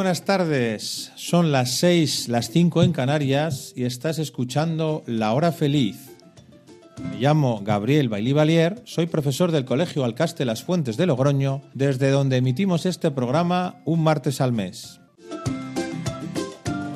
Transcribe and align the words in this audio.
Buenas 0.00 0.24
tardes, 0.24 1.12
son 1.14 1.52
las 1.52 1.72
6, 1.72 2.30
las 2.30 2.48
5 2.48 2.84
en 2.84 2.92
Canarias 2.92 3.74
y 3.76 3.84
estás 3.84 4.18
escuchando 4.18 5.02
La 5.04 5.34
Hora 5.34 5.52
Feliz. 5.52 6.08
Me 7.10 7.18
llamo 7.18 7.60
Gabriel 7.62 8.08
Bailí 8.08 8.32
Valier, 8.32 8.80
soy 8.86 9.04
profesor 9.04 9.52
del 9.52 9.66
Colegio 9.66 10.06
Alcaste 10.06 10.46
Las 10.46 10.62
Fuentes 10.64 10.96
de 10.96 11.04
Logroño, 11.04 11.60
desde 11.74 12.08
donde 12.08 12.38
emitimos 12.38 12.86
este 12.86 13.10
programa 13.10 13.82
un 13.84 14.02
martes 14.02 14.40
al 14.40 14.52
mes. 14.52 15.02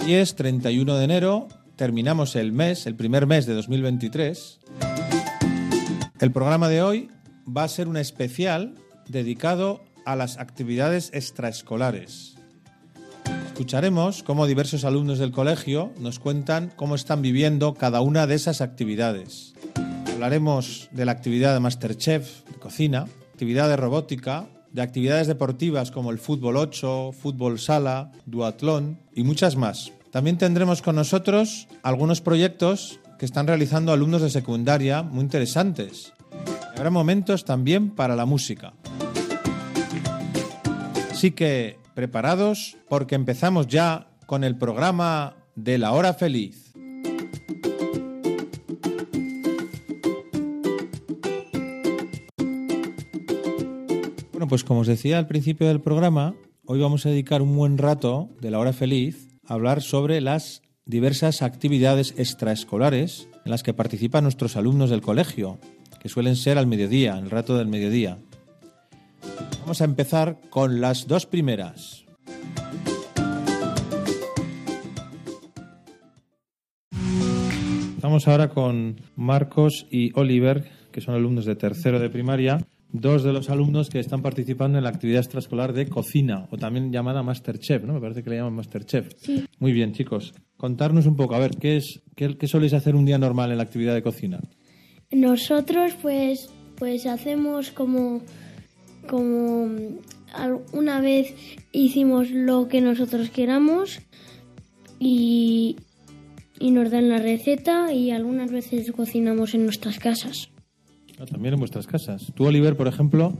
Hoy 0.02 0.14
es 0.14 0.34
31 0.34 0.96
de 0.96 1.04
enero, 1.04 1.48
terminamos 1.76 2.36
el 2.36 2.52
mes, 2.52 2.86
el 2.86 2.94
primer 2.94 3.26
mes 3.26 3.44
de 3.44 3.52
2023. 3.52 4.60
El 6.20 6.32
programa 6.32 6.70
de 6.70 6.80
hoy 6.80 7.10
va 7.46 7.64
a 7.64 7.68
ser 7.68 7.86
un 7.86 7.98
especial 7.98 8.76
dedicado 9.08 9.82
a 10.06 10.16
las 10.16 10.38
actividades 10.38 11.10
extraescolares. 11.12 12.33
Escucharemos 13.54 14.24
cómo 14.24 14.48
diversos 14.48 14.84
alumnos 14.84 15.20
del 15.20 15.30
colegio 15.30 15.92
nos 16.00 16.18
cuentan 16.18 16.72
cómo 16.74 16.96
están 16.96 17.22
viviendo 17.22 17.74
cada 17.74 18.00
una 18.00 18.26
de 18.26 18.34
esas 18.34 18.60
actividades. 18.60 19.54
Hablaremos 20.12 20.88
de 20.90 21.04
la 21.04 21.12
actividad 21.12 21.54
de 21.54 21.60
Masterchef, 21.60 22.42
de 22.50 22.58
cocina, 22.58 23.06
actividad 23.30 23.68
de 23.68 23.76
robótica, 23.76 24.48
de 24.72 24.82
actividades 24.82 25.28
deportivas 25.28 25.92
como 25.92 26.10
el 26.10 26.18
fútbol 26.18 26.56
8, 26.56 27.12
fútbol 27.12 27.60
sala, 27.60 28.10
duatlón 28.26 28.98
y 29.14 29.22
muchas 29.22 29.54
más. 29.54 29.92
También 30.10 30.36
tendremos 30.36 30.82
con 30.82 30.96
nosotros 30.96 31.68
algunos 31.84 32.20
proyectos 32.20 32.98
que 33.20 33.24
están 33.24 33.46
realizando 33.46 33.92
alumnos 33.92 34.22
de 34.22 34.30
secundaria 34.30 35.04
muy 35.04 35.22
interesantes. 35.22 36.12
Habrá 36.76 36.90
momentos 36.90 37.44
también 37.44 37.90
para 37.90 38.16
la 38.16 38.26
música. 38.26 38.72
Así 41.12 41.30
que 41.30 41.83
preparados 41.94 42.76
porque 42.88 43.14
empezamos 43.14 43.68
ya 43.68 44.08
con 44.26 44.44
el 44.44 44.56
programa 44.56 45.36
de 45.54 45.78
la 45.78 45.92
hora 45.92 46.14
feliz. 46.14 46.72
Bueno, 54.32 54.48
pues 54.48 54.64
como 54.64 54.80
os 54.80 54.86
decía 54.86 55.18
al 55.18 55.26
principio 55.26 55.68
del 55.68 55.80
programa, 55.80 56.34
hoy 56.66 56.80
vamos 56.80 57.06
a 57.06 57.10
dedicar 57.10 57.40
un 57.40 57.56
buen 57.56 57.78
rato 57.78 58.30
de 58.40 58.50
la 58.50 58.58
hora 58.58 58.72
feliz 58.72 59.28
a 59.46 59.54
hablar 59.54 59.82
sobre 59.82 60.20
las 60.20 60.62
diversas 60.86 61.42
actividades 61.42 62.14
extraescolares 62.18 63.28
en 63.44 63.50
las 63.50 63.62
que 63.62 63.74
participan 63.74 64.24
nuestros 64.24 64.56
alumnos 64.56 64.90
del 64.90 65.00
colegio, 65.00 65.58
que 66.00 66.08
suelen 66.08 66.36
ser 66.36 66.58
al 66.58 66.66
mediodía, 66.66 67.18
el 67.18 67.30
rato 67.30 67.56
del 67.56 67.68
mediodía. 67.68 68.18
Vamos 69.60 69.80
a 69.80 69.84
empezar 69.84 70.38
con 70.50 70.80
las 70.80 71.06
dos 71.06 71.26
primeras. 71.26 72.04
Estamos 77.96 78.28
ahora 78.28 78.50
con 78.50 79.00
Marcos 79.16 79.86
y 79.90 80.12
Oliver, 80.18 80.70
que 80.92 81.00
son 81.00 81.14
alumnos 81.14 81.46
de 81.46 81.56
tercero 81.56 81.98
de 81.98 82.10
primaria, 82.10 82.58
dos 82.92 83.24
de 83.24 83.32
los 83.32 83.50
alumnos 83.50 83.88
que 83.88 83.98
están 83.98 84.22
participando 84.22 84.78
en 84.78 84.84
la 84.84 84.90
actividad 84.90 85.20
extraescolar 85.20 85.72
de 85.72 85.88
cocina, 85.88 86.46
o 86.50 86.58
también 86.58 86.92
llamada 86.92 87.22
Masterchef, 87.22 87.82
¿no? 87.82 87.94
Me 87.94 88.00
parece 88.00 88.22
que 88.22 88.30
le 88.30 88.36
llaman 88.36 88.54
Masterchef. 88.54 89.14
Sí. 89.16 89.44
Muy 89.58 89.72
bien, 89.72 89.92
chicos. 89.92 90.34
Contarnos 90.56 91.06
un 91.06 91.16
poco, 91.16 91.34
a 91.34 91.38
ver, 91.38 91.56
¿qué, 91.56 91.78
es, 91.78 92.02
qué, 92.14 92.36
qué 92.36 92.46
soléis 92.46 92.74
hacer 92.74 92.94
un 92.94 93.06
día 93.06 93.18
normal 93.18 93.50
en 93.50 93.56
la 93.56 93.64
actividad 93.64 93.94
de 93.94 94.02
cocina? 94.02 94.40
Nosotros 95.10 95.94
pues 96.02 96.50
pues 96.76 97.06
hacemos 97.06 97.70
como 97.70 98.22
como 99.06 99.68
al- 100.32 100.60
una 100.72 101.00
vez 101.00 101.34
hicimos 101.72 102.30
lo 102.30 102.68
que 102.68 102.80
nosotros 102.80 103.30
queramos 103.30 104.00
y, 104.98 105.76
y 106.58 106.70
nos 106.70 106.90
dan 106.90 107.08
la 107.08 107.18
receta 107.18 107.92
y 107.92 108.10
algunas 108.10 108.50
veces 108.50 108.90
cocinamos 108.92 109.54
en 109.54 109.64
nuestras 109.64 109.98
casas. 109.98 110.48
Ah, 111.18 111.26
también 111.26 111.54
en 111.54 111.60
vuestras 111.60 111.86
casas. 111.86 112.32
Tú, 112.34 112.44
Oliver, 112.46 112.76
por 112.76 112.88
ejemplo, 112.88 113.34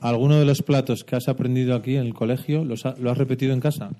¿alguno 0.00 0.38
de 0.38 0.44
los 0.44 0.62
platos 0.62 1.04
que 1.04 1.16
has 1.16 1.28
aprendido 1.28 1.74
aquí 1.74 1.96
en 1.96 2.06
el 2.06 2.14
colegio 2.14 2.64
los 2.64 2.84
ha- 2.86 2.96
lo 2.98 3.10
has 3.10 3.18
repetido 3.18 3.52
en 3.52 3.60
casa? 3.60 3.90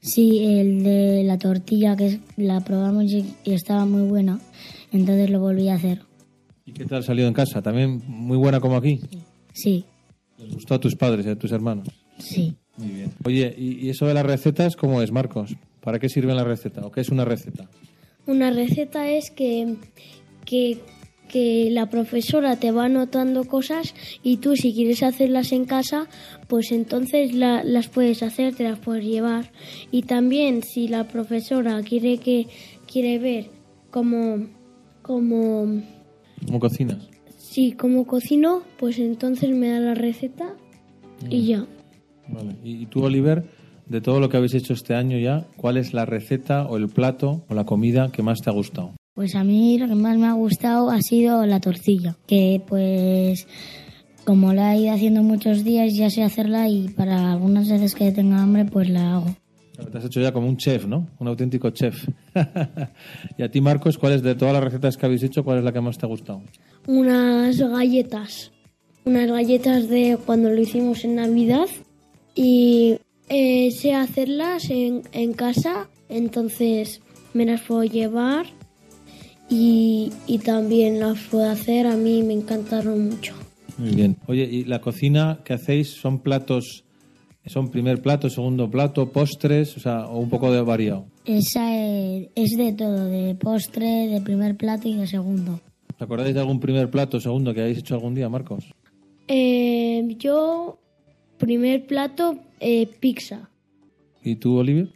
Sí, 0.00 0.44
el 0.44 0.82
de 0.82 1.24
la 1.24 1.38
tortilla 1.38 1.96
que 1.96 2.20
la 2.36 2.60
probamos 2.60 3.04
y 3.12 3.24
y 3.44 3.52
estaba 3.54 3.86
muy 3.86 4.02
buena, 4.08 4.38
entonces 4.92 5.30
lo 5.30 5.40
volví 5.40 5.68
a 5.68 5.74
hacer. 5.74 6.02
¿Y 6.64 6.72
qué 6.72 6.84
tal 6.84 7.02
salió 7.04 7.26
en 7.26 7.32
casa? 7.32 7.62
¿También 7.62 8.02
muy 8.06 8.36
buena 8.36 8.60
como 8.60 8.76
aquí? 8.76 9.00
Sí, 9.52 9.84
¿Les 10.38 10.52
gustó 10.54 10.74
a 10.74 10.80
tus 10.80 10.94
padres 10.96 11.26
y 11.26 11.30
a 11.30 11.36
tus 11.36 11.52
hermanos? 11.52 11.88
sí. 12.18 12.54
Muy 12.78 12.88
bien. 12.90 13.10
Oye, 13.24 13.54
¿y, 13.56 13.86
y 13.86 13.88
eso 13.88 14.04
de 14.04 14.12
las 14.12 14.26
recetas 14.26 14.76
cómo 14.76 15.00
es, 15.00 15.10
Marcos? 15.10 15.56
¿Para 15.80 15.98
qué 15.98 16.10
sirve 16.10 16.34
la 16.34 16.44
receta? 16.44 16.84
¿O 16.84 16.90
qué 16.92 17.00
es 17.00 17.08
una 17.08 17.24
receta? 17.24 17.70
Una 18.26 18.50
receta 18.50 19.08
es 19.08 19.30
que, 19.30 19.76
que, 20.44 20.80
que 21.30 21.70
la 21.70 21.88
profesora 21.88 22.56
te 22.56 22.72
va 22.72 22.84
anotando 22.84 23.44
cosas 23.44 23.94
y 24.22 24.36
tú 24.36 24.56
si 24.56 24.74
quieres 24.74 25.02
hacerlas 25.02 25.52
en 25.52 25.64
casa, 25.64 26.06
pues 26.48 26.70
entonces 26.70 27.32
la- 27.34 27.64
las 27.64 27.88
puedes 27.88 28.22
hacer, 28.22 28.54
te 28.54 28.64
las 28.64 28.78
puedes 28.78 29.06
llevar. 29.06 29.52
Y 29.90 30.02
también 30.02 30.62
si 30.62 30.86
la 30.86 31.08
profesora 31.08 31.80
quiere 31.82 32.18
que 32.18 32.46
quiere 32.86 33.18
ver 33.18 33.46
cómo, 33.90 34.48
cómo, 35.00 35.80
¿Cómo 36.46 36.60
cocinas? 36.60 37.08
Sí, 37.56 37.72
cómo 37.72 38.06
cocino, 38.06 38.60
pues 38.78 38.98
entonces 38.98 39.48
me 39.56 39.70
da 39.70 39.80
la 39.80 39.94
receta 39.94 40.54
y 41.30 41.46
ya. 41.46 41.64
Vale. 42.28 42.54
¿Y, 42.62 42.82
y 42.82 42.86
tú, 42.86 43.02
Oliver, 43.02 43.44
de 43.86 44.02
todo 44.02 44.20
lo 44.20 44.28
que 44.28 44.36
habéis 44.36 44.52
hecho 44.52 44.74
este 44.74 44.94
año 44.94 45.18
ya, 45.18 45.46
cuál 45.56 45.78
es 45.78 45.94
la 45.94 46.04
receta 46.04 46.66
o 46.66 46.76
el 46.76 46.88
plato 46.88 47.46
o 47.48 47.54
la 47.54 47.64
comida 47.64 48.12
que 48.12 48.22
más 48.22 48.40
te 48.42 48.50
ha 48.50 48.52
gustado? 48.52 48.90
Pues 49.14 49.34
a 49.34 49.42
mí 49.42 49.78
lo 49.78 49.88
que 49.88 49.94
más 49.94 50.18
me 50.18 50.26
ha 50.26 50.34
gustado 50.34 50.90
ha 50.90 51.00
sido 51.00 51.46
la 51.46 51.58
tortilla, 51.58 52.18
que 52.26 52.60
pues 52.68 53.46
como 54.26 54.52
la 54.52 54.74
he 54.74 54.80
ido 54.82 54.92
haciendo 54.92 55.22
muchos 55.22 55.64
días 55.64 55.94
ya 55.94 56.10
sé 56.10 56.24
hacerla 56.24 56.68
y 56.68 56.88
para 56.88 57.32
algunas 57.32 57.70
veces 57.70 57.94
que 57.94 58.12
tenga 58.12 58.42
hambre 58.42 58.66
pues 58.66 58.90
la 58.90 59.14
hago. 59.14 59.34
Te 59.76 59.98
has 59.98 60.04
hecho 60.04 60.20
ya 60.20 60.32
como 60.32 60.48
un 60.48 60.56
chef, 60.56 60.86
¿no? 60.86 61.08
Un 61.18 61.28
auténtico 61.28 61.70
chef. 61.70 62.08
y 63.38 63.42
a 63.42 63.50
ti, 63.50 63.60
Marcos, 63.60 63.98
¿cuál 63.98 64.14
es 64.14 64.22
de 64.22 64.34
todas 64.34 64.54
las 64.54 64.64
recetas 64.64 64.96
que 64.96 65.06
habéis 65.06 65.22
hecho, 65.22 65.44
cuál 65.44 65.58
es 65.58 65.64
la 65.64 65.72
que 65.72 65.80
más 65.80 65.98
te 65.98 66.06
ha 66.06 66.08
gustado? 66.08 66.42
unas 66.86 67.58
galletas, 67.58 68.52
unas 69.04 69.28
galletas 69.28 69.88
de 69.88 70.18
cuando 70.24 70.50
lo 70.50 70.60
hicimos 70.60 71.04
en 71.04 71.16
Navidad 71.16 71.66
y 72.34 72.98
eh, 73.28 73.70
sé 73.72 73.94
hacerlas 73.94 74.70
en, 74.70 75.02
en 75.12 75.32
casa, 75.32 75.88
entonces 76.08 77.00
me 77.34 77.44
las 77.44 77.60
puedo 77.62 77.84
llevar 77.84 78.46
y, 79.50 80.12
y 80.26 80.38
también 80.38 81.00
las 81.00 81.18
puedo 81.24 81.50
hacer, 81.50 81.86
a 81.86 81.96
mí 81.96 82.22
me 82.22 82.34
encantaron 82.34 83.08
mucho. 83.08 83.34
Muy 83.78 83.94
bien. 83.94 84.16
Oye, 84.26 84.44
¿y 84.44 84.64
la 84.64 84.80
cocina 84.80 85.40
que 85.44 85.52
hacéis 85.52 85.90
son 85.90 86.20
platos, 86.20 86.84
son 87.46 87.70
primer 87.70 88.02
plato, 88.02 88.28
segundo 88.28 88.70
plato, 88.70 89.10
postres, 89.10 89.76
o 89.76 89.80
sea, 89.80 90.06
o 90.06 90.18
un 90.18 90.28
poco 90.28 90.52
de 90.52 90.60
variado? 90.62 91.06
Esa 91.24 91.74
es, 91.74 92.28
es 92.34 92.50
de 92.56 92.72
todo, 92.72 93.06
de 93.06 93.34
postre, 93.34 94.08
de 94.08 94.20
primer 94.20 94.56
plato 94.56 94.88
y 94.88 94.94
de 94.94 95.06
segundo. 95.06 95.60
¿Os 95.94 96.02
acordáis 96.02 96.34
de 96.34 96.40
algún 96.40 96.60
primer 96.60 96.90
plato, 96.90 97.20
segundo 97.20 97.54
que 97.54 97.60
hayáis 97.62 97.78
hecho 97.78 97.94
algún 97.94 98.14
día, 98.14 98.28
Marcos? 98.28 98.64
Eh, 99.28 100.16
yo, 100.18 100.78
primer 101.38 101.86
plato, 101.86 102.38
eh, 102.60 102.86
pizza. 103.00 103.48
¿Y 104.22 104.36
tú, 104.36 104.58
Oliver? 104.58 104.88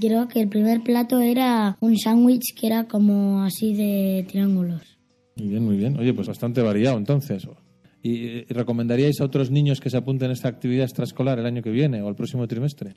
Creo 0.00 0.28
que 0.28 0.40
el 0.40 0.48
primer 0.48 0.82
plato 0.82 1.20
era 1.20 1.76
un 1.80 1.98
sándwich 1.98 2.54
que 2.58 2.68
era 2.68 2.84
como 2.84 3.42
así 3.42 3.74
de 3.74 4.24
triángulos. 4.28 4.98
Muy 5.36 5.48
bien, 5.48 5.64
muy 5.64 5.76
bien. 5.76 5.98
Oye, 5.98 6.14
pues 6.14 6.28
bastante 6.28 6.62
variado 6.62 6.96
entonces. 6.96 7.46
¿Y, 8.02 8.44
recomendaríais 8.44 9.20
a 9.20 9.24
otros 9.24 9.50
niños 9.50 9.80
que 9.80 9.90
se 9.90 9.96
apunten 9.96 10.30
a 10.30 10.32
esta 10.32 10.48
actividad 10.48 10.84
extraescolar 10.84 11.38
el 11.38 11.46
año 11.46 11.62
que 11.62 11.70
viene 11.70 12.02
o 12.02 12.08
el 12.08 12.14
próximo 12.14 12.46
trimestre? 12.46 12.94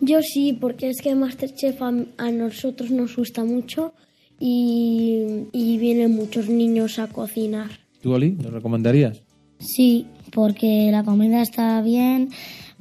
Yo 0.00 0.22
sí, 0.22 0.56
porque 0.58 0.88
es 0.88 1.00
que 1.02 1.14
Masterchef 1.14 1.82
a, 1.82 1.92
a 2.16 2.30
nosotros 2.30 2.90
nos 2.90 3.16
gusta 3.16 3.44
mucho 3.44 3.92
y, 4.40 5.48
y 5.52 5.78
vienen 5.78 6.14
muchos 6.14 6.48
niños 6.48 6.98
a 6.98 7.08
cocinar. 7.08 7.70
¿Tú, 8.00 8.12
Oli, 8.12 8.36
lo 8.36 8.50
recomendarías? 8.50 9.22
Sí, 9.58 10.06
porque 10.32 10.90
la 10.92 11.02
comida 11.02 11.42
está 11.42 11.82
bien, 11.82 12.30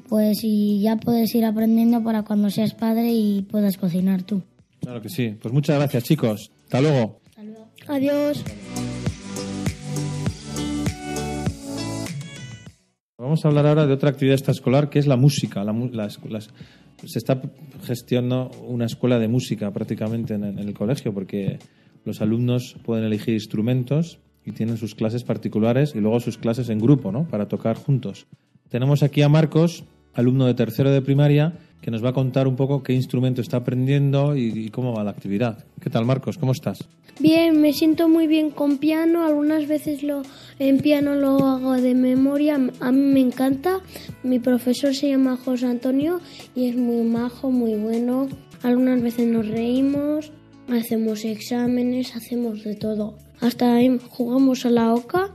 pues 0.07 0.43
y 0.43 0.81
ya 0.81 0.97
puedes 0.97 1.33
ir 1.33 1.45
aprendiendo 1.45 2.03
para 2.03 2.23
cuando 2.23 2.49
seas 2.49 2.73
padre 2.73 3.11
y 3.11 3.41
puedas 3.41 3.77
cocinar 3.77 4.23
tú. 4.23 4.43
Claro 4.79 5.01
que 5.01 5.09
sí. 5.09 5.35
Pues 5.41 5.53
muchas 5.53 5.77
gracias, 5.77 6.03
chicos. 6.03 6.51
Hasta 6.65 6.81
luego. 6.81 7.19
Adiós. 7.87 8.43
Vamos 13.27 13.43
a 13.43 13.49
hablar 13.49 13.67
ahora 13.67 13.85
de 13.85 13.91
otra 13.91 14.09
actividad 14.09 14.35
extraescolar 14.35 14.89
que 14.89 14.99
es 14.99 15.05
la 15.05 15.17
música. 15.17 15.61
La, 15.65 15.73
las- 15.91 16.17
las- 16.29 16.49
se 17.05 17.19
está 17.19 17.41
gestionando 17.85 18.49
una 18.65 18.85
escuela 18.85 19.19
de 19.19 19.27
música 19.27 19.69
prácticamente 19.71 20.33
en, 20.35 20.45
en 20.45 20.59
el 20.59 20.73
colegio 20.73 21.13
porque 21.13 21.59
los 22.05 22.21
alumnos 22.21 22.77
pueden 22.85 23.03
elegir 23.03 23.33
instrumentos 23.33 24.19
y 24.45 24.53
tienen 24.53 24.77
sus 24.77 24.95
clases 24.95 25.25
particulares 25.25 25.93
y 25.93 25.99
luego 25.99 26.21
sus 26.21 26.37
clases 26.37 26.69
en 26.69 26.79
grupo, 26.79 27.11
¿no? 27.11 27.27
Para 27.27 27.49
tocar 27.49 27.75
juntos. 27.75 28.27
Tenemos 28.69 29.03
aquí 29.03 29.21
a 29.23 29.27
Marcos, 29.27 29.83
alumno 30.17 30.47
de 30.47 30.55
tercero 30.55 30.91
de 30.91 31.01
primaria, 31.01 31.53
que 31.79 31.91
nos 31.91 32.03
va 32.03 32.09
a 32.09 32.13
contar 32.13 32.47
un 32.47 32.55
poco 32.55 32.81
qué 32.81 32.93
instrumento 32.93 33.39
está 33.39 33.57
aprendiendo 33.57 34.35
y, 34.35 34.69
cómo 34.71 34.93
va 34.93 35.03
la 35.03 35.11
actividad. 35.11 35.63
¿Qué 35.79 35.89
tal, 35.89 36.05
Marcos? 36.05 36.37
¿Cómo 36.37 36.51
estás? 36.51 36.79
Bien, 37.19 37.61
me 37.61 37.71
siento 37.71 38.09
muy 38.09 38.27
bien 38.27 38.49
con 38.49 38.79
piano. 38.79 39.25
Algunas 39.25 39.67
veces 39.67 40.03
lo 40.03 40.23
en 40.59 40.79
piano 40.79 41.13
lo 41.13 41.37
hago 41.45 41.73
de 41.73 41.93
memoria. 41.93 42.59
A 42.79 42.91
mí 42.91 42.99
me 42.99 43.19
encanta. 43.21 43.79
Mi 44.23 44.39
profesor 44.39 44.95
se 44.95 45.09
llama 45.09 45.37
José 45.37 45.67
Antonio 45.67 46.19
y 46.55 46.67
es 46.67 46.75
muy 46.75 47.03
majo, 47.03 47.51
muy 47.51 47.75
bueno. 47.75 48.27
Algunas 48.63 49.01
veces 49.01 49.27
nos 49.27 49.47
reímos, 49.47 50.31
hacemos 50.67 51.23
exámenes, 51.25 52.15
hacemos 52.15 52.63
de 52.63 52.75
todo. 52.75 53.17
Hasta 53.39 53.77
jugamos 54.09 54.65
a 54.65 54.71
la 54.71 54.93
oca. 54.95 55.31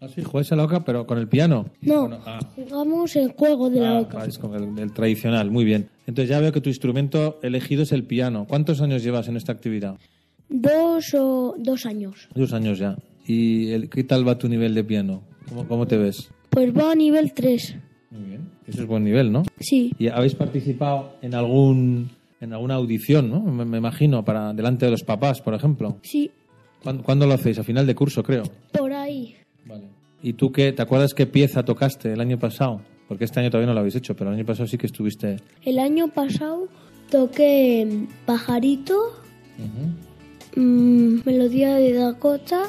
Ah, 0.00 0.08
sí, 0.08 0.22
jugáis 0.22 0.52
a 0.52 0.56
la 0.56 0.64
oca, 0.64 0.84
pero 0.84 1.06
con 1.06 1.16
el 1.18 1.26
piano. 1.26 1.66
No, 1.80 2.02
Bueno, 2.02 2.18
ah. 2.26 2.38
jugamos 2.54 3.16
el 3.16 3.32
juego 3.32 3.70
de 3.70 3.80
la 3.80 3.96
Ah, 3.96 4.00
oca. 4.00 4.24
como 4.40 4.56
el, 4.56 4.78
el 4.78 4.92
tradicional, 4.92 5.50
muy 5.50 5.64
bien. 5.64 5.88
Entonces 6.06 6.28
ya 6.28 6.38
veo 6.40 6.52
que 6.52 6.60
tu 6.60 6.68
instrumento 6.68 7.38
elegido 7.42 7.82
es 7.82 7.92
el 7.92 8.04
piano. 8.04 8.46
¿Cuántos 8.48 8.80
años 8.82 9.02
llevas 9.02 9.28
en 9.28 9.36
esta 9.36 9.52
actividad? 9.52 9.96
Dos 10.48 11.14
o 11.14 11.54
dos 11.58 11.86
años. 11.86 12.28
Dos 12.34 12.52
años 12.52 12.78
ya. 12.78 12.96
¿Y 13.26 13.70
el- 13.72 13.88
qué 13.88 14.04
tal 14.04 14.26
va 14.28 14.36
tu 14.38 14.48
nivel 14.48 14.74
de 14.74 14.84
piano? 14.84 15.22
¿Cómo, 15.48 15.66
cómo 15.66 15.86
te 15.86 15.96
ves? 15.96 16.30
Pues 16.50 16.76
va 16.76 16.92
a 16.92 16.94
nivel 16.94 17.32
3. 17.32 17.76
Muy 18.10 18.22
bien. 18.24 18.50
Eso 18.66 18.82
es 18.82 18.86
buen 18.86 19.02
nivel, 19.04 19.32
¿no? 19.32 19.42
Sí, 19.60 19.92
¿Y 19.98 20.08
habéis 20.08 20.34
participado 20.34 21.14
en 21.22 21.34
algún 21.34 22.10
en 22.40 22.52
alguna 22.52 22.74
audición, 22.74 23.30
¿no? 23.30 23.40
Me, 23.40 23.64
me 23.64 23.78
imagino, 23.78 24.24
para 24.24 24.52
delante 24.52 24.84
de 24.84 24.90
los 24.92 25.02
papás, 25.02 25.40
por 25.40 25.54
ejemplo. 25.54 25.96
sí, 26.02 26.30
¿Cuándo, 26.82 27.02
cuándo 27.02 27.26
lo 27.26 27.32
hacéis? 27.34 27.58
A 27.58 27.64
final 27.64 27.86
de 27.86 27.94
curso, 27.94 28.22
creo. 28.22 28.44
por. 28.44 28.82
Vale. 28.82 28.85
¿Y 30.26 30.32
tú 30.32 30.50
qué? 30.50 30.72
¿Te 30.72 30.82
acuerdas 30.82 31.14
qué 31.14 31.26
pieza 31.26 31.64
tocaste 31.64 32.12
el 32.12 32.20
año 32.20 32.36
pasado? 32.36 32.80
Porque 33.06 33.22
este 33.24 33.38
año 33.38 33.48
todavía 33.48 33.68
no 33.68 33.74
lo 33.74 33.78
habéis 33.78 33.94
hecho, 33.94 34.16
pero 34.16 34.30
el 34.30 34.36
año 34.36 34.44
pasado 34.44 34.66
sí 34.66 34.76
que 34.76 34.86
estuviste. 34.86 35.36
El 35.62 35.78
año 35.78 36.08
pasado 36.08 36.66
toqué 37.10 38.06
Pajarito, 38.24 38.96
mm, 40.56 41.20
Melodía 41.24 41.76
de 41.76 41.92
Dakota, 41.92 42.64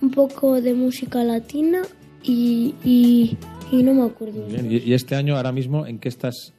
un 0.00 0.10
poco 0.10 0.62
de 0.62 0.72
música 0.72 1.22
latina 1.22 1.82
y, 2.22 2.74
y, 2.82 3.36
y 3.70 3.82
no 3.82 3.92
me 3.92 4.04
acuerdo. 4.04 4.46
Bien. 4.46 4.72
¿Y, 4.72 4.76
y 4.78 4.94
este 4.94 5.14
año, 5.16 5.36
ahora 5.36 5.52
mismo, 5.52 5.86
en 5.86 5.98
qué 5.98 6.08
estás, 6.08 6.54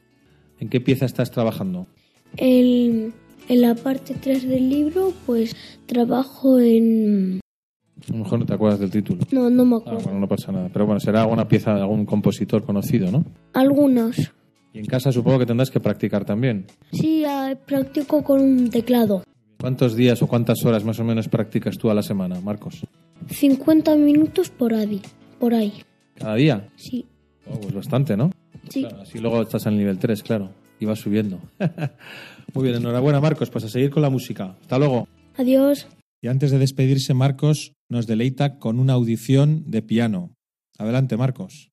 en 0.60 0.68
qué 0.68 0.80
pieza 0.80 1.04
estás 1.04 1.32
trabajando? 1.32 1.88
El- 2.36 3.12
en 3.48 3.60
la 3.60 3.74
parte 3.74 4.14
3 4.14 4.48
del 4.48 4.70
libro, 4.70 5.12
pues 5.26 5.56
trabajo 5.86 6.60
en... 6.60 7.40
A 8.08 8.12
lo 8.12 8.18
mejor 8.18 8.38
no 8.40 8.46
te 8.46 8.54
acuerdas 8.54 8.80
del 8.80 8.90
título. 8.90 9.20
No, 9.30 9.48
no 9.50 9.64
me 9.64 9.76
Ah, 9.76 9.78
acuerdo. 9.78 10.00
bueno, 10.04 10.20
no 10.20 10.28
pasa 10.28 10.52
nada. 10.52 10.68
Pero 10.72 10.86
bueno, 10.86 11.00
será 11.00 11.22
alguna 11.22 11.46
pieza 11.48 11.74
de 11.74 11.80
algún 11.80 12.04
compositor 12.06 12.64
conocido, 12.64 13.10
¿no? 13.10 13.24
Algunos. 13.54 14.32
Y 14.74 14.78
en 14.78 14.86
casa 14.86 15.12
supongo 15.12 15.38
que 15.40 15.46
tendrás 15.46 15.70
que 15.70 15.80
practicar 15.80 16.24
también. 16.24 16.66
Sí, 16.92 17.24
ah, 17.26 17.54
practico 17.66 18.22
con 18.24 18.40
un 18.40 18.70
teclado. 18.70 19.22
¿Cuántos 19.60 19.94
días 19.94 20.20
o 20.22 20.26
cuántas 20.26 20.64
horas 20.64 20.84
más 20.84 20.98
o 20.98 21.04
menos 21.04 21.28
practicas 21.28 21.78
tú 21.78 21.90
a 21.90 21.94
la 21.94 22.02
semana, 22.02 22.40
Marcos? 22.40 22.84
50 23.30 23.94
minutos 23.96 24.50
por 24.50 24.74
ahí. 24.74 25.00
Por 25.38 25.54
ahí. 25.54 25.72
¿Cada 26.16 26.34
día? 26.34 26.68
Sí, 26.76 27.06
Oh, 27.48 27.58
pues 27.60 27.74
bastante, 27.74 28.16
¿no? 28.16 28.30
sí. 28.68 28.80
Claro, 28.82 29.02
así 29.02 29.18
luego 29.18 29.42
estás 29.42 29.66
al 29.66 29.76
nivel 29.76 29.98
3, 29.98 30.22
claro. 30.22 30.50
Y 30.80 30.84
vas 30.86 30.98
subiendo. 31.00 31.38
Muy 32.54 32.64
bien, 32.64 32.76
enhorabuena, 32.76 33.20
Marcos. 33.20 33.50
Pues 33.50 33.64
a 33.64 33.68
seguir 33.68 33.90
con 33.90 34.02
la 34.02 34.10
música. 34.10 34.56
Hasta 34.60 34.78
luego. 34.78 35.06
Adiós. 35.36 35.86
Y 36.22 36.28
antes 36.28 36.52
de 36.52 36.58
despedirse, 36.58 37.14
Marcos 37.14 37.74
nos 37.88 38.06
deleita 38.06 38.60
con 38.60 38.78
una 38.78 38.92
audición 38.92 39.64
de 39.66 39.82
piano. 39.82 40.36
Adelante, 40.78 41.16
Marcos. 41.16 41.71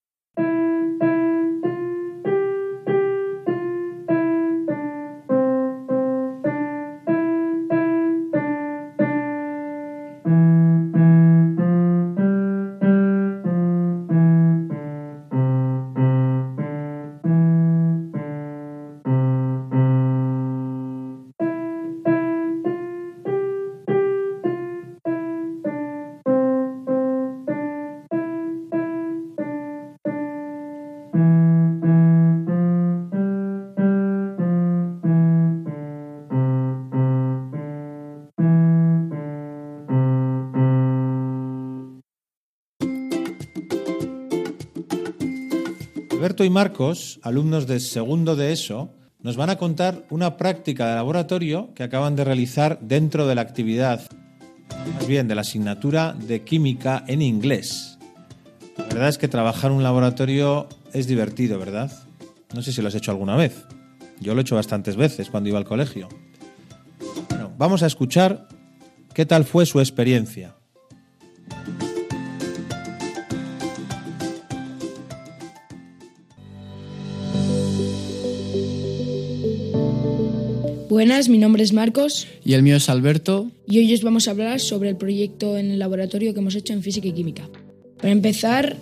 Alberto 46.39 46.53
y 46.53 46.55
Marcos, 46.55 47.19
alumnos 47.23 47.67
de 47.67 47.81
segundo 47.81 48.37
de 48.37 48.53
ESO, 48.53 48.93
nos 49.21 49.35
van 49.35 49.49
a 49.49 49.57
contar 49.57 50.05
una 50.09 50.37
práctica 50.37 50.87
de 50.87 50.95
laboratorio 50.95 51.73
que 51.73 51.83
acaban 51.83 52.15
de 52.15 52.23
realizar 52.23 52.79
dentro 52.79 53.27
de 53.27 53.35
la 53.35 53.41
actividad, 53.41 54.07
más 54.93 55.05
bien 55.05 55.27
de 55.27 55.35
la 55.35 55.41
asignatura 55.41 56.13
de 56.13 56.45
química 56.45 57.03
en 57.07 57.21
inglés. 57.21 57.99
La 58.77 58.85
verdad 58.85 59.09
es 59.09 59.17
que 59.17 59.27
trabajar 59.27 59.73
un 59.73 59.83
laboratorio 59.83 60.69
es 60.93 61.07
divertido, 61.07 61.59
¿verdad? 61.59 61.91
No 62.53 62.61
sé 62.61 62.71
si 62.71 62.81
lo 62.81 62.87
has 62.87 62.95
hecho 62.95 63.11
alguna 63.11 63.35
vez. 63.35 63.65
Yo 64.21 64.33
lo 64.33 64.39
he 64.39 64.43
hecho 64.43 64.55
bastantes 64.55 64.95
veces 64.95 65.29
cuando 65.29 65.49
iba 65.49 65.57
al 65.57 65.65
colegio. 65.65 66.07
Bueno, 67.27 67.51
vamos 67.57 67.83
a 67.83 67.87
escuchar 67.87 68.47
qué 69.13 69.25
tal 69.25 69.43
fue 69.43 69.65
su 69.65 69.81
experiencia. 69.81 70.55
Buenas, 80.99 81.29
mi 81.29 81.37
nombre 81.37 81.63
es 81.63 81.71
Marcos 81.71 82.27
Y 82.43 82.55
el 82.55 82.61
mío 82.61 82.75
es 82.75 82.89
Alberto. 82.89 83.49
y 83.65 83.77
hoy 83.77 83.93
os 83.93 84.03
vamos 84.03 84.27
a 84.27 84.31
hablar 84.31 84.59
sobre 84.59 84.89
el 84.89 84.97
proyecto 84.97 85.57
en 85.57 85.71
el 85.71 85.79
laboratorio 85.79 86.33
que 86.33 86.41
hemos 86.41 86.55
hecho 86.55 86.73
en 86.73 86.83
física 86.83 87.07
y 87.07 87.13
química. 87.13 87.47
Para 88.01 88.11
empezar, 88.11 88.75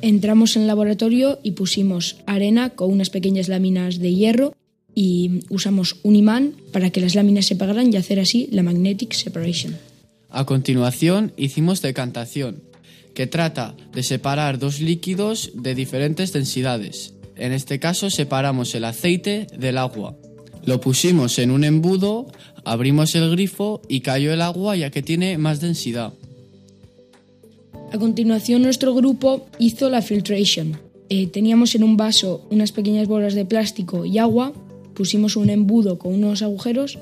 entramos 0.00 0.54
en 0.54 0.62
el 0.62 0.68
laboratorio 0.68 1.40
y 1.42 1.50
pusimos 1.50 2.18
arena 2.26 2.70
con 2.70 2.92
unas 2.92 3.10
pequeñas 3.10 3.48
láminas 3.48 3.98
de 3.98 4.14
hierro 4.14 4.54
y 4.94 5.40
usamos 5.50 5.96
un 6.04 6.14
imán 6.14 6.54
para 6.70 6.90
que 6.90 7.00
las 7.00 7.16
láminas 7.16 7.46
se 7.46 7.56
pegaran 7.56 7.92
y 7.92 7.96
hacer 7.96 8.20
así 8.20 8.48
la 8.52 8.62
magnetic 8.62 9.12
separation. 9.12 9.76
A 10.30 10.46
continuación 10.46 11.32
hicimos 11.36 11.82
decantación, 11.82 12.62
que 13.14 13.26
trata 13.26 13.74
de 13.92 14.04
separar 14.04 14.60
dos 14.60 14.80
líquidos 14.80 15.50
de 15.54 15.74
diferentes 15.74 16.32
densidades. 16.32 17.14
En 17.34 17.50
este 17.50 17.80
caso 17.80 18.10
separamos 18.10 18.76
el 18.76 18.84
aceite 18.84 19.48
del 19.58 19.76
agua. 19.78 20.16
Lo 20.66 20.80
pusimos 20.80 21.38
en 21.38 21.50
un 21.50 21.64
embudo, 21.64 22.26
abrimos 22.64 23.14
el 23.14 23.30
grifo 23.30 23.82
y 23.88 24.00
cayó 24.00 24.32
el 24.32 24.40
agua 24.40 24.76
ya 24.76 24.90
que 24.90 25.02
tiene 25.02 25.36
más 25.38 25.60
densidad. 25.60 26.12
A 27.92 27.98
continuación, 27.98 28.62
nuestro 28.62 28.94
grupo 28.94 29.46
hizo 29.58 29.90
la 29.90 30.02
filtration. 30.02 30.76
Eh, 31.10 31.26
teníamos 31.26 31.74
en 31.74 31.84
un 31.84 31.96
vaso 31.96 32.46
unas 32.50 32.72
pequeñas 32.72 33.06
bolas 33.06 33.34
de 33.34 33.44
plástico 33.44 34.04
y 34.04 34.18
agua, 34.18 34.52
pusimos 34.94 35.36
un 35.36 35.50
embudo 35.50 35.98
con 35.98 36.14
unos 36.14 36.42
agujeros 36.42 36.98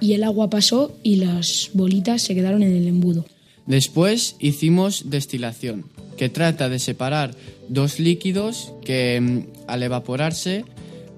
y 0.00 0.12
el 0.12 0.22
agua 0.22 0.50
pasó 0.50 0.96
y 1.02 1.16
las 1.16 1.70
bolitas 1.72 2.22
se 2.22 2.34
quedaron 2.34 2.62
en 2.62 2.76
el 2.76 2.86
embudo. 2.86 3.24
Después 3.66 4.36
hicimos 4.38 5.10
destilación, 5.10 5.86
que 6.16 6.28
trata 6.28 6.68
de 6.68 6.78
separar 6.78 7.34
dos 7.68 7.98
líquidos 7.98 8.72
que 8.84 9.20
mm, 9.20 9.38
al 9.66 9.82
evaporarse, 9.82 10.64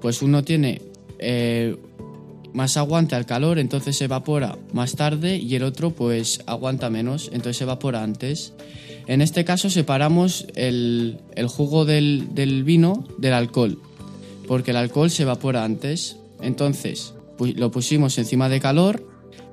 pues 0.00 0.22
uno 0.22 0.44
tiene 0.44 0.80
eh, 1.20 1.76
más 2.52 2.76
aguante 2.76 3.14
al 3.14 3.26
calor, 3.26 3.58
entonces 3.58 3.96
se 3.96 4.04
evapora 4.04 4.58
más 4.72 4.96
tarde 4.96 5.36
y 5.36 5.54
el 5.54 5.62
otro 5.62 5.90
pues 5.90 6.42
aguanta 6.46 6.90
menos, 6.90 7.26
entonces 7.32 7.58
se 7.58 7.64
evapora 7.64 8.02
antes. 8.02 8.54
En 9.06 9.22
este 9.22 9.44
caso 9.44 9.70
separamos 9.70 10.46
el, 10.54 11.18
el 11.34 11.46
jugo 11.48 11.84
del, 11.84 12.28
vino 12.64 13.04
del 13.18 13.34
alcohol. 13.34 13.78
porque 14.46 14.72
el 14.72 14.76
alcohol 14.76 15.10
se 15.10 15.22
evapora 15.22 15.64
antes. 15.64 16.16
Entonces, 16.42 17.14
lo 17.38 17.70
pusimos 17.70 18.18
encima 18.18 18.48
de 18.48 18.60
calor 18.60 19.06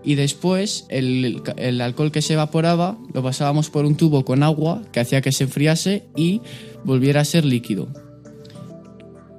y 0.04 0.16
después 0.16 0.86
el, 0.90 1.42
el 1.58 1.82
alcohol 1.82 2.12
que 2.12 2.22
se 2.22 2.34
evaporaba 2.34 2.98
lo 3.14 3.22
pasábamos 3.22 3.70
por 3.70 3.86
un 3.86 3.96
tubo 3.96 4.26
con 4.26 4.42
agua 4.42 4.82
que 4.92 5.00
hacía 5.00 5.22
que 5.22 5.32
se 5.32 5.44
enfriase 5.44 6.06
y 6.16 6.42
volviera 6.84 7.22
a 7.22 7.26
ser 7.26 7.46
líquido. 7.46 7.88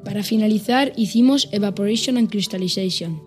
Para 0.09 0.23
finalizar, 0.23 0.95
hicimos 0.97 1.51
Evaporation 1.53 2.17
and 2.17 2.31
Crystallization. 2.31 3.21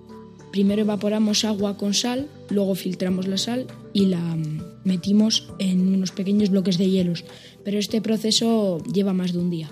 Primero 0.52 0.82
evaporamos 0.82 1.46
agua 1.46 1.78
con 1.78 1.94
sal, 1.94 2.28
luego 2.50 2.74
filtramos 2.74 3.28
la 3.28 3.38
sal 3.38 3.68
y 3.94 4.08
la 4.08 4.18
mm, 4.18 4.82
metimos 4.84 5.48
en 5.60 5.94
unos 5.94 6.12
pequeños 6.12 6.50
bloques 6.50 6.80
de 6.80 6.90
hielos, 6.90 7.24
pero 7.64 7.78
este 7.78 8.02
proceso 8.02 8.80
lleva 8.92 9.14
más 9.14 9.32
de 9.32 9.38
un 9.38 9.52
día. 9.52 9.70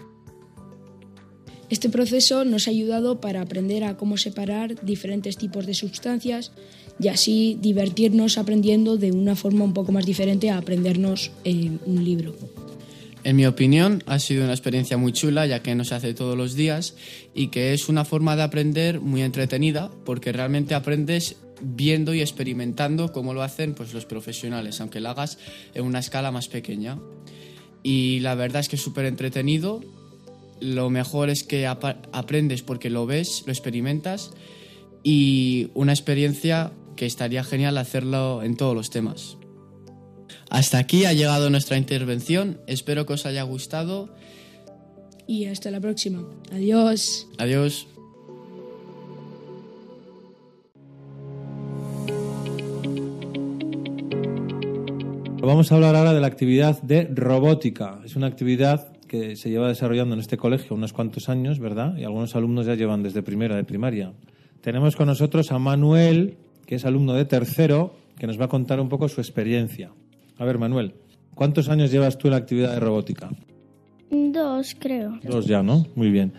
Este 1.72 1.90
proceso 1.90 2.46
nos 2.46 2.68
ha 2.68 2.70
ayudado 2.70 3.20
para 3.20 3.42
aprender 3.42 3.86
a 3.86 3.98
cómo 3.98 4.18
separar 4.18 4.80
diferentes 4.86 5.36
tipos 5.36 5.66
de 5.66 5.74
sustancias 5.74 6.52
y 7.00 7.08
así 7.08 7.58
divertirnos 7.60 8.38
aprendiendo 8.38 8.98
de 8.98 9.12
una 9.12 9.36
forma 9.36 9.66
un 9.66 9.74
poco 9.74 9.92
más 9.92 10.06
diferente 10.06 10.52
a 10.52 10.60
aprendernos 10.60 11.32
eh, 11.44 11.72
un 11.88 12.04
libro. 12.06 12.36
En 13.24 13.36
mi 13.36 13.46
opinión, 13.46 14.02
ha 14.08 14.18
sido 14.18 14.46
una 14.46 14.54
experiencia 14.54 14.98
muy 14.98 15.12
chula, 15.12 15.46
ya 15.46 15.62
que 15.62 15.76
no 15.76 15.84
se 15.84 15.96
hace 15.96 16.14
todos 16.14 16.38
los 16.38 16.56
días 16.56 16.96
y 17.34 17.48
que 17.48 17.74
es 17.74 17.90
una 17.90 18.06
forma 18.06 18.36
de 18.36 18.44
aprender 18.44 19.02
muy 19.02 19.22
entretenida, 19.22 19.92
porque 20.06 20.32
realmente 20.32 20.74
aprendes 20.74 21.36
viendo 21.62 22.14
y 22.14 22.22
experimentando 22.22 23.12
cómo 23.12 23.34
lo 23.34 23.44
hacen 23.44 23.74
pues, 23.74 23.94
los 23.94 24.06
profesionales, 24.06 24.80
aunque 24.80 25.02
lo 25.02 25.10
hagas 25.10 25.38
en 25.74 25.84
una 25.84 26.00
escala 26.00 26.32
más 26.32 26.48
pequeña. 26.48 26.98
Y 27.84 28.20
la 28.22 28.36
verdad 28.36 28.62
es 28.62 28.70
que 28.70 28.78
es 28.78 28.82
súper 28.82 29.06
entretenido. 29.06 29.82
Lo 30.62 30.90
mejor 30.90 31.30
es 31.30 31.44
que 31.44 31.68
aprendes 31.68 32.62
porque 32.62 32.90
lo 32.90 33.06
ves, 33.06 33.44
lo 33.46 33.52
experimentas 33.52 34.32
y 35.04 35.70
una 35.74 35.94
experiencia 35.94 36.72
que 36.96 37.06
estaría 37.06 37.44
genial 37.44 37.78
hacerlo 37.78 38.44
en 38.44 38.58
todos 38.58 38.76
los 38.76 38.90
temas. 38.90 39.39
Hasta 40.50 40.80
aquí 40.80 41.06
ha 41.06 41.14
llegado 41.14 41.50
nuestra 41.50 41.78
intervención. 41.78 42.60
Espero 42.66 43.06
que 43.06 43.14
os 43.14 43.26
haya 43.26 43.44
gustado. 43.44 44.10
Y 45.28 45.46
hasta 45.46 45.70
la 45.70 45.80
próxima. 45.80 46.24
Adiós. 46.52 47.28
Adiós. 47.38 47.88
Vamos 55.42 55.72
a 55.72 55.76
hablar 55.76 55.96
ahora 55.96 56.14
de 56.14 56.20
la 56.20 56.28
actividad 56.28 56.82
de 56.82 57.06
robótica. 57.06 58.02
Es 58.04 58.16
una 58.16 58.28
actividad 58.28 58.92
que 59.08 59.36
se 59.36 59.50
lleva 59.50 59.68
desarrollando 59.68 60.14
en 60.14 60.20
este 60.20 60.38
colegio 60.38 60.76
unos 60.76 60.94
cuantos 60.94 61.30
años, 61.30 61.60
¿verdad? 61.60 61.96
Y 61.98 62.04
algunos 62.04 62.36
alumnos 62.36 62.66
ya 62.66 62.76
llevan 62.76 63.04
desde 63.04 63.24
primera 63.24 63.56
de 63.56 63.64
primaria. 63.64 64.14
Tenemos 64.62 64.96
con 64.96 65.08
nosotros 65.08 65.52
a 65.52 65.60
Manuel, 65.60 66.38
que 66.66 66.76
es 66.76 66.86
alumno 66.86 67.14
de 67.14 67.26
tercero, 67.26 67.96
que 68.18 68.28
nos 68.28 68.40
va 68.40 68.46
a 68.46 68.50
contar 68.50 68.80
un 68.80 68.90
poco 68.90 69.08
su 69.08 69.22
experiencia. 69.22 69.92
A 70.40 70.46
ver, 70.46 70.58
Manuel, 70.58 70.94
¿cuántos 71.36 71.70
años 71.70 71.92
llevas 71.92 72.18
tú 72.18 72.28
en 72.28 72.32
la 72.32 72.38
actividad 72.38 72.74
de 72.74 72.80
robótica? 72.80 73.30
Dos, 74.10 74.76
creo. 74.80 75.20
Dos 75.24 75.46
ya, 75.46 75.62
¿no? 75.62 75.86
Muy 75.96 76.10
bien. 76.10 76.34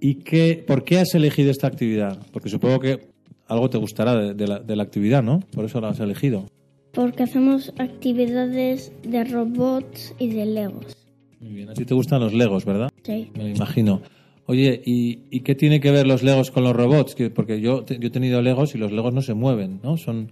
¿Y 0.00 0.16
qué, 0.16 0.62
por 0.66 0.84
qué 0.84 0.98
has 0.98 1.14
elegido 1.14 1.50
esta 1.50 1.66
actividad? 1.66 2.18
Porque 2.32 2.48
supongo 2.48 2.78
que 2.78 3.08
algo 3.48 3.68
te 3.70 3.78
gustará 3.78 4.14
de, 4.14 4.34
de 4.34 4.46
la, 4.46 4.58
de 4.60 4.76
la 4.76 4.82
actividad, 4.84 5.22
¿no? 5.22 5.40
Por 5.52 5.64
eso 5.64 5.80
la 5.80 5.88
has 5.88 6.00
elegido. 6.00 6.46
Porque 6.92 7.22
hacemos 7.24 7.72
actividades 7.78 8.92
de 9.02 9.24
robots 9.24 10.14
y 10.18 10.28
de 10.28 10.46
legos. 10.46 10.96
Muy 11.40 11.52
bien. 11.54 11.70
A 11.70 11.74
ti 11.74 11.84
te 11.84 11.94
gustan 11.94 12.20
los 12.20 12.32
legos, 12.34 12.64
¿verdad? 12.64 12.90
Sí. 13.02 13.30
Me 13.34 13.44
lo 13.44 13.48
imagino. 13.48 14.02
Oye, 14.46 14.80
¿y, 14.84 15.20
y 15.30 15.40
qué 15.40 15.54
tiene 15.54 15.80
que 15.80 15.90
ver 15.90 16.06
los 16.06 16.22
legos 16.22 16.50
con 16.50 16.64
los 16.64 16.74
robots? 16.74 17.14
Que- 17.14 17.30
porque 17.30 17.60
yo, 17.60 17.84
yo 17.84 18.08
he 18.08 18.10
tenido 18.10 18.40
legos 18.40 18.74
y 18.74 18.78
los 18.78 18.92
legos 18.92 19.12
no 19.12 19.20
se 19.22 19.34
mueven, 19.34 19.80
¿no? 19.82 19.96
Son 19.96 20.30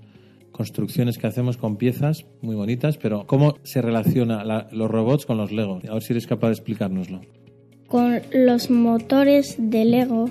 construcciones 0.56 1.18
que 1.18 1.26
hacemos 1.26 1.56
con 1.56 1.76
piezas 1.76 2.25
muy 2.40 2.56
bonitas, 2.56 2.96
pero 2.96 3.26
¿cómo 3.26 3.56
se 3.62 3.82
relaciona 3.82 4.42
la- 4.44 4.68
los 4.72 4.90
robots 4.90 5.26
con 5.26 5.36
los 5.36 5.52
legos? 5.52 5.84
A 5.84 5.92
ver 5.94 6.02
si 6.02 6.12
eres 6.14 6.26
capaz 6.26 6.48
de 6.48 6.54
explicárnoslo. 6.54 7.20
Con 7.88 8.20
los 8.32 8.70
motores 8.70 9.56
de 9.58 9.84
Lego 9.84 10.30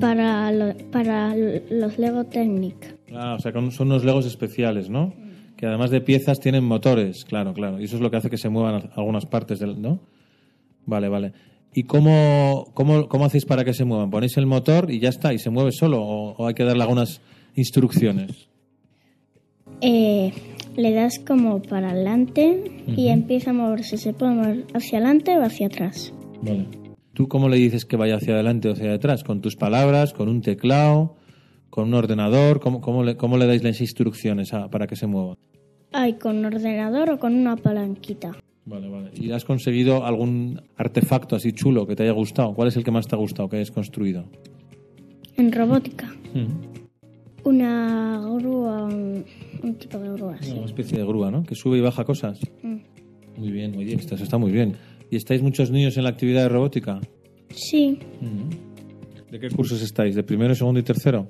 para, 0.00 0.52
lo- 0.52 0.74
para 0.92 1.34
los 1.34 1.98
Lego 1.98 2.24
Technic. 2.24 2.96
Ah, 3.12 3.34
o 3.36 3.40
sea, 3.40 3.52
son 3.52 3.88
unos 3.88 4.04
legos 4.04 4.26
especiales, 4.26 4.90
¿no? 4.90 5.12
Que 5.56 5.66
además 5.66 5.90
de 5.90 6.00
piezas 6.00 6.38
tienen 6.38 6.64
motores, 6.64 7.24
claro, 7.24 7.54
claro. 7.54 7.80
Y 7.80 7.84
eso 7.84 7.96
es 7.96 8.02
lo 8.02 8.10
que 8.10 8.18
hace 8.18 8.28
que 8.30 8.36
se 8.36 8.48
muevan 8.50 8.90
algunas 8.94 9.24
partes 9.26 9.58
del, 9.58 9.80
¿no? 9.80 10.00
Vale, 10.84 11.08
vale. 11.08 11.32
¿Y 11.74 11.84
cómo, 11.84 12.70
cómo, 12.74 13.08
cómo 13.08 13.24
hacéis 13.24 13.44
para 13.46 13.64
que 13.64 13.72
se 13.74 13.84
muevan? 13.84 14.10
¿Ponéis 14.10 14.36
el 14.36 14.46
motor 14.46 14.90
y 14.90 15.00
ya 15.00 15.08
está? 15.08 15.32
¿Y 15.34 15.38
se 15.38 15.50
mueve 15.50 15.72
solo? 15.72 16.00
¿O, 16.02 16.32
o 16.36 16.46
hay 16.46 16.54
que 16.54 16.64
darle 16.64 16.82
algunas 16.82 17.20
instrucciones? 17.54 18.48
Eh, 19.80 20.32
le 20.76 20.92
das 20.92 21.18
como 21.18 21.60
para 21.62 21.90
adelante 21.90 22.64
y 22.86 23.08
empieza 23.08 23.50
a 23.50 23.54
moverse. 23.54 23.96
Se 23.98 24.12
puede 24.12 24.32
mover 24.34 24.64
hacia 24.74 24.98
adelante 24.98 25.36
o 25.38 25.42
hacia 25.42 25.66
atrás. 25.66 26.12
Vale. 26.42 26.66
¿Tú 27.14 27.28
cómo 27.28 27.48
le 27.48 27.56
dices 27.56 27.84
que 27.86 27.96
vaya 27.96 28.16
hacia 28.16 28.34
adelante 28.34 28.68
o 28.68 28.72
hacia 28.72 28.92
atrás? 28.94 29.24
¿Con 29.24 29.40
tus 29.40 29.56
palabras? 29.56 30.12
¿Con 30.12 30.28
un 30.28 30.42
teclado? 30.42 31.16
¿Con 31.70 31.88
un 31.88 31.94
ordenador? 31.94 32.60
¿Cómo, 32.60 32.80
cómo, 32.80 33.04
le, 33.04 33.16
cómo 33.16 33.38
le 33.38 33.46
dais 33.46 33.62
las 33.62 33.80
instrucciones 33.80 34.52
a- 34.52 34.68
para 34.70 34.86
que 34.86 34.96
se 34.96 35.06
mueva? 35.06 35.36
Hay 35.92 36.14
con 36.14 36.44
ordenador 36.44 37.10
o 37.10 37.18
con 37.18 37.34
una 37.34 37.56
palanquita. 37.56 38.32
Vale, 38.66 38.88
vale. 38.88 39.10
¿Y 39.14 39.30
has 39.30 39.44
conseguido 39.44 40.04
algún 40.04 40.60
artefacto 40.76 41.36
así 41.36 41.52
chulo 41.52 41.86
que 41.86 41.96
te 41.96 42.02
haya 42.02 42.12
gustado? 42.12 42.52
¿Cuál 42.54 42.68
es 42.68 42.76
el 42.76 42.84
que 42.84 42.90
más 42.90 43.06
te 43.06 43.14
ha 43.14 43.18
gustado 43.18 43.48
que 43.48 43.56
hayas 43.56 43.70
construido? 43.70 44.24
En 45.36 45.52
robótica. 45.52 46.12
Una 47.44 48.20
grúa, 48.38 48.88
un, 49.68 49.74
tipo 49.76 49.98
de 49.98 50.08
grúa. 50.10 50.36
sí. 50.40 50.52
Una 50.52 50.66
especie 50.66 50.98
de 50.98 51.04
grúa, 51.04 51.30
¿no? 51.30 51.42
Que 51.42 51.54
sube 51.54 51.78
y 51.78 51.80
baja 51.80 52.04
cosas. 52.04 52.38
Mm. 52.62 52.76
Muy 53.38 53.50
bien, 53.50 53.76
oye, 53.76 53.94
esto 53.94 54.14
está 54.14 54.38
muy 54.38 54.50
bien. 54.52 54.74
¿Y 55.10 55.16
estáis 55.16 55.42
muchos 55.42 55.70
niños 55.70 55.96
en 55.96 56.04
la 56.04 56.10
actividad 56.10 56.42
de 56.42 56.48
robótica? 56.48 57.00
Sí, 57.50 57.98
¿De 59.30 59.38
qué 59.40 59.50
cursos 59.50 59.82
estáis? 59.82 60.14
¿De 60.14 60.22
primero, 60.22 60.54
segundo 60.54 60.80
y 60.80 60.82
tercero? 60.82 61.28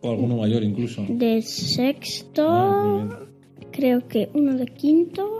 ¿O 0.00 0.10
alguno 0.10 0.36
mayor 0.36 0.62
incluso? 0.62 1.04
de 1.08 1.40
sexto, 1.42 2.46
Ah, 2.48 2.84
muy 2.84 3.08
bien. 3.08 3.70
creo 3.72 4.08
que 4.08 4.28
uno 4.34 4.54
de 4.56 4.66
quinto 4.66 5.38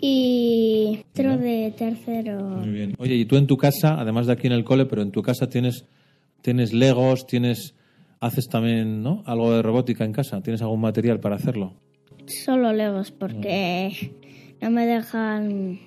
y 0.00 1.00
otro 1.12 1.36
de 1.38 1.72
tercero. 1.76 2.40
Muy 2.58 2.70
bien. 2.70 2.94
Oye, 2.98 3.14
y 3.14 3.24
tú 3.24 3.36
en 3.36 3.46
tu 3.46 3.56
casa, 3.56 4.00
además 4.00 4.26
de 4.26 4.32
aquí 4.32 4.46
en 4.48 4.52
el 4.52 4.64
cole, 4.64 4.86
pero 4.86 5.02
en 5.02 5.12
tu 5.12 5.22
casa 5.22 5.48
tienes, 5.48 5.86
tienes 6.40 6.72
legos, 6.72 7.26
tienes, 7.26 7.74
haces 8.22 8.48
también, 8.48 9.02
¿no? 9.02 9.22
Algo 9.26 9.52
de 9.52 9.62
robótica 9.62 10.04
en 10.04 10.12
casa. 10.12 10.40
¿Tienes 10.40 10.62
algún 10.62 10.80
material 10.80 11.18
para 11.20 11.34
hacerlo? 11.36 11.74
Solo 12.26 12.72
legos 12.72 13.10
porque 13.10 14.12
no 14.62 14.70
me 14.70 14.86
dejan. 14.86 15.80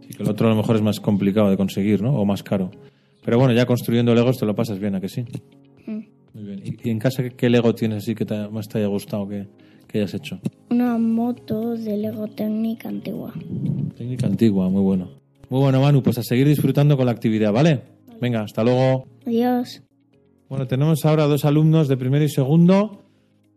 Sí, 0.00 0.08
que 0.16 0.22
el 0.24 0.28
otro 0.28 0.48
a 0.48 0.50
lo 0.50 0.56
mejor 0.56 0.76
es 0.76 0.82
más 0.82 0.98
complicado 0.98 1.48
de 1.48 1.56
conseguir, 1.56 2.02
¿no? 2.02 2.14
O 2.14 2.24
más 2.24 2.42
caro. 2.42 2.72
Pero 3.24 3.38
bueno, 3.38 3.54
ya 3.54 3.66
construyendo 3.66 4.14
legos 4.14 4.36
te 4.36 4.46
lo 4.46 4.54
pasas 4.54 4.80
bien, 4.80 4.96
¿a 4.96 5.00
que 5.00 5.08
sí? 5.08 5.24
Mm. 5.86 6.00
Muy 6.34 6.44
bien. 6.44 6.62
¿Y, 6.82 6.90
en 6.90 6.98
casa 6.98 7.22
qué, 7.28 7.48
lego 7.48 7.72
tienes 7.74 7.98
así 7.98 8.14
que 8.16 8.24
te- 8.24 8.48
más 8.48 8.66
te 8.68 8.78
haya 8.78 8.88
gustado 8.88 9.28
que, 9.28 9.46
que 9.86 9.98
hayas 9.98 10.14
hecho? 10.14 10.40
Una 10.70 10.98
moto 10.98 11.76
de 11.76 11.96
Lego 11.96 12.26
Técnica 12.26 12.88
antigua. 12.88 13.32
Técnica 13.96 14.26
antigua, 14.26 14.68
muy 14.68 14.82
bueno. 14.82 15.08
Muy 15.50 15.60
bueno, 15.60 15.80
Manu, 15.80 16.02
pues 16.02 16.18
a 16.18 16.22
seguir 16.22 16.48
disfrutando 16.48 16.96
con 16.96 17.06
la 17.06 17.12
actividad, 17.12 17.52
¿vale? 17.52 17.82
Venga, 18.20 18.42
hasta 18.42 18.64
luego. 18.64 19.04
Adiós. 19.24 19.82
Bueno, 20.48 20.66
tenemos 20.66 21.04
ahora 21.04 21.26
dos 21.26 21.44
alumnos 21.44 21.88
de 21.88 21.96
primero 21.96 22.24
y 22.24 22.28
segundo 22.28 23.02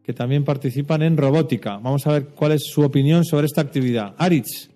que 0.03 0.13
también 0.13 0.43
participan 0.43 1.03
en 1.03 1.15
robótica. 1.15 1.77
Vamos 1.77 2.05
a 2.07 2.13
ver 2.13 2.27
cuál 2.29 2.53
es 2.53 2.63
su 2.65 2.81
opinión 2.81 3.23
sobre 3.23 3.45
esta 3.45 3.61
actividad. 3.61 4.15
Aritz, 4.17 4.69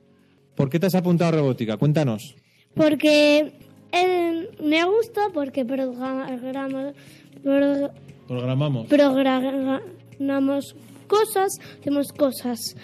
¿por 0.55 0.69
qué 0.69 0.79
te 0.79 0.86
has 0.86 0.95
apuntado 0.95 1.29
a 1.29 1.39
robótica? 1.41 1.77
Cuéntanos. 1.77 2.36
Porque 2.75 3.51
eh, 3.91 4.50
me 4.63 4.84
gusta 4.86 5.29
porque 5.34 5.65
programamos, 5.65 6.93
pro- 7.43 7.89
Programamos. 8.27 8.88
programamos 8.88 10.75
cosas, 11.07 11.60
hacemos 11.79 12.12
cosas 12.13 12.75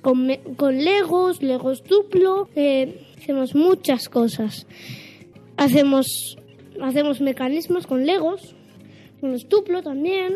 con, 0.00 0.28
con 0.56 0.82
legos, 0.82 1.42
legos 1.42 1.82
duplo, 1.84 2.48
eh, 2.54 3.02
hacemos 3.18 3.54
muchas 3.54 4.08
cosas. 4.08 4.66
Hacemos, 5.56 6.38
hacemos 6.82 7.20
mecanismos 7.20 7.86
con 7.86 8.06
legos, 8.06 8.54
con 9.20 9.32
los 9.32 9.48
duplo 9.48 9.82
también. 9.82 10.34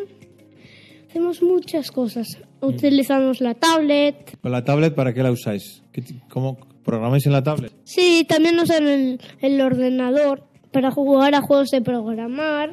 Hacemos 1.09 1.43
muchas 1.43 1.91
cosas. 1.91 2.39
Utilizamos 2.61 3.41
la 3.41 3.55
tablet. 3.55 4.37
¿Con 4.41 4.53
la 4.53 4.65
tablet 4.65 4.95
para 4.95 5.13
qué 5.15 5.23
la 5.23 5.31
usáis? 5.31 5.83
¿Qué 5.93 6.03
ti- 6.03 6.21
¿Cómo 6.29 6.59
programáis 6.85 7.25
en 7.27 7.33
la 7.33 7.43
tablet? 7.43 7.73
Sí, 7.85 8.27
también 8.29 8.59
usan 8.59 8.87
el, 8.89 9.21
el 9.41 9.61
ordenador 9.61 10.43
para 10.73 10.91
jugar 10.91 11.35
a 11.35 11.41
juegos 11.41 11.71
de 11.71 11.81
programar. 11.83 12.73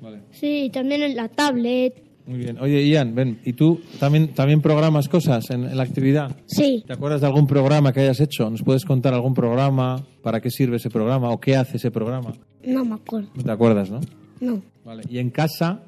Vale. 0.00 0.20
Sí, 0.30 0.70
también 0.72 1.02
en 1.02 1.16
la 1.16 1.28
tablet. 1.28 2.02
Muy 2.26 2.38
bien. 2.38 2.58
Oye, 2.60 2.86
Ian, 2.88 3.14
ven, 3.14 3.40
¿y 3.44 3.52
tú 3.52 3.80
también, 4.00 4.28
también 4.34 4.60
programas 4.60 5.08
cosas 5.08 5.48
en, 5.50 5.64
en 5.64 5.76
la 5.76 5.82
actividad? 5.84 6.36
Sí, 6.46 6.84
¿Te 6.86 6.92
acuerdas 6.92 7.20
de 7.20 7.26
algún 7.28 7.46
programa 7.46 7.92
que 7.92 8.00
hayas 8.00 8.20
hecho? 8.20 8.48
¿Nos 8.50 8.62
puedes 8.62 8.84
contar 8.84 9.14
algún 9.14 9.32
programa? 9.34 10.04
¿Para 10.22 10.40
qué 10.40 10.50
sirve 10.50 10.76
ese 10.76 10.90
programa? 10.90 11.30
¿O 11.30 11.40
qué 11.40 11.56
hace 11.56 11.76
ese 11.78 11.90
programa? 11.90 12.32
no 12.64 12.84
me 12.84 12.94
acuerdo. 12.96 13.28
Te 13.42 13.50
acuerdas, 13.50 13.90
¿no? 13.90 14.00
No. 14.40 14.62
Vale. 14.84 15.02
Y 15.08 15.18
en 15.18 15.30
casa, 15.30 15.82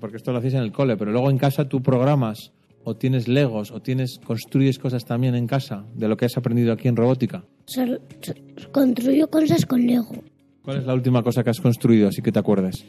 porque 0.00 0.16
esto 0.16 0.32
lo 0.32 0.38
hacéis 0.38 0.54
en 0.54 0.62
el 0.62 0.72
cole, 0.72 0.96
pero 0.96 1.12
luego 1.12 1.30
en 1.30 1.38
casa 1.38 1.68
tú 1.68 1.82
programas 1.82 2.52
o 2.84 2.96
tienes 2.96 3.28
legos 3.28 3.70
o 3.70 3.80
tienes 3.80 4.18
construyes 4.24 4.78
cosas 4.78 5.04
también 5.04 5.34
en 5.36 5.46
casa 5.46 5.84
de 5.94 6.08
lo 6.08 6.16
que 6.16 6.24
has 6.24 6.36
aprendido 6.36 6.72
aquí 6.72 6.88
en 6.88 6.96
robótica. 6.96 7.44
Sol- 7.66 8.00
sol- 8.20 8.42
construyo 8.72 9.28
cosas 9.30 9.64
con 9.66 9.86
Lego. 9.86 10.12
¿Cuál 10.64 10.78
es 10.78 10.86
la 10.86 10.94
última 10.94 11.22
cosa 11.22 11.42
que 11.44 11.50
has 11.50 11.60
construido, 11.60 12.08
así 12.08 12.22
que 12.22 12.32
te 12.32 12.38
acuerdes? 12.38 12.84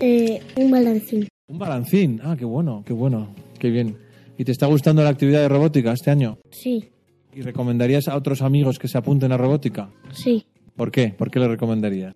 Eh, 0.00 0.40
un 0.56 0.70
balancín. 0.70 1.28
Un 1.46 1.58
balancín. 1.58 2.20
Ah, 2.24 2.36
qué 2.38 2.44
bueno, 2.44 2.82
qué 2.86 2.92
bueno, 2.94 3.34
qué 3.58 3.70
bien. 3.70 3.96
¿Y 4.38 4.44
te 4.44 4.52
está 4.52 4.66
gustando 4.66 5.02
la 5.02 5.10
actividad 5.10 5.40
de 5.40 5.48
robótica 5.48 5.92
este 5.92 6.10
año? 6.10 6.38
Sí, 6.50 6.88
¿Y 7.36 7.40
recomendarías 7.42 8.06
a 8.08 8.16
otros 8.16 8.42
amigos 8.42 8.78
que 8.78 8.88
se 8.88 8.96
apunten 8.96 9.32
a 9.32 9.36
robótica? 9.36 9.90
sí. 10.12 10.44
¿Por 10.76 10.90
qué? 10.90 11.08
¿Por 11.16 11.30
qué 11.30 11.38
le 11.38 11.46
recomendarías? 11.48 12.14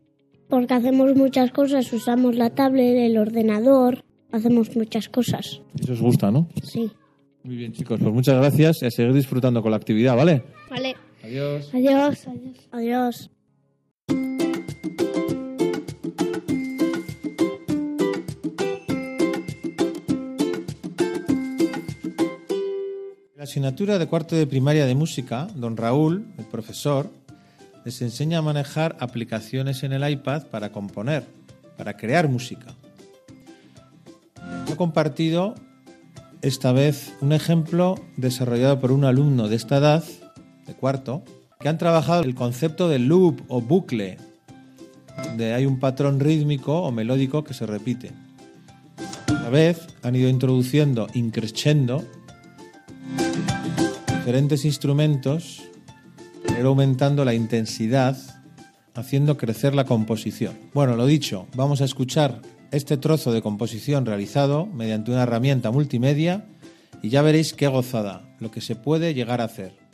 Porque 0.48 0.74
hacemos 0.74 1.14
muchas 1.14 1.50
cosas, 1.50 1.92
usamos 1.92 2.36
la 2.36 2.50
tablet, 2.50 2.96
el 2.96 3.18
ordenador, 3.18 4.04
hacemos 4.32 4.74
muchas 4.76 5.08
cosas. 5.08 5.60
Eso 5.78 5.92
os 5.92 6.00
gusta, 6.00 6.30
¿no? 6.30 6.48
Sí. 6.62 6.90
Muy 7.42 7.56
bien, 7.56 7.72
chicos, 7.72 8.00
pues 8.00 8.12
muchas 8.12 8.36
gracias 8.36 8.82
y 8.82 8.86
a 8.86 8.90
seguir 8.90 9.12
disfrutando 9.12 9.62
con 9.62 9.70
la 9.70 9.76
actividad, 9.76 10.16
¿vale? 10.16 10.42
Vale. 10.70 10.96
Adiós. 11.22 11.70
Adiós. 11.74 12.26
Adiós. 12.26 12.68
Adiós. 12.70 13.30
La 23.36 23.44
asignatura 23.44 23.98
de 23.98 24.06
cuarto 24.06 24.34
de 24.34 24.46
primaria 24.46 24.84
de 24.86 24.94
música, 24.94 25.46
don 25.54 25.76
Raúl, 25.76 26.26
el 26.38 26.44
profesor, 26.46 27.10
les 27.85 28.02
enseña 28.02 28.38
a 28.38 28.42
manejar 28.42 28.97
aplicaciones 29.00 29.82
en 29.82 29.92
el 29.92 30.08
iPad 30.08 30.47
para 30.49 30.73
componer, 30.73 31.25
para 31.76 31.97
crear 31.97 32.28
música. 32.28 32.75
He 34.70 34.76
compartido 34.76 35.54
esta 36.42 36.73
vez 36.73 37.12
un 37.20 37.32
ejemplo 37.32 37.97
desarrollado 38.16 38.80
por 38.80 38.92
un 38.92 39.04
alumno 39.04 39.49
de 39.49 39.56
esta 39.56 39.78
edad, 39.78 40.04
de 40.66 40.75
cuarto, 40.75 41.25
que 41.58 41.68
han 41.68 41.78
trabajado 41.78 42.23
el 42.23 42.35
concepto 42.35 42.88
de 42.88 42.99
loop 42.99 43.40
o 43.49 43.61
bucle, 43.61 44.18
donde 45.25 45.54
hay 45.54 45.66
un 45.66 45.80
patrón 45.80 46.20
rítmico 46.20 46.82
o 46.82 46.92
melódico 46.92 47.42
que 47.42 47.54
se 47.54 47.66
repite. 47.66 48.12
A 49.44 49.50
vez 49.50 49.87
han 50.02 50.14
ido 50.14 50.28
introduciendo 50.28 51.08
increscendo 51.14 52.04
diferentes 54.18 54.66
instrumentos, 54.66 55.62
ir 56.58 56.66
aumentando 56.66 57.24
la 57.24 57.34
intensidad, 57.34 58.16
haciendo 58.94 59.36
crecer 59.36 59.74
la 59.74 59.84
composición. 59.84 60.58
Bueno, 60.74 60.96
lo 60.96 61.06
dicho, 61.06 61.46
vamos 61.54 61.80
a 61.80 61.84
escuchar 61.84 62.42
este 62.70 62.96
trozo 62.96 63.32
de 63.32 63.42
composición 63.42 64.04
realizado 64.04 64.66
mediante 64.66 65.10
una 65.10 65.22
herramienta 65.22 65.70
multimedia 65.70 66.46
y 67.02 67.08
ya 67.08 67.22
veréis 67.22 67.54
qué 67.54 67.68
gozada, 67.68 68.22
lo 68.40 68.50
que 68.50 68.60
se 68.60 68.76
puede 68.76 69.14
llegar 69.14 69.40
a 69.40 69.44
hacer. 69.44 69.88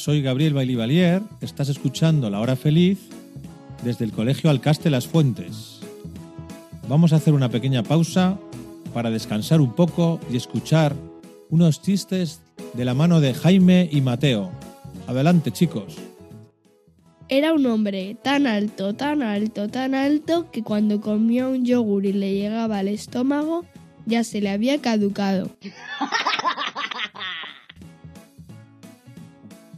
Soy 0.00 0.22
Gabriel 0.22 0.54
Bailivalier. 0.54 1.20
Estás 1.42 1.68
escuchando 1.68 2.30
La 2.30 2.40
Hora 2.40 2.56
Feliz 2.56 2.98
desde 3.84 4.06
el 4.06 4.12
Colegio 4.12 4.48
Alcaste 4.48 4.88
Las 4.88 5.06
Fuentes. 5.06 5.80
Vamos 6.88 7.12
a 7.12 7.16
hacer 7.16 7.34
una 7.34 7.50
pequeña 7.50 7.82
pausa 7.82 8.38
para 8.94 9.10
descansar 9.10 9.60
un 9.60 9.74
poco 9.74 10.18
y 10.32 10.38
escuchar 10.38 10.96
unos 11.50 11.82
chistes 11.82 12.40
de 12.72 12.84
la 12.86 12.94
mano 12.94 13.20
de 13.20 13.34
Jaime 13.34 13.90
y 13.92 14.00
Mateo. 14.00 14.50
Adelante, 15.06 15.50
chicos. 15.50 15.96
Era 17.28 17.52
un 17.52 17.66
hombre 17.66 18.16
tan 18.22 18.46
alto, 18.46 18.94
tan 18.94 19.22
alto, 19.22 19.68
tan 19.68 19.94
alto 19.94 20.50
que 20.50 20.62
cuando 20.62 21.02
comía 21.02 21.46
un 21.46 21.66
yogur 21.66 22.06
y 22.06 22.14
le 22.14 22.32
llegaba 22.32 22.78
al 22.78 22.88
estómago 22.88 23.66
ya 24.06 24.24
se 24.24 24.40
le 24.40 24.48
había 24.48 24.80
caducado. 24.80 25.50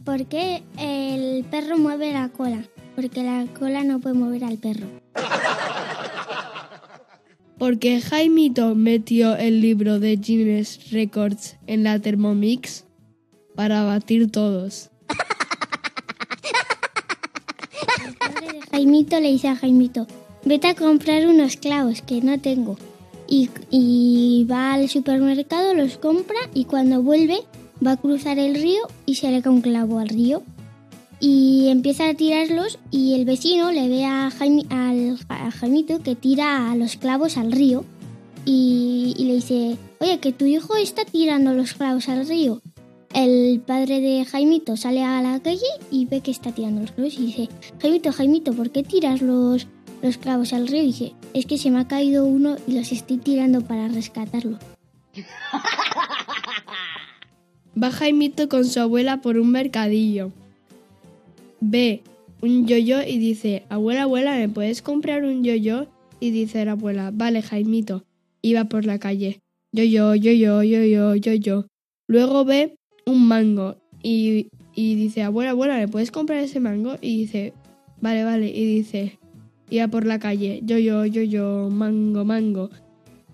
¿Por 0.03 0.25
qué 0.25 0.63
el 0.77 1.45
perro 1.45 1.77
mueve 1.77 2.11
la 2.11 2.27
cola? 2.27 2.61
Porque 2.93 3.23
la 3.23 3.47
cola 3.57 3.85
no 3.85 4.01
puede 4.01 4.15
mover 4.15 4.43
al 4.43 4.57
perro. 4.57 4.85
Porque 7.57 8.01
Jaimito 8.01 8.75
metió 8.75 9.37
el 9.37 9.61
libro 9.61 9.99
de 9.99 10.17
Guinness 10.17 10.91
Records 10.91 11.55
en 11.67 11.85
la 11.85 11.99
Thermomix 11.99 12.83
para 13.55 13.83
batir 13.83 14.29
todos. 14.29 14.89
El 18.05 18.13
padre 18.15 18.47
de 18.47 18.61
Jaimito 18.71 19.21
le 19.21 19.31
dice 19.31 19.47
a 19.47 19.55
Jaimito, 19.55 20.05
vete 20.43 20.67
a 20.67 20.75
comprar 20.75 21.25
unos 21.27 21.55
clavos 21.55 22.01
que 22.01 22.19
no 22.21 22.41
tengo. 22.41 22.75
Y, 23.29 23.49
y 23.71 24.45
va 24.51 24.73
al 24.73 24.89
supermercado, 24.89 25.73
los 25.73 25.97
compra 25.97 26.39
y 26.53 26.65
cuando 26.65 27.01
vuelve 27.01 27.37
va 27.85 27.91
a 27.93 27.97
cruzar 27.97 28.39
el 28.39 28.55
río 28.55 28.81
y 29.05 29.15
se 29.15 29.31
le 29.31 29.41
cae 29.41 29.61
clavo 29.61 29.99
al 29.99 30.09
río. 30.09 30.43
y 31.19 31.69
empieza 31.69 32.09
a 32.09 32.13
tirarlos 32.13 32.79
y 32.91 33.13
el 33.13 33.23
vecino 33.25 33.71
le 33.71 33.87
ve 33.87 34.03
a, 34.03 34.29
Jaime, 34.29 34.65
al, 34.69 35.17
a 35.29 35.51
Jaimito 35.51 36.01
que 36.01 36.15
tira 36.15 36.75
los 36.75 36.97
clavos 36.97 37.37
al 37.37 37.51
río 37.51 37.85
y, 38.45 39.13
y 39.17 39.25
le 39.25 39.35
dice, 39.35 39.77
oye, 39.99 40.19
que 40.19 40.33
tu 40.33 40.45
hijo 40.45 40.75
está 40.75 41.05
tirando 41.05 41.53
los 41.53 41.73
clavos 41.73 42.09
al 42.09 42.27
río. 42.27 42.61
El 43.13 43.61
padre 43.61 44.01
de 44.01 44.25
Jaimito 44.25 44.75
sale 44.75 45.03
a 45.03 45.21
la 45.21 45.39
calle 45.39 45.61
y 45.91 46.05
ve 46.05 46.21
que 46.21 46.31
está 46.31 46.51
tirando 46.51 46.81
los 46.81 46.91
clavos 46.91 47.13
y 47.13 47.27
dice, 47.27 47.49
Jaimito, 47.81 48.11
Jaimito, 48.11 48.53
¿por 48.53 48.71
qué 48.71 48.83
tiras 48.83 49.21
los, 49.21 49.67
los 50.01 50.17
clavos 50.17 50.51
al 50.51 50.67
río? 50.67 50.81
Y 50.81 50.87
dice, 50.87 51.13
es 51.33 51.45
que 51.45 51.57
se 51.57 51.69
me 51.69 51.79
ha 51.79 51.87
caído 51.87 52.25
uno 52.25 52.57
y 52.67 52.73
los 52.73 52.91
estoy 52.91 53.17
tirando 53.17 53.61
para 53.61 53.87
rescatarlo. 53.87 54.57
Va 57.81 57.91
Jaimito 57.91 58.49
con 58.49 58.65
su 58.65 58.79
abuela 58.79 59.21
por 59.21 59.37
un 59.37 59.49
mercadillo. 59.49 60.31
Ve 61.59 62.01
un 62.41 62.67
yoyo 62.67 63.01
y 63.01 63.17
dice, 63.17 63.63
abuela, 63.69 64.03
abuela, 64.03 64.35
¿me 64.35 64.49
puedes 64.49 64.81
comprar 64.81 65.23
un 65.23 65.43
yoyo? 65.43 65.87
Y 66.19 66.31
dice 66.31 66.65
la 66.65 66.73
abuela, 66.73 67.11
vale, 67.13 67.41
Jaimito. 67.41 68.03
Va 68.45 68.65
por 68.65 68.85
la 68.85 68.99
calle. 68.99 69.39
Yoyo, 69.71 70.13
yoyo, 70.15 70.61
yoyo, 70.61 71.15
yoyo. 71.15 71.67
Luego 72.07 72.45
ve 72.45 72.75
un 73.05 73.27
mango 73.27 73.77
y, 74.03 74.49
y 74.75 74.95
dice, 74.95 75.23
abuela, 75.23 75.51
abuela, 75.51 75.77
¿me 75.77 75.87
puedes 75.87 76.11
comprar 76.11 76.39
ese 76.39 76.59
mango? 76.59 76.97
Y 77.01 77.17
dice, 77.17 77.53
vale, 78.01 78.23
vale. 78.23 78.49
Y 78.49 78.65
dice, 78.65 79.17
va 79.71 79.87
por 79.87 80.05
la 80.05 80.19
calle, 80.19 80.61
yoyo, 80.63 81.05
yoyo, 81.05 81.69
mango, 81.69 82.25
mango. 82.25 82.69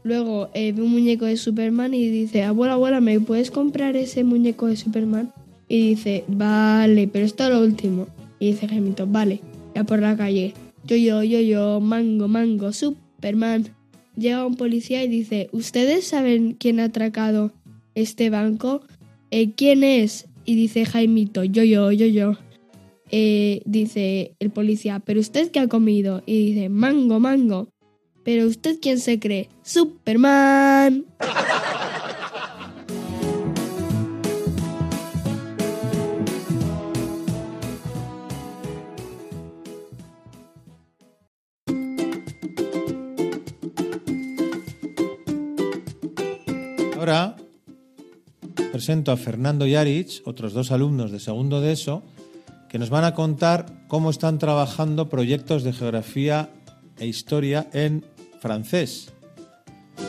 Luego 0.04 0.50
eh, 0.54 0.72
ve 0.72 0.82
un 0.82 0.92
muñeco 0.92 1.26
de 1.26 1.38
Superman 1.38 1.94
y 1.94 2.08
dice, 2.10 2.44
abuela, 2.44 2.74
abuela, 2.74 3.02
¿me 3.02 3.20
puedes 3.20 3.52
comprar 3.52 3.96
ese 3.96 4.24
muñeco 4.24 4.68
de 4.68 4.78
Superman? 4.78 5.32
Y 5.68 5.90
dice, 5.90 6.24
vale, 6.28 7.08
pero 7.08 7.26
esto 7.26 7.44
es 7.44 7.50
lo 7.50 7.62
último. 7.62 8.08
Y 8.40 8.52
dice 8.52 8.68
Gemito, 8.68 9.06
vale, 9.08 9.42
ya 9.76 9.84
por 9.84 10.00
la 10.00 10.16
calle. 10.16 10.54
Yo, 10.86 10.96
yo, 10.96 11.24
yo, 11.24 11.40
yo, 11.42 11.80
mango, 11.82 12.28
mango, 12.28 12.72
Superman. 12.72 13.68
Llega 14.16 14.46
un 14.46 14.56
policía 14.56 15.04
y 15.04 15.08
dice, 15.08 15.50
¿ustedes 15.52 16.06
saben 16.08 16.54
quién 16.58 16.80
ha 16.80 16.86
atracado 16.86 17.52
este 17.96 18.30
banco? 18.30 18.82
"Eh, 19.32 19.52
¿Quién 19.56 19.84
es? 19.84 20.28
Y 20.46 20.56
dice 20.56 20.86
Jaimito, 20.86 21.44
yo, 21.44 21.64
yo, 21.64 21.92
yo, 21.92 22.08
yo. 22.08 22.34
Eh, 23.12 23.62
dice 23.66 24.34
el 24.40 24.50
policía, 24.50 25.00
¿pero 25.00 25.20
usted 25.20 25.52
qué 25.52 25.60
ha 25.60 25.68
comido? 25.68 26.24
Y 26.26 26.48
dice, 26.54 26.70
mango, 26.70 27.20
mango. 27.20 27.70
¿Pero 28.24 28.48
usted 28.48 28.78
quién 28.82 29.00
se 29.00 29.20
cree? 29.20 29.50
Superman. 29.64 31.06
Ahora 46.98 47.38
presento 48.72 49.12
a 49.12 49.18
Fernando 49.18 49.66
y 49.66 49.76
Arich, 49.76 50.22
otros 50.26 50.54
dos 50.54 50.72
alumnos 50.72 51.12
de 51.12 51.20
segundo 51.20 51.60
de 51.60 51.74
ESO, 51.74 52.04
que 52.70 52.80
nos 52.80 52.90
van 52.90 53.04
a 53.04 53.14
contar 53.14 53.66
cómo 53.88 54.10
están 54.10 54.38
trabajando 54.38 55.10
proyectos 55.10 55.64
de 55.64 55.74
geografía 55.74 56.50
e 57.00 57.08
historia 57.08 57.68
en 57.74 58.06
francés. 58.40 59.12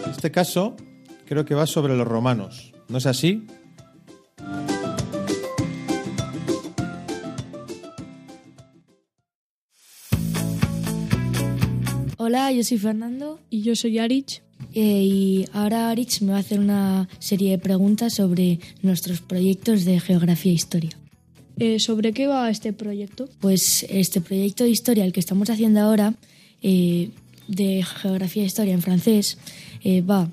En 0.04 0.10
este 0.10 0.30
caso, 0.30 0.76
creo 1.26 1.44
que 1.44 1.54
va 1.54 1.66
sobre 1.66 1.96
los 1.96 2.06
romanos. 2.06 2.72
¿No 2.88 2.98
es 2.98 3.06
así? 3.06 3.46
Hola, 12.16 12.52
yo 12.52 12.62
soy 12.64 12.78
Fernando 12.78 13.40
Y 13.50 13.62
yo 13.62 13.74
soy 13.74 13.98
Arich. 13.98 14.42
eh, 14.74 15.02
y 15.04 15.46
ahora 15.52 15.90
Arich 15.90 16.20
me 16.20 16.32
va 16.32 16.36
a 16.38 16.40
hacer 16.40 16.60
una 16.60 17.08
serie 17.18 17.52
de 17.52 17.58
preguntas 17.58 18.14
sobre 18.14 18.60
nuestros 18.82 19.20
proyectos 19.20 19.84
de 19.84 19.98
geografía 20.00 20.52
e 20.52 20.54
historia. 20.54 20.90
Eh, 21.58 21.78
¿Sobre 21.78 22.12
qué 22.12 22.26
va 22.26 22.48
este 22.50 22.72
proyecto? 22.72 23.28
Pues 23.40 23.84
este 23.88 24.20
proyecto 24.20 24.64
de 24.64 24.70
historia, 24.70 25.04
el 25.04 25.12
que 25.12 25.20
estamos 25.20 25.50
haciendo 25.50 25.80
ahora, 25.80 26.14
eh, 26.62 27.10
de 27.48 27.82
geografía 27.82 28.42
e 28.42 28.46
historia 28.46 28.74
en 28.74 28.82
francés, 28.82 29.38
eh, 29.82 30.02
va 30.02 30.28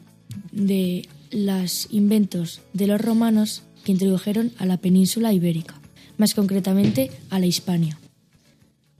de 0.51 1.07
los 1.31 1.87
inventos 1.91 2.61
de 2.73 2.87
los 2.87 3.01
romanos 3.01 3.63
que 3.83 3.91
introdujeron 3.91 4.51
a 4.57 4.65
la 4.65 4.77
península 4.77 5.33
ibérica, 5.33 5.75
más 6.17 6.33
concretamente 6.33 7.11
a 7.29 7.39
la 7.39 7.45
Hispania. 7.47 7.97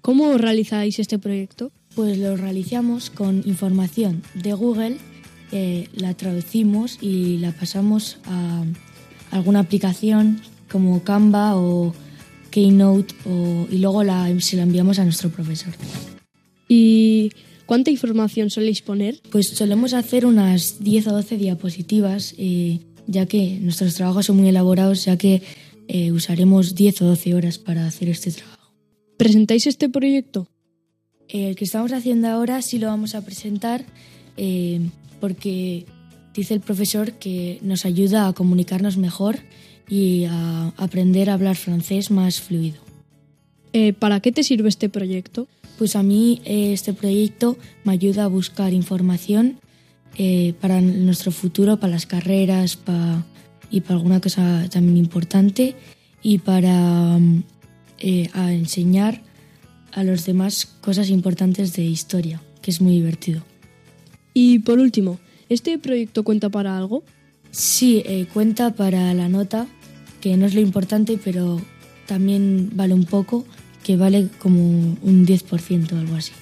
¿Cómo 0.01 0.37
realizáis 0.37 0.99
este 0.99 1.19
proyecto? 1.19 1.71
Pues 1.95 2.17
lo 2.17 2.37
realizamos 2.37 3.09
con 3.09 3.43
información 3.45 4.23
de 4.35 4.53
Google, 4.53 4.97
eh, 5.51 5.87
la 5.93 6.13
traducimos 6.13 6.97
y 7.01 7.37
la 7.39 7.51
pasamos 7.51 8.17
a 8.25 8.63
alguna 9.31 9.59
aplicación 9.59 10.39
como 10.71 11.03
Canva 11.03 11.55
o 11.55 11.93
Keynote 12.51 13.15
o- 13.25 13.67
y 13.71 13.77
luego 13.79 14.03
la, 14.03 14.27
se 14.39 14.57
la 14.57 14.63
enviamos 14.63 14.99
a 14.99 15.03
nuestro 15.03 15.29
profesor. 15.29 15.73
¿Y 16.67 17.31
cuánta 17.65 17.91
información 17.91 18.49
soléis 18.49 18.81
poner? 18.81 19.19
Pues 19.31 19.47
solemos 19.47 19.93
hacer 19.93 20.25
unas 20.25 20.83
10 20.83 21.07
o 21.07 21.11
12 21.13 21.37
diapositivas, 21.37 22.35
eh, 22.37 22.79
ya 23.07 23.25
que 23.25 23.59
nuestros 23.61 23.95
trabajos 23.95 24.25
son 24.25 24.37
muy 24.37 24.49
elaborados, 24.49 25.05
ya 25.05 25.17
que 25.17 25.41
eh, 25.87 26.11
usaremos 26.11 26.75
10 26.75 27.01
o 27.03 27.05
12 27.05 27.35
horas 27.35 27.57
para 27.57 27.87
hacer 27.87 28.09
este 28.09 28.31
trabajo. 28.31 28.73
¿Presentáis 29.17 29.67
este 29.67 29.89
proyecto? 29.89 30.47
El 31.29 31.55
que 31.55 31.65
estamos 31.65 31.91
haciendo 31.91 32.27
ahora 32.27 32.61
sí 32.61 32.77
lo 32.79 32.87
vamos 32.87 33.15
a 33.15 33.23
presentar 33.23 33.85
eh, 34.37 34.79
porque 35.19 35.85
dice 36.33 36.53
el 36.53 36.61
profesor 36.61 37.13
que 37.13 37.59
nos 37.61 37.85
ayuda 37.85 38.27
a 38.27 38.33
comunicarnos 38.33 38.97
mejor 38.97 39.39
y 39.89 40.25
a 40.25 40.73
aprender 40.77 41.29
a 41.29 41.33
hablar 41.33 41.55
francés 41.55 42.11
más 42.11 42.39
fluido. 42.39 42.86
Eh, 43.79 43.93
¿Para 43.93 44.21
qué 44.21 44.31
te 44.31 44.41
sirve 44.41 44.69
este 44.69 44.89
proyecto? 44.89 45.47
Pues 45.77 45.95
a 45.95 46.01
mí 46.01 46.41
eh, 46.45 46.73
este 46.73 46.93
proyecto 46.93 47.59
me 47.83 47.93
ayuda 47.93 48.23
a 48.23 48.27
buscar 48.27 48.73
información 48.73 49.59
eh, 50.17 50.55
para 50.59 50.81
nuestro 50.81 51.31
futuro, 51.31 51.77
para 51.79 51.93
las 51.93 52.07
carreras 52.07 52.79
y 53.69 53.81
para 53.81 53.99
alguna 53.99 54.19
cosa 54.19 54.67
también 54.71 54.97
importante 54.97 55.75
y 56.23 56.39
para 56.39 57.17
a 57.17 58.51
enseñar 58.51 59.21
a 59.91 60.03
los 60.03 60.25
demás 60.25 60.65
cosas 60.81 61.11
importantes 61.11 61.73
de 61.73 61.83
historia, 61.83 62.41
que 62.63 62.71
es 62.71 62.81
muy 62.81 62.93
divertido. 62.93 63.43
Y 64.33 64.57
por 64.59 64.79
último, 64.79 65.19
¿este 65.49 65.77
proyecto 65.77 66.23
cuenta 66.23 66.49
para 66.49 66.79
algo? 66.79 67.03
Sí, 67.51 68.03
cuenta 68.33 68.73
para 68.73 69.13
la 69.13 69.29
nota, 69.29 69.67
que 70.19 70.35
no 70.35 70.47
es 70.47 70.55
lo 70.55 70.61
importante, 70.61 71.19
pero 71.23 71.61
también 72.07 72.71
vale 72.73 72.95
un 72.95 73.05
poco, 73.05 73.45
que 73.87 73.95
vale 73.95 74.27
como 74.39 74.59
un 75.01 75.25
10% 75.25 75.93
o 75.93 75.97
algo 75.97 76.15
así. 76.15 76.33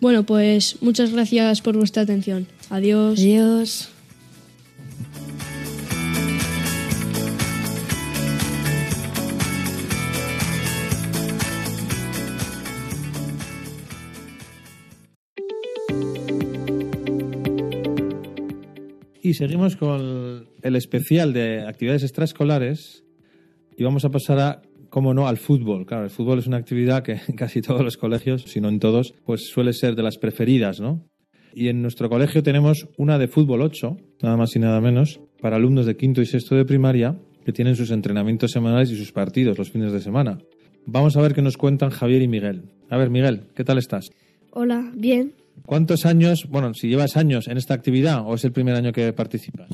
Bueno, 0.00 0.24
pues 0.24 0.78
muchas 0.80 1.12
gracias 1.12 1.60
por 1.60 1.76
vuestra 1.76 2.02
atención. 2.02 2.46
Adiós. 2.70 3.20
Adiós. 3.20 3.90
Y 19.22 19.34
seguimos 19.34 19.76
con 19.76 20.48
el 20.62 20.76
especial 20.76 21.34
de 21.34 21.66
actividades 21.66 22.02
extraescolares 22.02 23.04
y 23.76 23.84
vamos 23.84 24.06
a 24.06 24.10
pasar 24.10 24.38
a, 24.38 24.62
como 24.90 25.14
no, 25.14 25.28
al 25.28 25.36
fútbol. 25.36 25.86
Claro, 25.86 26.04
el 26.04 26.10
fútbol 26.10 26.38
es 26.38 26.46
una 26.46 26.56
actividad 26.56 27.02
que 27.02 27.20
en 27.28 27.36
casi 27.36 27.62
todos 27.62 27.82
los 27.82 27.96
colegios, 27.96 28.42
si 28.46 28.60
no 28.60 28.68
en 28.68 28.78
todos, 28.78 29.14
pues 29.24 29.48
suele 29.48 29.72
ser 29.72 29.94
de 29.94 30.02
las 30.02 30.18
preferidas, 30.18 30.80
¿no? 30.80 31.06
Y 31.54 31.68
en 31.68 31.80
nuestro 31.80 32.10
colegio 32.10 32.42
tenemos 32.42 32.86
una 32.98 33.18
de 33.18 33.28
fútbol 33.28 33.62
8, 33.62 33.96
nada 34.22 34.36
más 34.36 34.54
y 34.54 34.58
nada 34.58 34.80
menos, 34.80 35.20
para 35.40 35.56
alumnos 35.56 35.86
de 35.86 35.96
quinto 35.96 36.20
y 36.20 36.26
sexto 36.26 36.54
de 36.54 36.66
primaria 36.66 37.18
que 37.46 37.52
tienen 37.52 37.76
sus 37.76 37.90
entrenamientos 37.90 38.50
semanales 38.50 38.90
y 38.90 38.96
sus 38.96 39.12
partidos 39.12 39.56
los 39.56 39.70
fines 39.70 39.92
de 39.92 40.00
semana. 40.00 40.38
Vamos 40.84 41.16
a 41.16 41.22
ver 41.22 41.32
qué 41.32 41.42
nos 41.42 41.56
cuentan 41.56 41.90
Javier 41.90 42.22
y 42.22 42.28
Miguel. 42.28 42.64
A 42.90 42.96
ver, 42.96 43.08
Miguel, 43.08 43.44
¿qué 43.54 43.64
tal 43.64 43.78
estás? 43.78 44.10
Hola, 44.50 44.92
bien. 44.94 45.34
¿Cuántos 45.64 46.06
años, 46.06 46.46
bueno, 46.50 46.74
si 46.74 46.88
llevas 46.88 47.16
años 47.16 47.48
en 47.48 47.56
esta 47.56 47.74
actividad 47.74 48.22
o 48.26 48.34
es 48.34 48.44
el 48.44 48.52
primer 48.52 48.74
año 48.74 48.92
que 48.92 49.12
participas? 49.12 49.70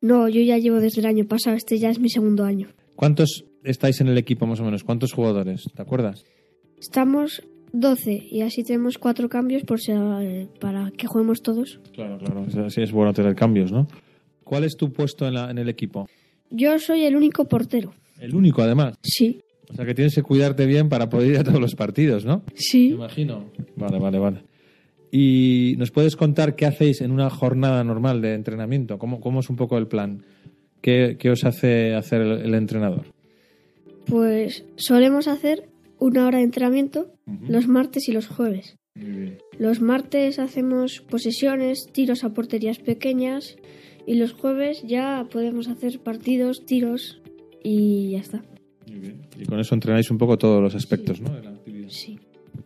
No, 0.00 0.28
yo 0.28 0.40
ya 0.40 0.58
llevo 0.58 0.80
desde 0.80 1.00
el 1.00 1.06
año 1.06 1.24
pasado, 1.26 1.56
este 1.56 1.78
ya 1.78 1.90
es 1.90 1.98
mi 1.98 2.10
segundo 2.10 2.44
año. 2.44 2.68
¿Cuántos 2.94 3.44
estáis 3.64 4.00
en 4.00 4.08
el 4.08 4.18
equipo 4.18 4.46
más 4.46 4.60
o 4.60 4.64
menos? 4.64 4.84
¿Cuántos 4.84 5.12
jugadores? 5.12 5.64
¿Te 5.74 5.82
acuerdas? 5.82 6.24
Estamos 6.78 7.42
12 7.72 8.26
y 8.30 8.42
así 8.42 8.62
tenemos 8.62 8.98
cuatro 8.98 9.28
cambios 9.28 9.62
por 9.64 9.80
si, 9.80 9.92
eh, 9.92 10.48
para 10.60 10.90
que 10.92 11.06
juguemos 11.06 11.42
todos. 11.42 11.80
Claro, 11.94 12.18
claro. 12.18 12.46
Así 12.66 12.82
es 12.82 12.92
bueno 12.92 13.12
tener 13.12 13.34
cambios, 13.34 13.72
¿no? 13.72 13.86
¿Cuál 14.44 14.64
es 14.64 14.76
tu 14.76 14.92
puesto 14.92 15.26
en, 15.26 15.34
la- 15.34 15.50
en 15.50 15.58
el 15.58 15.68
equipo? 15.68 16.06
Yo 16.50 16.78
soy 16.78 17.02
el 17.04 17.16
único 17.16 17.46
portero. 17.46 17.94
El 18.20 18.34
único, 18.34 18.62
además. 18.62 18.96
Sí. 19.02 19.40
O 19.70 19.74
sea 19.74 19.86
que 19.86 19.94
tienes 19.94 20.14
que 20.14 20.22
cuidarte 20.22 20.66
bien 20.66 20.88
para 20.88 21.08
poder 21.08 21.30
ir 21.32 21.38
a 21.38 21.44
todos 21.44 21.58
los 21.60 21.74
partidos, 21.74 22.24
¿no? 22.24 22.42
Sí. 22.54 22.90
Me 22.90 22.94
imagino. 22.96 23.50
Vale, 23.76 23.98
vale, 23.98 24.18
vale. 24.18 24.42
¿Y 25.10 25.74
nos 25.78 25.90
puedes 25.90 26.16
contar 26.16 26.54
qué 26.56 26.66
hacéis 26.66 27.00
en 27.00 27.10
una 27.12 27.30
jornada 27.30 27.82
normal 27.84 28.20
de 28.20 28.34
entrenamiento? 28.34 28.98
¿Cómo, 28.98 29.20
cómo 29.20 29.40
es 29.40 29.48
un 29.48 29.56
poco 29.56 29.78
el 29.78 29.86
plan? 29.86 30.22
¿Qué, 30.82 31.16
qué 31.18 31.30
os 31.30 31.44
hace 31.44 31.94
hacer 31.94 32.20
el, 32.20 32.32
el 32.42 32.54
entrenador? 32.54 33.06
Pues 34.06 34.64
solemos 34.76 35.28
hacer 35.28 35.68
una 35.98 36.26
hora 36.26 36.38
de 36.38 36.44
entrenamiento 36.44 37.12
los 37.48 37.68
martes 37.68 38.08
y 38.08 38.12
los 38.12 38.26
jueves. 38.26 38.76
Muy 38.94 39.10
bien. 39.10 39.38
Los 39.58 39.80
martes 39.80 40.38
hacemos 40.38 41.00
posesiones, 41.00 41.88
tiros 41.92 42.24
a 42.24 42.34
porterías 42.34 42.78
pequeñas 42.78 43.56
y 44.06 44.14
los 44.14 44.32
jueves 44.32 44.82
ya 44.86 45.26
podemos 45.30 45.68
hacer 45.68 46.00
partidos, 46.00 46.64
tiros 46.66 47.20
y 47.62 48.10
ya 48.12 48.18
está. 48.18 48.44
Muy 48.86 48.98
bien. 48.98 49.22
Y 49.38 49.44
con 49.46 49.58
eso 49.58 49.74
entrenáis 49.74 50.10
un 50.10 50.18
poco 50.18 50.36
todos 50.36 50.62
los 50.62 50.74
aspectos, 50.74 51.20
¿no? 51.20 51.34
De 51.34 51.42
la 51.42 51.50
actividad. 51.50 51.88
Sí. 51.88 52.18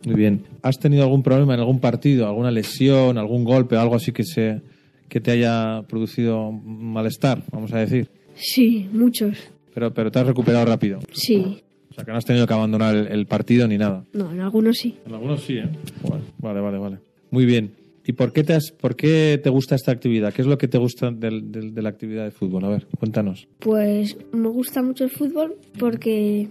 Muy 0.05 0.15
bien. 0.15 0.43
¿Has 0.61 0.79
tenido 0.79 1.03
algún 1.03 1.23
problema 1.23 1.53
en 1.53 1.61
algún 1.61 1.79
partido, 1.79 2.27
alguna 2.27 2.51
lesión, 2.51 3.17
algún 3.17 3.43
golpe, 3.43 3.75
algo 3.75 3.95
así 3.95 4.11
que 4.11 4.23
se 4.23 4.61
que 5.09 5.19
te 5.19 5.31
haya 5.31 5.81
producido 5.87 6.51
malestar, 6.51 7.43
vamos 7.51 7.73
a 7.73 7.79
decir? 7.79 8.09
Sí, 8.35 8.87
muchos. 8.93 9.49
Pero, 9.79 9.93
pero 9.93 10.11
te 10.11 10.19
has 10.19 10.27
recuperado 10.27 10.65
rápido. 10.65 10.99
Sí. 11.13 11.61
O 11.89 11.93
sea, 11.93 12.03
que 12.03 12.11
no 12.11 12.17
has 12.17 12.25
tenido 12.25 12.45
que 12.45 12.53
abandonar 12.53 12.93
el, 12.97 13.07
el 13.07 13.25
partido 13.27 13.65
ni 13.65 13.77
nada. 13.77 14.03
No, 14.11 14.29
en 14.29 14.41
algunos 14.41 14.77
sí. 14.77 14.97
En 15.05 15.13
algunos 15.13 15.41
sí, 15.41 15.53
¿eh? 15.53 15.69
Bueno, 16.01 16.25
vale, 16.39 16.59
vale, 16.59 16.77
vale. 16.77 16.97
Muy 17.31 17.45
bien. 17.45 17.71
¿Y 18.05 18.11
por 18.11 18.33
qué 18.33 18.43
te, 18.43 18.53
has, 18.55 18.71
por 18.71 18.97
qué 18.97 19.39
te 19.41 19.49
gusta 19.49 19.75
esta 19.75 19.93
actividad? 19.93 20.33
¿Qué 20.33 20.41
es 20.41 20.47
lo 20.49 20.57
que 20.57 20.67
te 20.67 20.77
gusta 20.77 21.11
del- 21.11 21.49
del- 21.49 21.73
de 21.73 21.81
la 21.81 21.87
actividad 21.89 22.25
de 22.25 22.31
fútbol? 22.31 22.65
A 22.65 22.69
ver, 22.69 22.87
cuéntanos. 22.99 23.47
Pues 23.59 24.17
me 24.33 24.49
gusta 24.49 24.81
mucho 24.83 25.05
el 25.05 25.11
fútbol 25.11 25.55
porque 25.79 26.49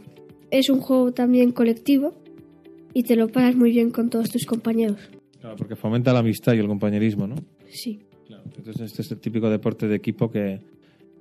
es 0.51 0.71
un 0.71 0.81
juego 0.81 1.13
también 1.13 1.53
colectivo 1.53 2.15
y 2.95 3.03
te 3.03 3.15
lo 3.15 3.29
pasas 3.29 3.55
muy 3.57 3.73
bien 3.73 3.91
con 3.91 4.09
todos 4.09 4.31
tus 4.31 4.47
compañeros. 4.47 4.99
Claro, 5.41 5.57
porque 5.57 5.77
fomenta 5.77 6.15
la 6.15 6.21
amistad 6.21 6.55
y 6.55 6.59
el 6.61 6.67
compañerismo, 6.67 7.27
¿no? 7.27 7.35
Sí. 7.69 7.99
Entonces, 8.57 8.81
este 8.91 9.03
es 9.03 9.11
el 9.13 9.19
típico 9.19 9.51
deporte 9.51 9.87
de 9.87 9.97
equipo 9.97 10.31
que, 10.31 10.61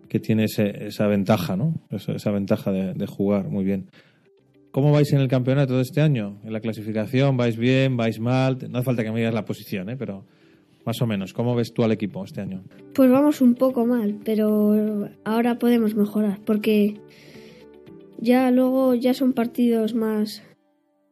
que 0.09 0.19
tiene 0.19 0.45
ese- 0.45 0.87
esa 0.87 1.07
ventaja, 1.07 1.55
¿no? 1.55 1.73
Esa, 1.89 2.13
esa 2.13 2.31
ventaja 2.31 2.71
de, 2.71 2.93
de 2.93 3.05
jugar 3.07 3.47
muy 3.49 3.63
bien. 3.63 3.89
¿Cómo 4.71 4.91
vais 4.91 5.11
en 5.13 5.19
el 5.21 5.27
campeonato 5.27 5.75
de 5.77 5.81
este 5.81 6.01
año? 6.01 6.39
¿En 6.43 6.53
la 6.53 6.59
clasificación? 6.59 7.35
¿Vais 7.37 7.57
bien? 7.57 7.97
¿Vais 7.97 8.19
mal? 8.19 8.57
No 8.69 8.77
hace 8.77 8.85
falta 8.85 9.03
que 9.03 9.11
me 9.11 9.19
digas 9.19 9.33
la 9.33 9.45
posición, 9.45 9.89
¿eh? 9.89 9.97
Pero 9.97 10.25
más 10.85 11.01
o 11.01 11.07
menos, 11.07 11.33
¿cómo 11.33 11.55
ves 11.55 11.73
tú 11.73 11.83
al 11.83 11.91
equipo 11.91 12.23
este 12.23 12.41
año? 12.41 12.63
Pues 12.93 13.09
vamos 13.11 13.41
un 13.41 13.55
poco 13.55 13.85
mal, 13.85 14.19
pero 14.23 15.09
ahora 15.25 15.57
podemos 15.57 15.95
mejorar 15.95 16.39
porque 16.45 16.95
ya 18.19 18.51
luego 18.51 18.95
ya 18.95 19.13
son 19.13 19.33
partidos 19.33 19.93
más 19.93 20.43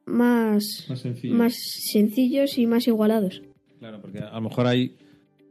más 0.06 0.86
Más 0.88 1.00
sencillos. 1.00 1.36
más 1.38 1.56
sencillos 1.92 2.58
y 2.60 2.68
más 2.68 2.88
igualados. 2.88 3.42
Claro, 3.80 4.00
porque 4.02 4.20
a 4.20 4.34
lo 4.36 4.42
mejor 4.42 4.68
hay 4.68 4.96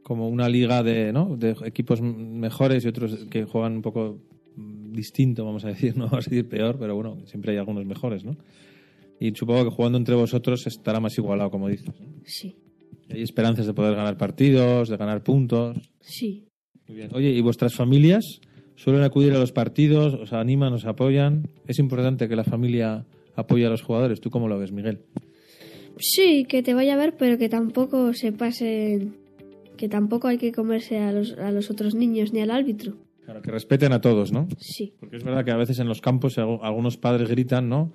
como 0.05 0.29
una 0.29 0.47
liga 0.47 0.83
de, 0.83 1.11
¿no? 1.11 1.35
de 1.35 1.55
equipos 1.65 1.99
mejores 1.99 2.85
y 2.85 2.87
otros 2.87 3.25
que 3.27 3.45
juegan 3.45 3.77
un 3.77 3.81
poco 3.81 4.19
distinto, 4.55 5.43
vamos 5.43 5.65
a 5.65 5.69
decir, 5.69 5.97
no 5.97 6.05
vamos 6.05 6.27
a 6.27 6.29
decir 6.29 6.47
peor, 6.47 6.77
pero 6.77 6.93
bueno, 6.93 7.17
siempre 7.25 7.53
hay 7.53 7.57
algunos 7.57 7.87
mejores, 7.87 8.23
¿no? 8.23 8.37
Y 9.19 9.33
supongo 9.33 9.63
que 9.63 9.71
jugando 9.71 9.97
entre 9.97 10.13
vosotros 10.13 10.67
estará 10.67 10.99
más 10.99 11.17
igualado, 11.17 11.49
como 11.49 11.69
dices. 11.69 11.87
¿no? 11.87 12.05
Sí. 12.23 12.55
Hay 13.09 13.23
esperanzas 13.23 13.65
de 13.65 13.73
poder 13.73 13.95
ganar 13.95 14.15
partidos, 14.15 14.89
de 14.89 14.97
ganar 14.97 15.23
puntos. 15.23 15.75
Sí. 16.01 16.45
Muy 16.87 16.97
bien. 16.97 17.09
Oye, 17.11 17.31
¿y 17.31 17.41
vuestras 17.41 17.73
familias 17.73 18.41
suelen 18.75 19.01
acudir 19.01 19.33
a 19.33 19.39
los 19.39 19.53
partidos? 19.53 20.13
¿Os 20.13 20.33
animan, 20.33 20.73
os 20.73 20.85
apoyan? 20.85 21.49
Es 21.65 21.79
importante 21.79 22.29
que 22.29 22.35
la 22.35 22.43
familia 22.43 23.07
apoye 23.35 23.65
a 23.65 23.69
los 23.69 23.81
jugadores. 23.81 24.21
¿Tú 24.21 24.29
cómo 24.29 24.47
lo 24.47 24.59
ves, 24.59 24.71
Miguel? 24.71 24.99
Sí, 25.97 26.45
que 26.47 26.61
te 26.61 26.75
vaya 26.75 26.93
a 26.93 26.97
ver, 26.97 27.15
pero 27.17 27.39
que 27.39 27.49
tampoco 27.49 28.13
se 28.13 28.33
pase 28.33 29.07
que 29.75 29.89
tampoco 29.89 30.27
hay 30.27 30.37
que 30.37 30.51
comerse 30.51 30.99
a 30.99 31.11
los, 31.11 31.33
a 31.37 31.51
los 31.51 31.69
otros 31.69 31.95
niños 31.95 32.33
ni 32.33 32.41
al 32.41 32.51
árbitro. 32.51 32.93
Claro, 33.25 33.41
que 33.41 33.51
respeten 33.51 33.91
a 33.93 34.01
todos, 34.01 34.31
¿no? 34.31 34.47
Sí. 34.59 34.93
Porque 34.99 35.17
es 35.17 35.23
verdad 35.23 35.43
que 35.43 35.51
a 35.51 35.57
veces 35.57 35.79
en 35.79 35.87
los 35.87 35.99
campos 36.01 36.37
algu- 36.37 36.59
algunos 36.61 36.97
padres 36.97 37.27
gritan, 37.29 37.67
¿no? 37.69 37.91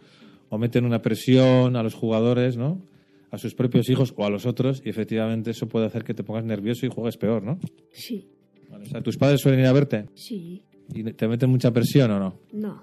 O 0.48 0.58
meten 0.58 0.84
una 0.84 1.02
presión 1.02 1.76
a 1.76 1.82
los 1.82 1.94
jugadores, 1.94 2.56
¿no? 2.56 2.82
A 3.30 3.38
sus 3.38 3.54
propios 3.54 3.88
hijos 3.88 4.12
o 4.16 4.24
a 4.24 4.30
los 4.30 4.44
otros, 4.44 4.82
y 4.84 4.88
efectivamente 4.88 5.52
eso 5.52 5.68
puede 5.68 5.86
hacer 5.86 6.02
que 6.02 6.14
te 6.14 6.24
pongas 6.24 6.44
nervioso 6.44 6.84
y 6.84 6.88
juegues 6.88 7.16
peor, 7.16 7.44
¿no? 7.44 7.60
Sí. 7.92 8.26
Vale, 8.70 8.84
o 8.86 8.88
sea, 8.88 9.02
¿tus 9.02 9.16
padres 9.16 9.40
suelen 9.40 9.60
ir 9.60 9.66
a 9.66 9.72
verte? 9.72 10.06
Sí. 10.14 10.62
¿Y 10.92 11.04
te 11.04 11.28
meten 11.28 11.48
mucha 11.50 11.72
presión 11.72 12.10
o 12.10 12.18
no? 12.18 12.34
No. 12.52 12.82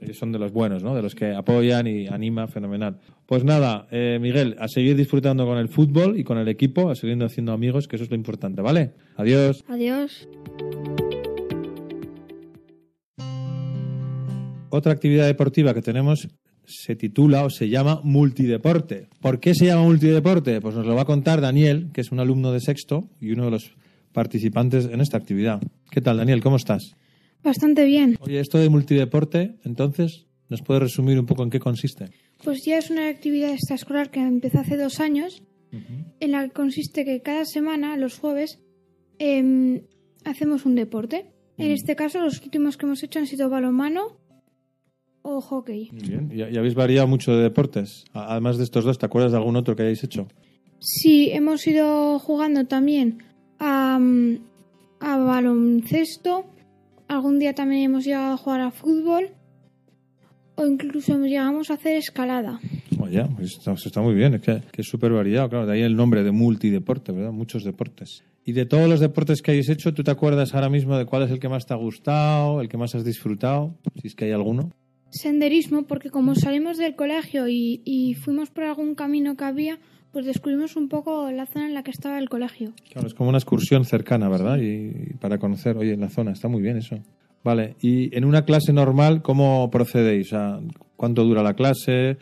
Ellos 0.00 0.16
son 0.16 0.32
de 0.32 0.38
los 0.38 0.52
buenos, 0.52 0.82
¿no? 0.82 0.94
De 0.94 1.02
los 1.02 1.14
que 1.14 1.34
apoyan 1.34 1.86
y 1.86 2.06
anima, 2.06 2.46
fenomenal. 2.46 2.98
Pues 3.26 3.44
nada, 3.44 3.86
eh, 3.90 4.18
Miguel, 4.20 4.56
a 4.58 4.68
seguir 4.68 4.96
disfrutando 4.96 5.44
con 5.44 5.58
el 5.58 5.68
fútbol 5.68 6.18
y 6.18 6.24
con 6.24 6.38
el 6.38 6.48
equipo, 6.48 6.90
a 6.90 6.94
seguir 6.94 7.22
haciendo 7.22 7.52
amigos, 7.52 7.88
que 7.88 7.96
eso 7.96 8.04
es 8.04 8.10
lo 8.10 8.16
importante, 8.16 8.62
¿vale? 8.62 8.92
Adiós. 9.16 9.64
Adiós. 9.68 10.28
Otra 14.70 14.92
actividad 14.92 15.26
deportiva 15.26 15.74
que 15.74 15.82
tenemos 15.82 16.28
se 16.64 16.94
titula 16.94 17.44
o 17.44 17.50
se 17.50 17.68
llama 17.68 18.00
multideporte. 18.04 19.08
¿Por 19.20 19.40
qué 19.40 19.54
se 19.54 19.66
llama 19.66 19.82
multideporte? 19.82 20.60
Pues 20.60 20.74
nos 20.74 20.86
lo 20.86 20.94
va 20.94 21.02
a 21.02 21.06
contar 21.06 21.40
Daniel, 21.40 21.90
que 21.92 22.02
es 22.02 22.12
un 22.12 22.20
alumno 22.20 22.52
de 22.52 22.60
sexto 22.60 23.08
y 23.20 23.32
uno 23.32 23.46
de 23.46 23.50
los 23.52 23.74
participantes 24.12 24.86
en 24.86 25.00
esta 25.00 25.16
actividad. 25.16 25.60
¿Qué 25.90 26.00
tal, 26.00 26.18
Daniel? 26.18 26.42
¿Cómo 26.42 26.56
estás? 26.56 26.94
Bastante 27.42 27.84
bien. 27.84 28.16
Oye, 28.20 28.40
esto 28.40 28.58
de 28.58 28.68
multideporte, 28.68 29.56
entonces, 29.64 30.26
¿nos 30.48 30.62
puedes 30.62 30.82
resumir 30.82 31.18
un 31.18 31.26
poco 31.26 31.42
en 31.42 31.50
qué 31.50 31.60
consiste? 31.60 32.06
Pues 32.42 32.64
ya 32.64 32.78
es 32.78 32.90
una 32.90 33.08
actividad 33.08 33.50
extraescolar 33.50 34.10
que 34.10 34.20
empezó 34.20 34.60
hace 34.60 34.76
dos 34.76 35.00
años, 35.00 35.42
en 36.20 36.32
la 36.32 36.44
que 36.44 36.50
consiste 36.50 37.04
que 37.04 37.20
cada 37.20 37.44
semana, 37.44 37.96
los 37.96 38.18
jueves, 38.18 38.58
em, 39.18 39.82
hacemos 40.24 40.64
un 40.64 40.74
deporte. 40.74 41.32
En 41.58 41.72
este 41.72 41.96
caso, 41.96 42.20
los 42.20 42.40
últimos 42.42 42.76
que 42.76 42.86
hemos 42.86 43.02
hecho 43.02 43.18
han 43.18 43.26
sido 43.26 43.50
balonmano 43.50 44.18
o 45.22 45.40
hockey. 45.40 45.90
Muy 45.92 46.02
bien. 46.08 46.30
¿Y, 46.32 46.38
y 46.38 46.56
habéis 46.56 46.74
variado 46.74 47.08
mucho 47.08 47.32
de 47.36 47.42
deportes? 47.42 48.04
Además 48.12 48.56
de 48.56 48.64
estos 48.64 48.84
dos, 48.84 48.98
¿te 48.98 49.06
acuerdas 49.06 49.32
de 49.32 49.38
algún 49.38 49.56
otro 49.56 49.74
que 49.74 49.82
hayáis 49.82 50.04
hecho? 50.04 50.28
Sí, 50.78 51.30
hemos 51.32 51.66
ido 51.66 52.18
jugando 52.20 52.64
también 52.66 53.18
a, 53.58 53.98
mm, 53.98 54.38
a 55.00 55.18
baloncesto. 55.18 56.44
Algún 57.08 57.38
día 57.38 57.54
también 57.54 57.82
hemos 57.82 58.04
llegado 58.04 58.34
a 58.34 58.36
jugar 58.36 58.60
a 58.60 58.70
fútbol. 58.70 59.30
O 60.56 60.66
incluso 60.66 61.16
llegamos 61.18 61.70
a 61.70 61.74
hacer 61.74 61.96
escalada. 61.96 62.60
Oye, 63.00 63.24
pues 63.36 63.52
está, 63.52 63.72
está 63.72 64.02
muy 64.02 64.14
bien, 64.14 64.34
es 64.34 64.42
que, 64.42 64.60
que 64.72 64.82
es 64.82 64.88
súper 64.88 65.12
variado, 65.12 65.48
claro, 65.48 65.66
de 65.66 65.74
ahí 65.74 65.82
el 65.82 65.94
nombre 65.94 66.24
de 66.24 66.32
multideporte, 66.32 67.12
¿verdad? 67.12 67.30
Muchos 67.30 67.64
deportes. 67.64 68.24
Y 68.44 68.52
de 68.52 68.66
todos 68.66 68.88
los 68.88 68.98
deportes 68.98 69.40
que 69.40 69.52
hayáis 69.52 69.68
hecho, 69.68 69.94
¿tú 69.94 70.02
te 70.02 70.10
acuerdas 70.10 70.54
ahora 70.54 70.68
mismo 70.68 70.98
de 70.98 71.06
cuál 71.06 71.22
es 71.22 71.30
el 71.30 71.38
que 71.38 71.48
más 71.48 71.64
te 71.64 71.74
ha 71.74 71.76
gustado, 71.76 72.60
el 72.60 72.68
que 72.68 72.76
más 72.76 72.94
has 72.94 73.04
disfrutado, 73.04 73.78
si 74.00 74.08
es 74.08 74.14
que 74.14 74.24
hay 74.24 74.32
alguno? 74.32 74.72
Senderismo, 75.10 75.86
porque 75.86 76.10
como 76.10 76.34
salimos 76.34 76.76
del 76.76 76.96
colegio 76.96 77.48
y, 77.48 77.80
y 77.84 78.14
fuimos 78.14 78.50
por 78.50 78.64
algún 78.64 78.94
camino 78.94 79.36
que 79.36 79.44
había, 79.44 79.78
pues 80.12 80.26
descubrimos 80.26 80.76
un 80.76 80.88
poco 80.88 81.30
la 81.30 81.46
zona 81.46 81.66
en 81.66 81.74
la 81.74 81.82
que 81.82 81.90
estaba 81.90 82.18
el 82.18 82.28
colegio. 82.28 82.72
Claro, 82.92 83.06
es 83.06 83.14
como 83.14 83.28
una 83.28 83.38
excursión 83.38 83.84
cercana, 83.84 84.28
¿verdad? 84.28 84.58
Y, 84.58 85.10
y 85.10 85.14
para 85.20 85.38
conocer, 85.38 85.76
oye, 85.76 85.92
en 85.92 86.00
la 86.00 86.08
zona, 86.08 86.32
está 86.32 86.48
muy 86.48 86.62
bien 86.62 86.76
eso. 86.78 86.98
Vale, 87.44 87.76
y 87.80 88.14
en 88.16 88.24
una 88.24 88.44
clase 88.44 88.72
normal, 88.72 89.22
¿cómo 89.22 89.70
procedéis? 89.70 90.30
¿Cuánto 90.96 91.24
dura 91.24 91.42
la 91.42 91.54
clase? 91.54 92.18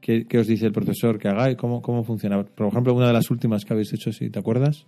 ¿Qué, 0.00 0.26
qué 0.26 0.38
os 0.38 0.46
dice 0.46 0.66
el 0.66 0.72
profesor 0.72 1.18
que 1.18 1.28
hagáis? 1.28 1.56
¿Cómo, 1.56 1.82
¿Cómo 1.82 2.04
funciona? 2.04 2.42
Por 2.42 2.68
ejemplo, 2.68 2.94
una 2.94 3.08
de 3.08 3.12
las 3.12 3.30
últimas 3.30 3.64
que 3.64 3.72
habéis 3.72 3.92
hecho, 3.92 4.12
si 4.12 4.30
te 4.30 4.38
acuerdas. 4.38 4.86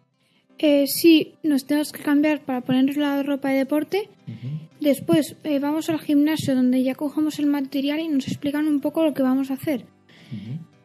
Eh, 0.58 0.86
sí, 0.86 1.34
nos 1.42 1.66
tenemos 1.66 1.90
que 1.90 2.02
cambiar 2.02 2.44
para 2.44 2.60
ponernos 2.60 2.96
la 2.96 3.22
ropa 3.22 3.50
de 3.50 3.58
deporte. 3.58 4.08
Después 4.80 5.36
eh, 5.42 5.58
vamos 5.58 5.90
al 5.90 5.98
gimnasio 5.98 6.54
donde 6.54 6.82
ya 6.82 6.94
cogemos 6.94 7.38
el 7.40 7.46
material 7.46 8.00
y 8.00 8.08
nos 8.08 8.28
explican 8.28 8.68
un 8.68 8.80
poco 8.80 9.04
lo 9.04 9.14
que 9.14 9.22
vamos 9.22 9.50
a 9.50 9.54
hacer. 9.54 9.84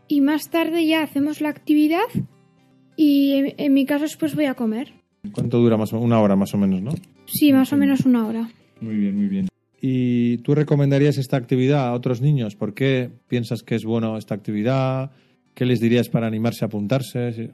Y 0.10 0.20
más 0.22 0.50
tarde 0.50 0.86
ya 0.86 1.04
hacemos 1.04 1.40
la 1.40 1.50
actividad 1.50 2.04
y 2.98 3.32
en, 3.34 3.54
en 3.58 3.74
mi 3.74 3.86
caso 3.86 4.04
después 4.04 4.36
voy 4.36 4.46
a 4.46 4.56
comer. 4.56 4.92
¿Cuánto 5.32 5.60
dura 5.60 5.78
más 5.78 5.94
o 5.94 6.00
Una 6.00 6.20
hora 6.20 6.36
más 6.36 6.54
o 6.54 6.58
menos, 6.58 6.82
¿no? 6.82 6.92
Sí, 7.28 7.54
más 7.54 7.72
o 7.72 7.78
menos 7.78 8.06
una 8.06 8.28
hora. 8.28 8.50
Muy 8.82 8.96
bien, 8.96 9.16
muy 9.16 9.28
bien. 9.28 9.48
¿Y 9.82 10.38
tú 10.40 10.56
recomendarías 10.56 11.18
esta 11.18 11.38
actividad 11.38 11.88
a 11.88 11.94
otros 11.94 12.22
niños? 12.22 12.56
¿Por 12.56 12.74
qué 12.74 13.10
piensas 13.28 13.62
que 13.64 13.76
es 13.76 13.86
bueno 13.86 14.18
esta 14.18 14.36
actividad? 14.36 15.12
¿Qué 15.54 15.66
les 15.66 15.80
dirías 15.80 16.10
para 16.10 16.28
animarse 16.28 16.66
a 16.66 16.68
apuntarse? 16.68 17.52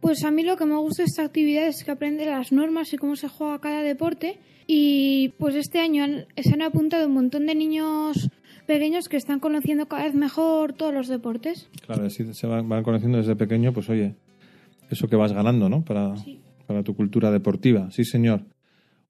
Pues 0.00 0.24
a 0.24 0.30
mí 0.30 0.42
lo 0.44 0.56
que 0.56 0.64
me 0.64 0.76
gusta 0.76 1.02
de 1.02 1.08
esta 1.08 1.24
actividad 1.24 1.66
es 1.66 1.84
que 1.84 1.90
aprende 1.90 2.24
las 2.24 2.52
normas 2.52 2.92
y 2.94 2.96
cómo 2.96 3.16
se 3.16 3.28
juega 3.28 3.60
cada 3.60 3.82
deporte. 3.82 4.38
Y 4.66 5.30
pues 5.38 5.54
este 5.56 5.80
año 5.80 6.04
han- 6.04 6.26
se 6.36 6.54
han 6.54 6.62
apuntado 6.62 7.06
un 7.08 7.14
montón 7.14 7.44
de 7.46 7.54
niños 7.54 8.30
pequeños 8.70 9.08
que 9.08 9.16
están 9.16 9.40
conociendo 9.40 9.86
cada 9.86 10.04
vez 10.04 10.14
mejor 10.14 10.74
todos 10.74 10.94
los 10.94 11.08
deportes. 11.08 11.68
Claro, 11.86 12.06
así 12.06 12.32
se 12.32 12.46
van, 12.46 12.68
van 12.68 12.84
conociendo 12.84 13.18
desde 13.18 13.34
pequeño, 13.34 13.72
pues 13.72 13.90
oye, 13.90 14.14
eso 14.88 15.08
que 15.08 15.16
vas 15.16 15.32
ganando, 15.32 15.68
¿no? 15.68 15.84
Para, 15.84 16.14
para 16.68 16.84
tu 16.84 16.94
cultura 16.94 17.32
deportiva. 17.32 17.90
Sí, 17.90 18.04
señor. 18.04 18.44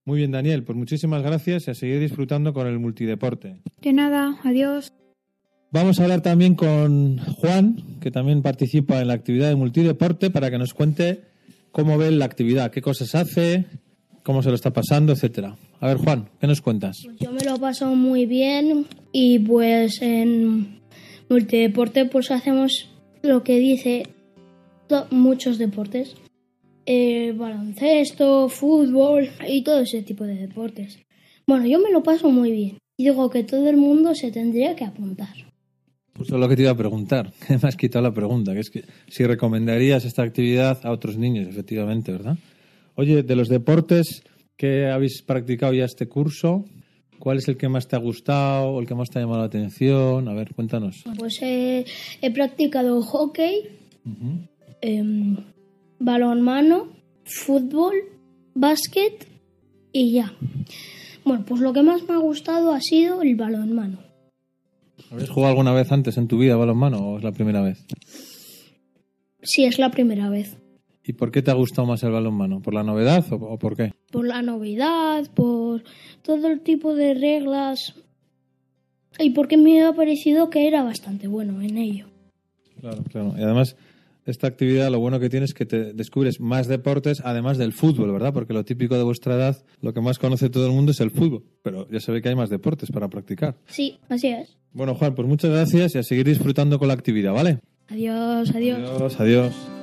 Muy 0.06 0.16
bien, 0.16 0.30
Daniel, 0.30 0.64
pues 0.64 0.78
muchísimas 0.78 1.22
gracias 1.22 1.68
y 1.68 1.72
a 1.72 1.74
seguir 1.74 2.00
disfrutando 2.00 2.54
con 2.54 2.66
el 2.68 2.78
multideporte. 2.78 3.60
De 3.82 3.92
nada, 3.92 4.38
adiós. 4.44 4.94
Vamos 5.70 6.00
a 6.00 6.04
hablar 6.04 6.22
también 6.22 6.54
con 6.54 7.18
Juan, 7.18 7.98
que 8.00 8.10
también 8.10 8.40
participa 8.40 9.02
en 9.02 9.08
la 9.08 9.14
actividad 9.14 9.50
de 9.50 9.56
multideporte, 9.56 10.30
para 10.30 10.50
que 10.50 10.56
nos 10.56 10.72
cuente 10.72 11.24
cómo 11.70 11.98
ve 11.98 12.10
la 12.12 12.24
actividad, 12.24 12.70
qué 12.70 12.80
cosas 12.80 13.14
hace, 13.14 13.66
cómo 14.30 14.44
se 14.44 14.50
lo 14.50 14.54
está 14.54 14.72
pasando, 14.72 15.12
etcétera. 15.12 15.56
A 15.80 15.88
ver, 15.88 15.96
Juan, 15.96 16.28
¿qué 16.40 16.46
nos 16.46 16.60
cuentas? 16.60 17.02
Yo 17.18 17.32
me 17.32 17.42
lo 17.42 17.58
paso 17.58 17.96
muy 17.96 18.26
bien 18.26 18.86
y 19.10 19.40
pues 19.40 20.00
en 20.02 20.78
multideporte 21.28 22.04
pues 22.04 22.30
hacemos 22.30 22.88
lo 23.22 23.42
que 23.42 23.58
dice 23.58 24.04
muchos 25.10 25.58
deportes. 25.58 26.14
Eh, 26.86 27.34
baloncesto, 27.36 28.48
fútbol 28.48 29.30
y 29.48 29.62
todo 29.62 29.80
ese 29.80 30.02
tipo 30.02 30.22
de 30.22 30.36
deportes. 30.36 31.00
Bueno, 31.44 31.66
yo 31.66 31.80
me 31.80 31.90
lo 31.90 32.04
paso 32.04 32.30
muy 32.30 32.52
bien 32.52 32.78
y 32.96 33.06
digo 33.06 33.30
que 33.30 33.42
todo 33.42 33.68
el 33.68 33.78
mundo 33.78 34.14
se 34.14 34.30
tendría 34.30 34.76
que 34.76 34.84
apuntar. 34.84 35.34
Pues 36.12 36.28
eso 36.28 36.36
es 36.36 36.40
lo 36.40 36.48
que 36.48 36.54
te 36.54 36.62
iba 36.62 36.70
a 36.70 36.76
preguntar, 36.76 37.32
que 37.48 37.58
me 37.58 37.68
has 37.68 37.74
quitado 37.74 38.04
la 38.04 38.14
pregunta, 38.14 38.54
que 38.54 38.60
es 38.60 38.70
que 38.70 38.84
si 39.08 39.24
recomendarías 39.24 40.04
esta 40.04 40.22
actividad 40.22 40.78
a 40.84 40.92
otros 40.92 41.16
niños, 41.16 41.48
efectivamente, 41.48 42.12
¿verdad? 42.12 42.36
Oye, 43.00 43.22
de 43.22 43.34
los 43.34 43.48
deportes 43.48 44.22
que 44.58 44.90
habéis 44.90 45.22
practicado 45.22 45.72
ya 45.72 45.86
este 45.86 46.06
curso, 46.06 46.66
¿cuál 47.18 47.38
es 47.38 47.48
el 47.48 47.56
que 47.56 47.66
más 47.66 47.88
te 47.88 47.96
ha 47.96 47.98
gustado 47.98 48.72
o 48.72 48.78
el 48.78 48.86
que 48.86 48.94
más 48.94 49.08
te 49.08 49.18
ha 49.18 49.22
llamado 49.22 49.38
la 49.38 49.46
atención? 49.46 50.28
A 50.28 50.34
ver, 50.34 50.54
cuéntanos. 50.54 51.02
Pues 51.18 51.38
eh, 51.40 51.86
he 52.20 52.30
practicado 52.30 53.00
hockey, 53.00 53.68
em, 54.82 55.34
balonmano, 55.98 56.88
fútbol, 57.24 57.94
básquet 58.54 59.26
y 59.94 60.12
ya. 60.12 60.34
Bueno, 61.24 61.46
pues 61.46 61.62
lo 61.62 61.72
que 61.72 61.82
más 61.82 62.06
me 62.06 62.12
ha 62.12 62.18
gustado 62.18 62.74
ha 62.74 62.82
sido 62.82 63.22
el 63.22 63.34
balonmano. 63.34 63.98
¿Habéis 65.10 65.30
jugado 65.30 65.52
alguna 65.52 65.72
vez 65.72 65.90
antes 65.90 66.18
en 66.18 66.28
tu 66.28 66.36
vida 66.36 66.54
balonmano 66.54 66.98
o 66.98 67.16
es 67.16 67.24
la 67.24 67.32
primera 67.32 67.62
vez? 67.62 67.82
Sí, 69.42 69.64
es 69.64 69.78
la 69.78 69.90
primera 69.90 70.28
vez. 70.28 70.59
¿Y 71.04 71.14
por 71.14 71.30
qué 71.30 71.42
te 71.42 71.50
ha 71.50 71.54
gustado 71.54 71.86
más 71.86 72.02
el 72.02 72.12
balonmano? 72.12 72.60
¿Por 72.60 72.74
la 72.74 72.82
novedad 72.82 73.24
o, 73.32 73.36
o 73.36 73.58
por 73.58 73.76
qué? 73.76 73.92
Por 74.10 74.26
la 74.26 74.42
novedad, 74.42 75.30
por 75.34 75.82
todo 76.22 76.48
el 76.48 76.60
tipo 76.60 76.94
de 76.94 77.14
reglas 77.14 77.94
y 79.18 79.30
porque 79.30 79.56
me 79.56 79.82
ha 79.82 79.92
parecido 79.92 80.50
que 80.50 80.66
era 80.66 80.82
bastante 80.82 81.28
bueno 81.28 81.60
en 81.62 81.78
ello. 81.78 82.06
Claro, 82.80 83.02
claro. 83.04 83.34
Y 83.36 83.42
además, 83.42 83.76
esta 84.24 84.46
actividad 84.46 84.90
lo 84.90 85.00
bueno 85.00 85.20
que 85.20 85.28
tiene 85.28 85.44
es 85.44 85.54
que 85.54 85.66
te 85.66 85.92
descubres 85.92 86.40
más 86.40 86.68
deportes 86.68 87.20
además 87.24 87.58
del 87.58 87.72
fútbol, 87.72 88.12
¿verdad? 88.12 88.32
Porque 88.32 88.52
lo 88.52 88.64
típico 88.64 88.96
de 88.96 89.02
vuestra 89.02 89.34
edad, 89.34 89.62
lo 89.80 89.92
que 89.92 90.00
más 90.00 90.18
conoce 90.18 90.48
todo 90.50 90.66
el 90.66 90.72
mundo 90.72 90.92
es 90.92 91.00
el 91.00 91.10
fútbol. 91.10 91.44
Pero 91.62 91.88
ya 91.90 92.00
se 92.00 92.12
ve 92.12 92.22
que 92.22 92.30
hay 92.30 92.36
más 92.36 92.50
deportes 92.50 92.90
para 92.90 93.08
practicar. 93.08 93.56
Sí, 93.66 93.98
así 94.08 94.28
es. 94.28 94.56
Bueno, 94.72 94.94
Juan, 94.94 95.14
pues 95.14 95.26
muchas 95.26 95.50
gracias 95.50 95.94
y 95.94 95.98
a 95.98 96.02
seguir 96.02 96.26
disfrutando 96.26 96.78
con 96.78 96.88
la 96.88 96.94
actividad, 96.94 97.32
¿vale? 97.32 97.58
Adiós, 97.88 98.54
adiós. 98.54 98.78
Adiós, 98.78 99.20
adiós. 99.20 99.79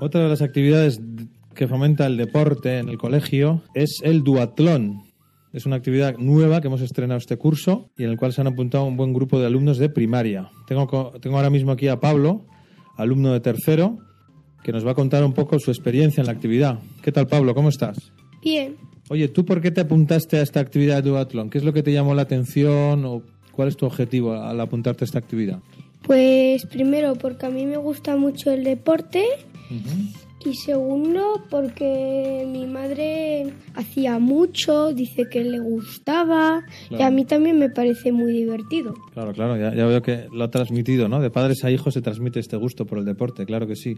Otra 0.00 0.22
de 0.22 0.28
las 0.28 0.42
actividades 0.42 1.00
que 1.54 1.66
fomenta 1.66 2.06
el 2.06 2.16
deporte 2.16 2.78
en 2.78 2.88
el 2.88 2.98
colegio 2.98 3.62
es 3.74 4.00
el 4.02 4.22
duatlón. 4.22 5.02
Es 5.52 5.66
una 5.66 5.76
actividad 5.76 6.16
nueva 6.18 6.60
que 6.60 6.68
hemos 6.68 6.82
estrenado 6.82 7.18
este 7.18 7.36
curso 7.36 7.90
y 7.96 8.04
en 8.04 8.10
el 8.10 8.16
cual 8.16 8.32
se 8.32 8.40
han 8.40 8.46
apuntado 8.46 8.84
un 8.84 8.96
buen 8.96 9.12
grupo 9.12 9.40
de 9.40 9.46
alumnos 9.46 9.78
de 9.78 9.88
primaria. 9.88 10.50
Tengo, 10.66 11.12
tengo 11.20 11.36
ahora 11.36 11.50
mismo 11.50 11.72
aquí 11.72 11.88
a 11.88 11.98
Pablo, 11.98 12.44
alumno 12.96 13.32
de 13.32 13.40
tercero, 13.40 13.98
que 14.62 14.72
nos 14.72 14.86
va 14.86 14.92
a 14.92 14.94
contar 14.94 15.24
un 15.24 15.32
poco 15.32 15.58
su 15.58 15.70
experiencia 15.70 16.20
en 16.20 16.26
la 16.26 16.32
actividad. 16.32 16.78
¿Qué 17.02 17.10
tal, 17.10 17.26
Pablo? 17.26 17.54
¿Cómo 17.54 17.70
estás? 17.70 18.12
Bien, 18.42 18.76
Oye, 19.10 19.28
¿tú 19.28 19.46
por 19.46 19.62
qué 19.62 19.70
te 19.70 19.80
apuntaste 19.80 20.36
a 20.36 20.42
esta 20.42 20.60
actividad 20.60 21.02
de 21.02 21.10
duatlón? 21.10 21.48
¿Qué 21.48 21.56
es 21.58 21.64
lo 21.64 21.72
que 21.72 21.82
te 21.82 21.92
llamó 21.92 22.14
la 22.14 22.22
atención 22.22 23.06
o 23.06 23.22
cuál 23.52 23.68
es 23.68 23.76
tu 23.76 23.86
objetivo 23.86 24.34
al 24.34 24.60
apuntarte 24.60 25.04
a 25.04 25.06
esta 25.06 25.18
actividad? 25.18 25.60
pues 26.02 26.64
primero 26.66 27.16
porque 27.16 27.46
a 27.46 27.50
mí 27.50 27.66
me 27.66 27.76
gusta 27.76 28.16
mucho 28.16 28.50
el 28.50 28.64
deporte 28.64 29.24
y 30.44 30.54
segundo 30.54 31.44
porque 31.50 32.46
mi 32.50 32.66
madre 32.66 33.52
hacía 33.74 34.18
mucho, 34.18 34.92
dice 34.92 35.28
que 35.30 35.42
le 35.44 35.58
gustaba 35.58 36.62
y 36.86 36.88
Claro. 36.90 37.04
a 37.06 37.10
mí 37.10 37.24
también 37.24 37.58
me 37.58 37.68
parece 37.70 38.12
muy 38.12 38.32
divertido. 38.32 38.94
Claro, 39.12 39.32
claro, 39.32 39.56
ya, 39.56 39.74
ya 39.74 39.84
veo 39.86 40.00
que 40.02 40.26
lo 40.32 40.44
ha 40.44 40.50
transmitido, 40.50 41.08
¿no? 41.08 41.20
De 41.20 41.30
padres 41.30 41.64
a 41.64 41.70
hijos 41.70 41.94
se 41.94 42.00
transmite 42.02 42.40
este 42.40 42.56
gusto 42.56 42.86
por 42.86 42.98
el 42.98 43.04
deporte, 43.04 43.44
claro 43.46 43.66
que 43.66 43.76
sí. 43.76 43.96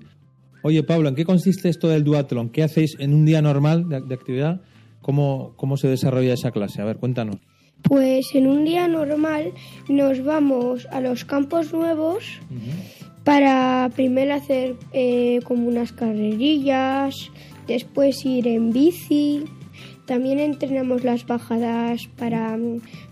Oye, 0.62 0.83
Pablo, 0.83 1.09
¿en 1.09 1.14
qué 1.14 1.24
consiste 1.24 1.68
esto 1.68 1.88
del 1.88 2.04
duatlón? 2.04 2.50
¿Qué 2.50 2.62
hacéis 2.62 2.96
en 2.98 3.14
un 3.14 3.24
día 3.24 3.40
normal 3.42 3.88
de, 3.88 4.00
de 4.00 4.14
actividad? 4.14 4.61
¿Cómo, 5.02 5.54
¿Cómo 5.56 5.76
se 5.76 5.88
desarrolla 5.88 6.35
esa 6.35 6.50
clase? 6.50 6.83
A 6.83 6.85
ver, 6.85 6.96
cuéntanos. 6.98 7.37
Pues 7.83 8.26
en 8.35 8.46
un 8.46 8.66
día 8.66 8.87
normal 8.88 9.52
nos 9.88 10.22
vamos 10.22 10.87
a 10.90 11.00
los 11.00 11.24
campos 11.24 11.72
nuevos 11.72 12.24
para 13.30 13.88
primero 13.94 14.34
hacer 14.34 14.74
eh, 14.92 15.38
como 15.44 15.68
unas 15.68 15.92
carrerillas, 15.92 17.30
después 17.68 18.26
ir 18.26 18.48
en 18.48 18.72
bici. 18.72 19.44
También 20.04 20.40
entrenamos 20.40 21.04
las 21.04 21.24
bajadas 21.28 22.08
para, 22.18 22.58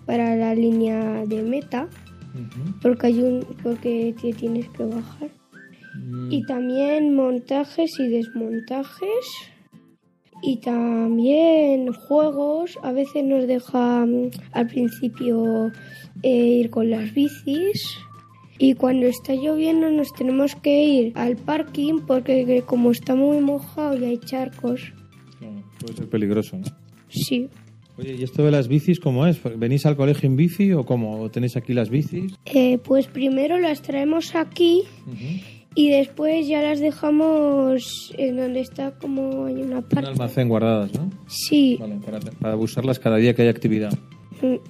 para 0.06 0.34
la 0.34 0.56
línea 0.56 1.24
de 1.24 1.44
meta, 1.44 1.88
porque, 2.82 3.06
hay 3.06 3.20
un, 3.20 3.46
porque 3.62 4.12
te 4.20 4.32
tienes 4.32 4.68
que 4.70 4.86
bajar. 4.86 5.30
Y 6.30 6.44
también 6.46 7.14
montajes 7.14 8.00
y 8.00 8.08
desmontajes. 8.08 9.24
Y 10.42 10.56
también 10.56 11.92
juegos. 11.92 12.76
A 12.82 12.90
veces 12.90 13.22
nos 13.22 13.46
deja 13.46 14.04
mm, 14.04 14.30
al 14.50 14.66
principio 14.66 15.70
eh, 16.24 16.46
ir 16.60 16.70
con 16.70 16.90
las 16.90 17.14
bicis. 17.14 18.00
Y 18.58 18.74
cuando 18.74 19.06
está 19.06 19.34
lloviendo 19.34 19.88
nos 19.90 20.12
tenemos 20.12 20.54
que 20.56 20.84
ir 20.84 21.12
al 21.16 21.36
parking 21.36 22.00
porque 22.06 22.62
como 22.66 22.90
está 22.90 23.14
muy 23.14 23.40
mojado 23.40 23.96
y 23.98 24.04
hay 24.04 24.18
charcos. 24.18 24.92
Puede 25.80 25.94
ser 25.96 26.08
peligroso, 26.08 26.56
¿no? 26.58 26.64
Sí. 27.08 27.48
Oye, 27.96 28.14
¿y 28.16 28.22
esto 28.22 28.44
de 28.44 28.50
las 28.50 28.68
bicis 28.68 29.00
cómo 29.00 29.26
es? 29.26 29.40
¿Venís 29.56 29.86
al 29.86 29.96
colegio 29.96 30.28
en 30.28 30.36
bici 30.36 30.72
o 30.72 30.84
cómo? 30.84 31.20
¿O 31.20 31.30
tenéis 31.30 31.56
aquí 31.56 31.72
las 31.72 31.90
bicis? 31.90 32.34
Eh, 32.46 32.78
pues 32.78 33.06
primero 33.06 33.58
las 33.58 33.82
traemos 33.82 34.34
aquí 34.34 34.82
y 35.74 35.90
después 35.90 36.46
ya 36.48 36.62
las 36.62 36.80
dejamos 36.80 38.12
en 38.18 38.36
donde 38.36 38.60
está 38.60 38.92
como 38.98 39.44
hay 39.46 39.54
una 39.62 39.78
Un 39.78 39.82
parte. 39.84 40.08
almacén 40.08 40.48
guardadas, 40.48 40.92
¿no? 40.94 41.10
Sí. 41.28 41.76
Vale, 41.80 41.96
para, 42.04 42.20
para 42.20 42.56
usarlas 42.56 42.98
cada 42.98 43.16
día 43.16 43.34
que 43.34 43.42
hay 43.42 43.48
actividad. 43.48 43.96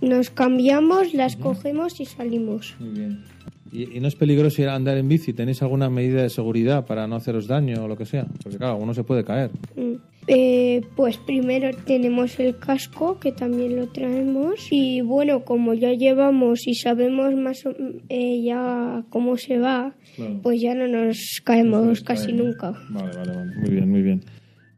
Nos 0.01 0.31
cambiamos, 0.31 1.13
las 1.15 1.37
cogemos 1.37 2.01
y 2.01 2.07
salimos. 2.07 2.77
Muy 2.81 2.91
bien. 2.91 3.25
¿Y, 3.73 3.97
y 3.97 4.01
no 4.01 4.09
es 4.09 4.15
peligroso 4.17 4.63
ir 4.63 4.69
a 4.69 4.75
andar 4.75 4.97
en 4.97 5.09
bici? 5.09 5.33
¿Tenéis 5.33 5.63
alguna 5.63 5.91
medida 5.91 6.23
de 6.23 6.31
seguridad 6.31 6.87
para 6.87 7.07
no 7.07 7.17
haceros 7.17 7.47
daño 7.47 7.85
o 7.85 7.89
lo 7.89 7.97
que 7.97 8.07
sea? 8.07 8.27
Porque 8.43 8.59
claro, 8.59 8.77
uno 8.77 8.95
se 8.95 9.05
puede 9.05 9.25
caer. 9.25 9.51
Mm. 9.77 9.95
Eh, 10.31 10.83
pues 10.95 11.17
primero 11.17 11.71
tenemos 11.87 12.39
el 12.39 12.59
casco, 12.59 13.19
que 13.19 13.33
también 13.33 13.77
lo 13.77 13.89
traemos. 13.89 14.69
Y 14.71 15.01
bueno, 15.01 15.45
como 15.45 15.73
ya 15.75 15.93
llevamos 15.95 16.67
y 16.67 16.75
sabemos 16.75 17.35
más 17.35 17.65
o- 17.65 17.75
eh, 18.11 18.43
ya 18.43 19.05
cómo 19.11 19.37
se 19.39 19.59
va, 19.59 19.95
Claro. 20.17 20.41
pues 20.43 20.61
ya 20.61 20.75
no 20.75 20.87
nos 20.87 21.41
caemos 21.45 22.03
casi 22.03 22.33
nunca. 22.33 22.73
Vale, 22.91 23.17
vale, 23.17 23.33
vale. 23.35 23.51
Muy 23.61 23.71
bien, 23.71 23.91
muy 23.91 24.03
bien. 24.03 24.23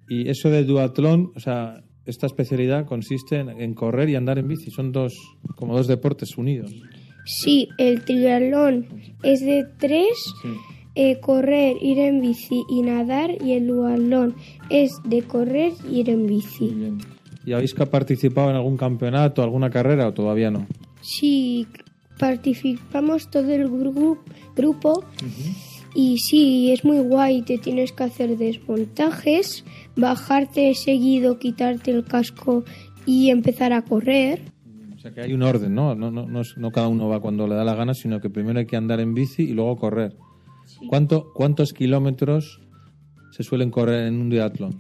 Y 0.09 0.29
eso 0.29 0.51
del 0.51 0.67
duatlón, 0.67 1.33
o 1.35 1.41
sea, 1.41 1.83
esta 2.07 2.27
especialidad 2.27 2.87
consiste 2.87 3.37
en, 3.41 3.49
en 3.51 3.75
correr 3.75 4.09
y 4.09 4.15
andar 4.17 4.39
en 4.39 4.47
bici. 4.49 4.71
Son 4.71 4.93
dos, 4.93 5.15
como 5.57 5.77
dos 5.77 5.87
deportes 5.89 6.37
unidos. 6.39 6.73
Sí, 7.25 7.69
el 7.79 8.03
triatlón 8.05 8.87
es 9.23 9.41
de 9.41 9.67
tres, 9.79 10.19
eh, 10.95 11.19
correr, 11.21 11.77
ir 11.81 11.99
en 11.99 12.21
bici 12.21 12.63
y 12.69 12.83
nadar. 12.83 13.31
Y 13.45 13.53
el 13.53 13.67
duatlón 13.69 14.35
es 14.71 14.93
de 15.05 15.23
correr 15.23 15.73
y 15.91 16.01
ir 16.01 16.11
en 16.11 16.27
bici. 16.27 16.73
¿Y 17.47 17.53
habéis 17.53 17.75
participado 17.75 18.51
en 18.51 18.57
algún 18.57 18.77
campeonato, 18.77 19.43
alguna 19.43 19.71
carrera 19.71 20.09
o 20.09 20.13
todavía 20.13 20.51
no? 20.51 20.67
Sí, 21.03 21.67
participamos 22.19 23.31
todo 23.31 23.51
el 23.51 23.69
gru- 23.71 24.19
grupo 24.55 25.03
y 25.95 26.19
sí, 26.19 26.71
es 26.71 26.85
muy 26.85 26.99
guay, 26.99 27.43
te 27.43 27.57
tienes 27.59 27.93
que 27.93 28.05
hacer 28.05 28.37
desmontajes, 28.37 29.65
bajarte 29.97 30.75
seguido, 30.75 31.39
quitarte 31.39 31.91
el 31.91 32.05
casco 32.05 32.65
y 33.07 33.31
empezar 33.31 33.73
a 33.73 33.83
correr. 33.83 34.43
O 35.01 35.03
sea, 35.03 35.13
que 35.15 35.23
hay 35.23 35.33
un 35.33 35.43
orden, 35.43 35.75
¿no? 35.75 35.95
No, 35.95 36.11
no, 36.11 36.27
no, 36.27 36.41
es- 36.43 36.59
no 36.59 36.71
cada 36.73 36.89
uno 36.89 37.09
va 37.09 37.21
cuando 37.21 37.47
le 37.49 37.55
da 37.55 37.65
la 37.65 37.75
gana, 37.75 37.95
sino 37.95 38.21
que 38.21 38.29
primero 38.29 38.59
hay 38.59 38.67
que 38.67 38.77
andar 38.77 39.01
en 39.01 39.15
bici 39.15 39.45
y 39.45 39.55
luego 39.55 39.77
correr. 39.79 40.15
¿Cuánto, 40.91 41.33
¿Cuántos 41.33 41.73
kilómetros 41.73 42.61
se 43.31 43.43
suelen 43.43 43.71
correr 43.71 44.09
en 44.09 44.21
un 44.21 44.29
duatlón? 44.29 44.77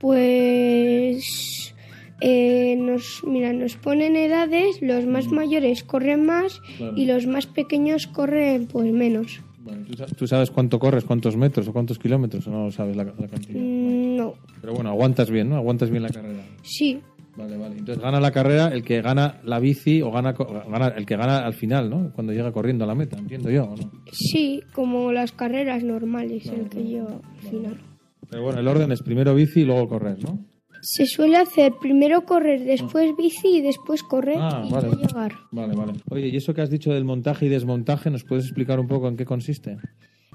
Pues 0.00 1.74
eh, 2.20 2.76
nos, 2.78 3.22
mira, 3.26 3.52
nos 3.52 3.76
ponen 3.76 4.16
edades, 4.16 4.80
los 4.80 5.04
más 5.06 5.28
mayores 5.30 5.82
corren 5.84 6.24
más 6.24 6.60
Claro. 6.78 6.94
y 6.96 7.04
los 7.06 7.26
más 7.26 7.46
pequeños 7.46 8.06
corren 8.06 8.66
pues 8.66 8.90
menos. 8.92 9.40
¿Tú 9.86 9.94
sa- 9.96 10.06
¿Tú 10.06 10.26
sabes 10.26 10.50
cuánto 10.50 10.78
corres, 10.78 11.04
cuántos 11.04 11.36
metros 11.36 11.68
o 11.68 11.72
cuántos 11.72 11.98
kilómetros 11.98 12.46
o 12.46 12.50
no 12.50 12.64
lo 12.66 12.72
sabes 12.72 12.96
la, 12.96 13.04
la 13.04 13.28
cantidad? 13.28 13.60
Mm, 13.60 14.16
No, 14.16 14.34
Pero 14.60 14.74
bueno, 14.74 14.90
aguantas 14.90 15.30
bien, 15.30 15.48
¿no? 15.50 15.56
Aguantas 15.56 15.90
bien 15.90 16.02
la 16.02 16.08
carrera. 16.10 16.42
sí, 16.62 17.00
Vale, 17.36 17.56
vale. 17.56 17.78
Entonces 17.78 18.02
gana 18.02 18.20
la 18.20 18.30
carrera 18.30 18.68
el 18.68 18.82
que 18.84 19.00
gana 19.00 19.40
la 19.44 19.58
bici 19.58 20.02
o 20.02 20.10
gana, 20.10 20.32
gana 20.32 20.88
el 20.88 21.06
que 21.06 21.16
gana 21.16 21.38
al 21.46 21.54
final, 21.54 21.88
¿no? 21.88 22.12
Cuando 22.12 22.32
llega 22.32 22.52
corriendo 22.52 22.84
a 22.84 22.86
la 22.86 22.94
meta, 22.94 23.16
entiendo 23.18 23.50
yo, 23.50 23.64
¿o 23.64 23.76
no? 23.76 23.90
Sí, 24.12 24.62
como 24.74 25.12
las 25.12 25.32
carreras 25.32 25.82
normales, 25.82 26.46
el 26.46 26.68
que 26.68 26.86
yo 26.90 27.08
al 27.08 27.48
final. 27.48 27.80
Pero 28.28 28.42
bueno, 28.42 28.60
el 28.60 28.68
orden 28.68 28.92
es 28.92 29.02
primero 29.02 29.34
bici 29.34 29.60
y 29.60 29.64
luego 29.64 29.88
correr, 29.88 30.22
¿no? 30.22 30.38
Se 30.82 31.06
suele 31.06 31.36
hacer 31.36 31.74
primero 31.80 32.24
correr, 32.24 32.64
después 32.64 33.16
bici 33.16 33.58
y 33.58 33.60
después 33.60 34.02
correr 34.02 34.38
Ah, 34.40 34.64
y 34.68 34.72
vale. 34.72 34.88
llegar. 34.96 35.32
Vale, 35.52 35.74
vale. 35.76 35.92
Oye, 36.10 36.26
y 36.28 36.36
eso 36.36 36.52
que 36.54 36.60
has 36.60 36.70
dicho 36.70 36.92
del 36.92 37.04
montaje 37.04 37.46
y 37.46 37.48
desmontaje, 37.48 38.10
¿nos 38.10 38.24
puedes 38.24 38.44
explicar 38.46 38.80
un 38.80 38.88
poco 38.88 39.06
en 39.08 39.16
qué 39.16 39.24
consiste? 39.24 39.76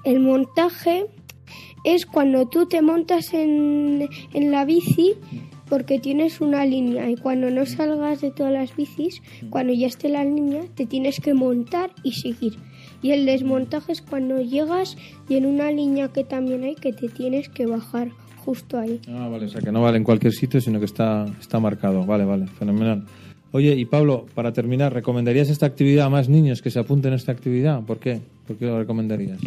El 0.04 0.20
montaje 0.20 1.04
es 1.84 2.06
cuando 2.06 2.48
tú 2.48 2.66
te 2.66 2.80
montas 2.82 3.34
en, 3.34 4.08
en 4.32 4.50
la 4.50 4.64
bici 4.64 5.14
porque 5.68 5.98
tienes 5.98 6.40
una 6.40 6.64
línea 6.64 7.10
y 7.10 7.16
cuando 7.16 7.50
no 7.50 7.66
salgas 7.66 8.20
de 8.20 8.30
todas 8.30 8.52
las 8.52 8.74
bicis, 8.74 9.22
cuando 9.50 9.72
ya 9.72 9.86
esté 9.86 10.08
la 10.08 10.24
línea, 10.24 10.62
te 10.74 10.86
tienes 10.86 11.20
que 11.20 11.34
montar 11.34 11.90
y 12.02 12.12
seguir. 12.12 12.56
Y 13.02 13.12
el 13.12 13.26
desmontaje 13.26 13.92
es 13.92 14.02
cuando 14.02 14.40
llegas 14.40 14.96
y 15.28 15.36
en 15.36 15.46
una 15.46 15.70
línea 15.70 16.08
que 16.08 16.24
también 16.24 16.64
hay 16.64 16.74
que 16.74 16.92
te 16.92 17.08
tienes 17.08 17.48
que 17.48 17.66
bajar 17.66 18.10
justo 18.44 18.78
ahí. 18.78 19.00
Ah, 19.08 19.28
vale, 19.28 19.46
o 19.46 19.48
sea 19.48 19.60
que 19.60 19.70
no 19.70 19.82
vale 19.82 19.98
en 19.98 20.04
cualquier 20.04 20.32
sitio, 20.32 20.60
sino 20.60 20.78
que 20.78 20.86
está, 20.86 21.26
está 21.40 21.60
marcado. 21.60 22.04
Vale, 22.04 22.24
vale, 22.24 22.46
fenomenal. 22.46 23.04
Oye, 23.52 23.74
y 23.74 23.84
Pablo, 23.84 24.26
para 24.34 24.52
terminar, 24.52 24.92
¿recomendarías 24.92 25.48
esta 25.48 25.66
actividad 25.66 26.06
a 26.06 26.10
más 26.10 26.28
niños 26.28 26.60
que 26.60 26.70
se 26.70 26.78
apunten 26.78 27.12
a 27.12 27.16
esta 27.16 27.32
actividad? 27.32 27.82
¿Por 27.82 27.98
qué? 27.98 28.20
¿Por 28.46 28.56
qué 28.56 28.66
lo 28.66 28.78
recomendarías? 28.78 29.38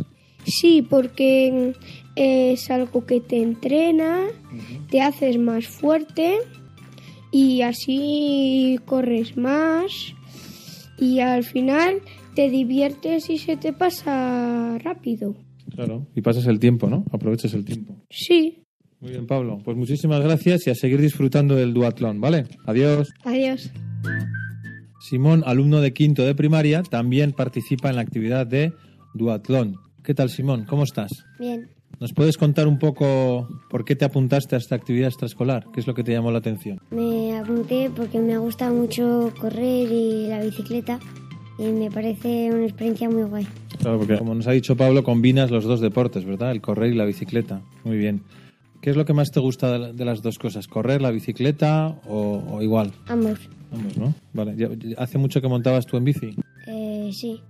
Sí, 0.45 0.81
porque 0.81 1.73
es 2.15 2.69
algo 2.69 3.05
que 3.05 3.21
te 3.21 3.41
entrena, 3.41 4.27
te 4.89 5.01
haces 5.01 5.37
más 5.37 5.67
fuerte 5.67 6.37
y 7.31 7.61
así 7.61 8.79
corres 8.85 9.37
más 9.37 10.13
y 10.97 11.19
al 11.19 11.43
final 11.43 12.01
te 12.35 12.49
diviertes 12.49 13.29
y 13.29 13.37
se 13.37 13.57
te 13.57 13.73
pasa 13.73 14.77
rápido. 14.79 15.35
Claro. 15.73 16.07
Y 16.15 16.21
pasas 16.21 16.45
el 16.47 16.59
tiempo, 16.59 16.89
¿no? 16.89 17.05
Aprovechas 17.11 17.53
el 17.53 17.65
tiempo. 17.65 17.95
Sí, 18.09 18.63
Muy 18.99 19.11
bien, 19.11 19.25
Pablo. 19.25 19.59
Pues 19.63 19.75
muchísimas 19.77 20.21
gracias 20.21 20.67
y 20.67 20.69
a 20.69 20.75
seguir 20.75 21.01
disfrutando 21.01 21.55
del 21.55 21.73
duatlón, 21.73 22.21
¿vale? 22.21 22.45
Adiós. 22.65 23.09
adiós. 23.23 23.71
Simón, 24.99 25.43
alumno 25.45 25.81
de 25.81 25.93
quinto 25.93 26.23
de 26.23 26.35
primaria, 26.35 26.83
también 26.83 27.31
participa 27.31 27.89
en 27.89 27.95
la 27.95 28.03
actividad 28.03 28.45
de 28.45 28.73
duatlón. 29.15 29.77
¿Qué 30.03 30.13
tal, 30.13 30.29
Simón? 30.29 30.65
¿Cómo 30.65 30.83
estás? 30.83 31.25
Bien. 31.39 31.69
¿Nos 31.99 32.13
puedes 32.13 32.37
contar 32.37 32.67
un 32.67 32.79
poco 32.79 33.47
por 33.69 33.85
qué 33.85 33.95
te 33.95 34.05
apuntaste 34.05 34.55
a 34.55 34.57
esta 34.57 34.75
actividad 34.75 35.09
extraescolar? 35.09 35.65
¿Qué 35.71 35.79
es 35.79 35.87
lo 35.87 35.93
que 35.93 36.03
te 36.03 36.11
llamó 36.11 36.31
la 36.31 36.39
atención? 36.39 36.79
Me 36.89 37.37
apunté 37.37 37.91
porque 37.95 38.19
me 38.19 38.37
gusta 38.39 38.71
mucho 38.71 39.31
correr 39.39 39.91
y 39.91 40.27
la 40.27 40.41
bicicleta 40.41 40.99
y 41.59 41.65
me 41.65 41.91
parece 41.91 42.49
una 42.51 42.63
experiencia 42.63 43.07
muy 43.09 43.23
guay. 43.23 43.47
Claro, 43.79 43.99
porque 43.99 44.17
como 44.17 44.33
nos 44.33 44.47
ha 44.47 44.51
dicho 44.51 44.75
Pablo, 44.75 45.03
combinas 45.03 45.51
los 45.51 45.63
dos 45.65 45.79
deportes, 45.79 46.25
¿verdad? 46.25 46.51
El 46.51 46.61
correr 46.61 46.91
y 46.93 46.95
la 46.95 47.05
bicicleta. 47.05 47.61
Muy 47.83 47.97
bien. 47.97 48.23
¿Qué 48.81 48.89
es 48.89 48.95
lo 48.97 49.05
que 49.05 49.13
más 49.13 49.29
te 49.29 49.39
gusta 49.39 49.71
de 49.71 49.77
la- 49.79 49.93
de 49.93 50.05
las 50.05 50.23
dos 50.23 50.39
cosas? 50.39 50.67
¿Correr, 50.67 51.03
la 51.03 51.11
bicicleta 51.11 51.89
o, 52.07 52.41
o 52.51 52.61
igual? 52.63 52.91
Ambos. 53.07 53.39
Ambos, 53.71 53.95
¿no? 53.97 54.15
Vale. 54.33 54.55
¿Ya- 54.57 54.69
ya- 54.73 54.95
¿Hace 54.97 55.19
mucho 55.19 55.39
que 55.39 55.47
montabas 55.47 55.85
tú 55.85 55.97
en 55.97 56.03
bici? 56.05 56.35
Eh, 56.65 57.11
sí, 57.13 57.41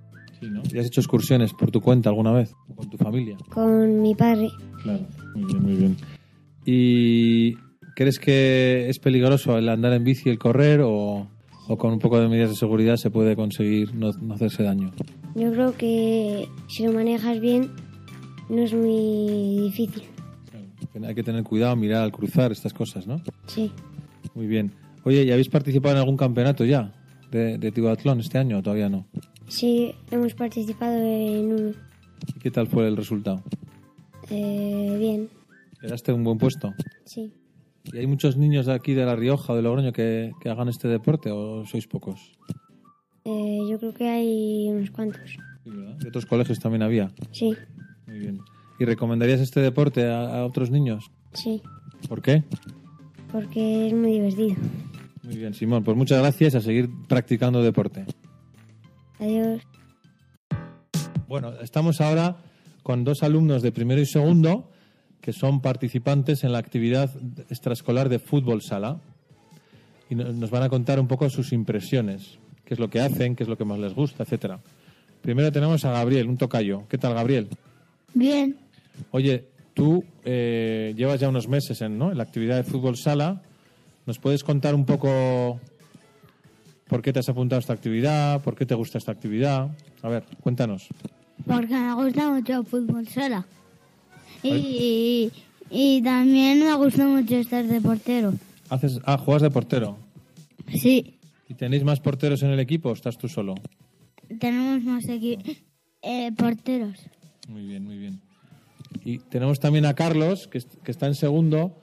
Sí, 0.42 0.50
¿no? 0.50 0.62
¿Y 0.74 0.80
has 0.80 0.88
hecho 0.88 1.00
excursiones 1.02 1.54
por 1.54 1.72
tu 1.72 1.80
cuenta 1.82 2.10
alguna 2.10 2.32
vez? 2.34 2.54
¿O 2.68 2.76
con 2.76 2.90
tu 2.90 2.98
familia? 2.98 3.38
con 3.50 4.02
mi 4.02 4.16
padre. 4.16 4.50
Claro. 4.84 5.06
Muy 5.36 5.46
bien, 5.46 5.64
muy 5.64 5.76
bien. 5.76 5.98
¿Y 6.66 7.56
crees 7.96 8.20
que 8.20 8.90
es 8.90 9.00
peligroso 9.00 9.58
el 9.58 9.70
andar 9.70 9.94
en 9.94 10.04
bici 10.04 10.24
y 10.30 10.32
el 10.32 10.40
correr 10.40 10.82
o, 10.82 11.28
o 11.68 11.78
con 11.78 11.94
un 11.94 12.00
poco 12.00 12.20
de 12.20 12.28
medidas 12.28 12.50
de 12.50 12.56
seguridad 12.56 12.98
se 12.98 13.10
puede 13.12 13.36
conseguir 13.36 13.94
no, 13.96 14.12
no 14.20 14.34
hacerse 14.34 14.64
daño? 14.64 14.92
Yo 15.36 15.52
creo 15.52 15.78
que 15.78 16.48
si 16.68 16.86
lo 16.86 16.92
manejas 16.92 17.40
bien 17.40 17.70
no 18.50 18.64
es 18.64 18.74
muy 18.74 19.62
difícil. 19.70 20.04
Hay 21.06 21.16
que 21.16 21.24
tener 21.24 21.44
cuidado, 21.44 21.76
mirar 21.76 22.04
al 22.04 22.12
cruzar, 22.12 22.52
estas 22.52 22.74
cosas, 22.74 23.08
¿no? 23.08 23.22
Sí, 23.48 23.72
Muy 24.36 24.46
bien. 24.48 24.74
Oye, 25.04 25.24
¿y 25.24 25.32
habéis 25.32 25.50
participado 25.50 25.96
en 25.96 26.00
algún 26.00 26.18
campeonato 26.18 26.66
ya 26.66 26.92
de, 27.32 27.58
de 27.58 27.72
triatlón 27.72 28.20
este 28.20 28.38
año 28.38 28.58
o 28.60 28.62
todavía 28.62 28.90
no? 28.90 29.08
Sí, 29.52 29.94
hemos 30.10 30.34
participado 30.34 30.98
en 30.98 31.54
uno. 31.54 31.72
¿Y 32.36 32.40
qué 32.40 32.52
tal 32.52 32.68
fue 32.68 32.88
el 32.88 32.96
resultado? 32.98 33.44
Eh, 34.30 34.96
bien, 35.00 35.30
¿Quedaste 35.80 36.14
un 36.14 36.24
buen 36.24 36.38
puesto? 36.38 36.74
sí. 37.06 37.32
¿Y 37.94 37.98
hay 37.98 38.06
muchos 38.06 38.38
niños 38.38 38.68
de 38.68 38.74
aquí 38.74 38.94
de 38.94 39.04
La 39.06 39.16
Rioja 39.16 39.54
o 39.54 39.56
de 39.56 39.64
Logroño 39.64 39.92
que, 39.92 40.34
que 40.40 40.50
hagan 40.50 40.70
este 40.70 40.88
deporte 40.88 41.32
o 41.32 41.66
sois 41.66 41.88
pocos? 41.88 42.38
Eh, 43.26 43.60
yo 43.68 43.80
creo 43.80 43.92
que 43.94 44.08
hay 44.08 44.68
unos 44.70 44.92
cuantos. 44.92 45.38
¿De 45.66 46.08
otros 46.08 46.28
colegios 46.28 46.60
también 46.60 46.84
había? 46.84 47.12
Sí, 47.32 47.56
Muy 48.06 48.20
bien. 48.20 48.40
¿Y 48.80 48.86
recomendarías 48.86 49.40
este 49.42 49.62
deporte 49.62 50.06
a, 50.06 50.38
a 50.42 50.46
otros 50.46 50.70
niños? 50.70 51.10
sí, 51.34 51.62
¿Por 52.08 52.22
qué? 52.22 52.44
porque 53.32 53.88
es 53.88 53.94
muy 53.94 54.12
divertido. 54.12 54.56
Muy 55.24 55.38
bien, 55.38 55.54
Simón. 55.56 55.84
Pues 55.84 55.98
muchas 55.98 56.20
gracias 56.20 56.54
a 56.56 56.62
seguir 56.62 56.90
practicando 57.08 57.64
deporte. 57.64 58.06
Adiós. 59.22 59.62
Bueno, 61.28 61.54
estamos 61.62 62.02
ahora 62.02 62.38
con 62.84 63.04
dos 63.04 63.24
alumnos 63.24 63.62
de 63.62 63.72
primero 63.72 64.02
y 64.02 64.06
segundo 64.06 64.70
que 65.22 65.32
son 65.34 65.62
participantes 65.62 66.44
en 66.44 66.52
la 66.52 66.58
actividad 66.58 67.10
extraescolar 67.50 68.10
de 68.10 68.18
fútbol 68.20 68.62
sala 68.64 69.00
y 70.10 70.16
no- 70.16 70.34
nos 70.34 70.50
van 70.50 70.64
a 70.64 70.70
contar 70.70 71.00
un 71.00 71.08
poco 71.08 71.30
sus 71.30 71.54
impresiones, 71.54 72.40
qué 72.66 72.74
es 72.74 72.80
lo 72.80 72.90
que 72.90 73.00
hacen, 73.00 73.36
qué 73.36 73.44
es 73.44 73.50
lo 73.50 73.56
que 73.58 73.64
más 73.64 73.78
les 73.80 73.94
gusta, 73.94 74.24
etcétera. 74.24 74.60
Primero 75.22 75.52
tenemos 75.52 75.86
a 75.86 75.92
Gabriel, 75.92 76.28
un 76.28 76.38
tocayo. 76.38 76.88
¿Qué 76.90 76.98
tal, 76.98 77.14
Gabriel? 77.14 77.48
Bien. 78.16 78.58
Oye, 79.12 79.46
tú 79.76 80.04
eh, 80.26 80.94
llevas 80.98 81.20
ya 81.20 81.30
unos 81.30 81.48
meses 81.48 81.80
en, 81.82 82.00
¿no? 82.00 82.12
en 82.12 82.18
la 82.18 82.24
actividad 82.24 82.56
de 82.58 82.64
fútbol 82.64 82.98
sala. 82.98 83.44
¿Nos 84.08 84.18
puedes 84.18 84.44
contar 84.44 84.74
un 84.74 84.86
poco 84.86 85.60
por 86.92 87.02
qué 87.02 87.14
te 87.14 87.20
has 87.20 87.30
apuntado 87.30 87.58
a 87.58 87.62
esta 87.62 87.72
actividad? 87.74 88.42
¿Por 88.44 88.54
qué 88.56 88.66
te 88.66 88.76
gusta 88.76 88.98
esta 88.98 89.14
actividad? 89.14 89.70
A 90.04 90.10
ver, 90.10 90.26
cuéntanos. 90.42 90.88
Porque 91.48 91.74
me 91.74 91.94
gusta 91.96 92.30
mucho 92.30 92.60
el 92.60 92.66
fútbol 92.66 93.08
sala. 93.08 93.46
Y, 94.44 95.32
y 95.70 96.02
también 96.02 96.60
me 96.60 96.74
gusta 96.76 97.08
mucho 97.08 97.38
estar 97.38 97.66
de 97.66 97.80
portero. 97.80 98.34
Haces, 98.70 99.00
ah, 99.06 99.18
juegas 99.18 99.42
de 99.42 99.50
portero. 99.52 99.98
Sí, 100.68 101.16
¿Y 101.50 101.54
tenéis 101.54 101.84
más 101.84 102.00
porteros 102.00 102.44
en 102.44 102.50
el 102.52 102.60
equipo 102.60 102.90
o 102.90 102.94
estás 102.94 103.18
tú 103.18 103.28
solo? 103.28 103.56
tenemos 104.40 104.84
más 104.84 105.04
eh, 105.08 106.32
porteros. 106.38 106.98
Muy 107.50 107.66
bien, 107.66 107.84
muy 107.84 107.98
bien. 107.98 108.22
Y 109.04 109.18
tenemos 109.20 109.60
también 109.60 109.86
a 109.86 109.94
Carlos, 109.94 110.48
que, 110.52 110.62
que 110.84 110.92
está 110.92 111.08
en 111.08 111.16
segundo, 111.16 111.76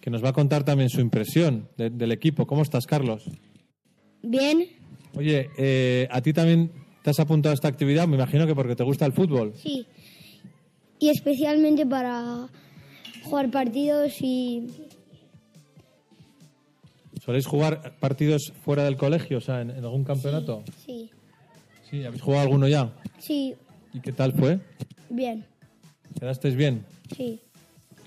que 0.00 0.10
nos 0.10 0.22
va 0.24 0.28
a 0.30 0.32
contar 0.32 0.62
también 0.64 0.88
su 0.90 1.00
impresión 1.00 1.68
de- 1.76 1.90
del 1.90 2.12
equipo. 2.12 2.46
¿Cómo 2.46 2.62
estás, 2.62 2.86
Carlos? 2.86 3.24
Bien, 4.28 4.66
Oye, 5.14 5.50
eh, 5.56 6.08
¿a 6.10 6.20
ti 6.20 6.32
también 6.32 6.70
te 7.02 7.10
has 7.10 7.20
apuntado 7.20 7.52
a 7.52 7.54
esta 7.54 7.68
actividad? 7.68 8.06
Me 8.08 8.16
imagino 8.16 8.46
que 8.46 8.54
porque 8.54 8.74
te 8.76 8.82
gusta 8.84 9.06
el 9.06 9.12
fútbol. 9.12 9.52
sí. 9.56 9.86
Y 10.98 11.10
especialmente 11.10 11.84
para 11.86 12.48
jugar 13.22 13.50
partidos 13.50 14.14
y 14.22 14.66
¿Soléis 17.24 17.46
jugar 17.46 17.94
partidos 17.98 18.52
fuera 18.64 18.84
del 18.84 18.96
colegio, 18.96 19.38
o 19.38 19.40
sea, 19.40 19.60
en, 19.60 19.70
en 19.70 19.84
algún 19.84 20.04
campeonato? 20.04 20.62
sí, 20.84 21.10
Sí, 21.90 22.04
¿habéis 22.04 22.22
jugado 22.22 22.42
alguno 22.42 22.66
ya? 22.66 22.92
sí, 23.18 23.54
¿Y 23.92 24.00
qué 24.00 24.12
tal 24.12 24.32
fue? 24.32 24.58
bien, 25.10 25.44
¿Quedasteis 26.18 26.56
bien? 26.56 26.84
sí. 27.16 27.40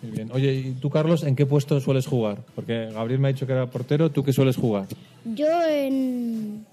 Muy 0.01 0.11
bien. 0.11 0.32
Oye, 0.32 0.53
¿y 0.53 0.72
tú, 0.80 0.89
Carlos, 0.89 1.24
en 1.24 1.36
qué 1.36 1.45
puesto 1.45 1.80
sueles 1.82 2.07
jugar? 2.07 2.43
Porque 2.55 2.89
Gabriel 2.93 3.20
me 3.20 3.28
ha 3.28 3.32
dicho 3.34 3.45
que 3.45 3.51
era 3.51 3.70
portero, 3.70 4.09
¿tú 4.09 4.24
qué 4.24 4.32
sueles 4.32 4.55
jugar? 4.55 4.88
Yo 5.26 5.47
en 5.67 6.65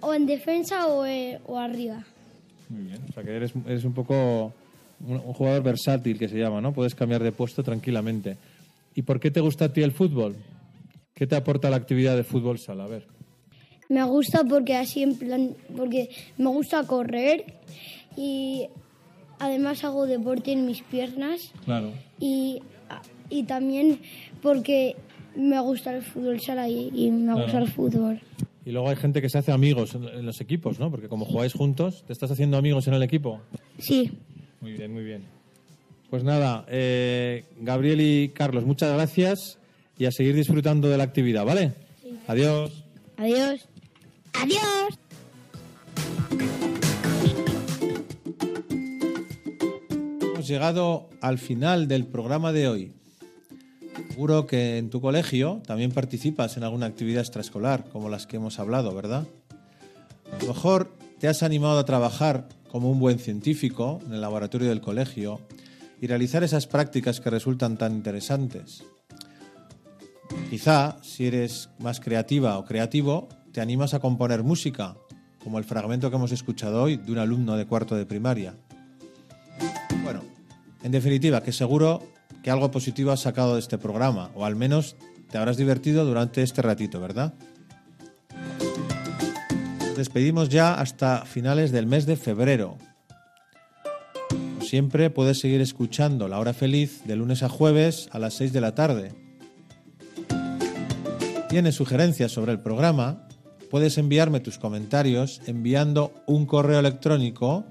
o 0.00 0.14
en 0.14 0.26
defensa 0.26 0.86
o, 0.86 1.04
eh, 1.06 1.38
o 1.46 1.58
arriba. 1.58 2.04
Muy 2.68 2.82
bien. 2.84 3.00
O 3.08 3.12
sea, 3.12 3.22
que 3.22 3.34
eres, 3.34 3.52
eres 3.66 3.84
un 3.84 3.94
poco 3.94 4.52
un, 5.00 5.14
un 5.16 5.32
jugador 5.32 5.62
versátil, 5.62 6.18
que 6.18 6.28
se 6.28 6.38
llama, 6.38 6.60
¿no? 6.60 6.72
Puedes 6.72 6.94
cambiar 6.94 7.22
de 7.22 7.32
puesto 7.32 7.62
tranquilamente. 7.62 8.36
¿Y 8.94 9.02
por 9.02 9.18
qué 9.20 9.30
te 9.30 9.40
gusta 9.40 9.66
a 9.66 9.72
ti 9.72 9.82
el 9.82 9.92
fútbol? 9.92 10.36
¿Qué 11.14 11.26
te 11.26 11.36
aporta 11.36 11.70
la 11.70 11.76
actividad 11.76 12.16
de 12.16 12.24
fútbol 12.24 12.58
sala? 12.58 12.84
A 12.84 12.88
ver. 12.88 13.06
Me 13.88 14.02
gusta 14.04 14.42
porque 14.44 14.74
así 14.76 15.02
en 15.02 15.16
plan 15.16 15.54
porque 15.76 16.10
me 16.38 16.48
gusta 16.48 16.82
correr 16.86 17.44
y 18.16 18.66
además 19.38 19.84
hago 19.84 20.06
deporte 20.06 20.50
en 20.52 20.66
mis 20.66 20.82
piernas 20.82 21.52
Claro. 21.64 21.92
y, 22.18 22.60
y 23.30 23.44
también 23.44 24.00
porque 24.42 24.96
me 25.36 25.60
gusta 25.60 25.94
el 25.94 26.02
fútbol 26.02 26.40
sala 26.40 26.68
y, 26.68 26.90
y 26.94 27.10
me 27.10 27.24
Claro. 27.32 27.42
gusta 27.42 27.58
el 27.58 27.68
fútbol. 27.70 28.20
Y 28.64 28.70
luego 28.72 28.88
hay 28.88 28.96
gente 28.96 29.20
que 29.22 29.28
se 29.28 29.38
hace 29.38 29.52
amigos 29.52 29.94
en, 29.94 30.04
en 30.08 30.26
los 30.26 30.40
equipos, 30.40 30.80
¿no? 30.80 30.90
Porque 30.90 31.08
como 31.08 31.24
jugáis 31.24 31.52
juntos, 31.52 32.02
¿te 32.06 32.12
estás 32.12 32.30
haciendo 32.30 32.56
amigos 32.56 32.88
en 32.88 32.94
el 32.94 33.02
equipo? 33.02 33.40
Sí, 33.78 34.10
Muy 34.60 34.72
bien, 34.72 34.92
muy 34.92 35.04
bien. 35.04 35.22
Pues 36.10 36.24
nada, 36.24 36.64
eh, 36.68 37.44
Gabriel 37.60 38.00
y 38.00 38.28
Carlos, 38.30 38.64
muchas 38.64 38.92
gracias. 38.92 39.58
y 39.98 40.04
a 40.04 40.10
seguir 40.10 40.34
disfrutando 40.34 40.88
de 40.90 40.98
la 40.98 41.04
actividad, 41.04 41.44
¿vale? 41.46 41.72
Adiós. 42.26 42.84
Adiós. 43.16 43.66
Adiós. 44.34 44.98
Hemos 50.20 50.46
llegado 50.48 51.08
al 51.20 51.38
final 51.38 51.88
del 51.88 52.06
programa 52.06 52.52
de 52.52 52.68
hoy. 52.68 52.92
Seguro 54.16 54.46
que 54.46 54.78
en 54.78 54.88
tu 54.88 55.02
colegio 55.02 55.60
también 55.66 55.92
participas 55.92 56.56
en 56.56 56.64
alguna 56.64 56.86
actividad 56.86 57.20
extraescolar, 57.20 57.84
como 57.90 58.08
las 58.08 58.26
que 58.26 58.36
hemos 58.36 58.58
hablado, 58.58 58.94
¿verdad? 58.94 59.26
A 60.32 60.42
lo 60.42 60.54
mejor 60.54 60.96
te 61.18 61.28
has 61.28 61.42
animado 61.42 61.78
a 61.78 61.84
trabajar 61.84 62.48
como 62.70 62.90
un 62.90 62.98
buen 62.98 63.18
científico 63.18 64.00
en 64.06 64.14
el 64.14 64.22
laboratorio 64.22 64.70
del 64.70 64.80
colegio 64.80 65.42
y 66.00 66.06
realizar 66.06 66.42
esas 66.42 66.66
prácticas 66.66 67.20
que 67.20 67.28
resultan 67.28 67.76
tan 67.76 67.92
interesantes. 67.92 68.84
Quizá, 70.48 70.96
si 71.02 71.26
eres 71.26 71.68
más 71.78 72.00
creativa 72.00 72.56
o 72.56 72.64
creativo, 72.64 73.28
te 73.52 73.60
animas 73.60 73.92
a 73.92 74.00
componer 74.00 74.42
música, 74.42 74.96
como 75.44 75.58
el 75.58 75.64
fragmento 75.64 76.08
que 76.08 76.16
hemos 76.16 76.32
escuchado 76.32 76.84
hoy 76.84 76.96
de 76.96 77.12
un 77.12 77.18
alumno 77.18 77.54
de 77.58 77.66
cuarto 77.66 77.94
de 77.94 78.06
primaria. 78.06 78.54
Bueno, 80.02 80.22
en 80.82 80.92
definitiva, 80.92 81.42
que 81.42 81.52
seguro 81.52 82.15
que 82.46 82.52
algo 82.52 82.70
positivo 82.70 83.10
has 83.10 83.22
sacado 83.22 83.54
de 83.54 83.58
este 83.58 83.76
programa, 83.76 84.30
o 84.36 84.44
al 84.44 84.54
menos 84.54 84.94
te 85.32 85.36
habrás 85.36 85.56
divertido 85.56 86.04
durante 86.04 86.44
este 86.44 86.62
ratito, 86.62 87.00
¿verdad? 87.00 87.34
Despedimos 89.96 90.48
ya 90.48 90.74
hasta 90.74 91.24
finales 91.24 91.72
del 91.72 91.88
mes 91.88 92.06
de 92.06 92.14
febrero. 92.14 92.78
Como 94.30 94.60
siempre, 94.60 95.10
puedes 95.10 95.40
seguir 95.40 95.60
escuchando 95.60 96.28
La 96.28 96.38
Hora 96.38 96.52
Feliz 96.52 97.02
de 97.04 97.16
lunes 97.16 97.42
a 97.42 97.48
jueves 97.48 98.08
a 98.12 98.20
las 98.20 98.34
6 98.34 98.52
de 98.52 98.60
la 98.60 98.76
tarde. 98.76 99.12
¿Tienes 101.48 101.74
sugerencias 101.74 102.30
sobre 102.30 102.52
el 102.52 102.60
programa? 102.60 103.26
Puedes 103.72 103.98
enviarme 103.98 104.38
tus 104.38 104.56
comentarios 104.58 105.42
enviando 105.48 106.12
un 106.26 106.46
correo 106.46 106.78
electrónico 106.78 107.64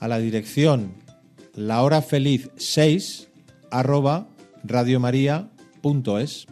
a 0.00 0.08
la 0.08 0.16
dirección 0.16 0.94
lahorafeliz6 1.54 3.33
arroba 3.74 4.28
radiomaria.es. 4.62 6.46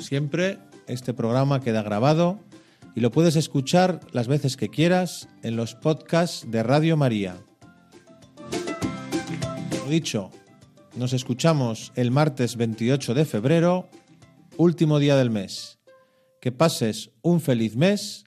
Siempre 0.00 0.58
este 0.86 1.12
programa 1.12 1.60
queda 1.60 1.82
grabado 1.82 2.40
y 2.94 3.00
lo 3.00 3.10
puedes 3.10 3.36
escuchar 3.36 4.00
las 4.12 4.26
veces 4.26 4.56
que 4.56 4.70
quieras 4.70 5.28
en 5.42 5.54
los 5.54 5.74
podcasts 5.74 6.50
de 6.50 6.62
Radio 6.62 6.96
María. 6.96 7.36
Lo 9.84 9.90
dicho, 9.90 10.30
nos 10.96 11.12
escuchamos 11.12 11.92
el 11.94 12.10
martes 12.10 12.56
28 12.56 13.12
de 13.12 13.24
febrero, 13.26 13.90
último 14.56 14.98
día 14.98 15.16
del 15.16 15.30
mes. 15.30 15.78
Que 16.40 16.52
pases 16.52 17.10
un 17.20 17.42
feliz 17.42 17.76
mes 17.76 18.24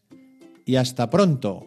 y 0.66 0.76
hasta 0.76 1.10
pronto. 1.10 1.66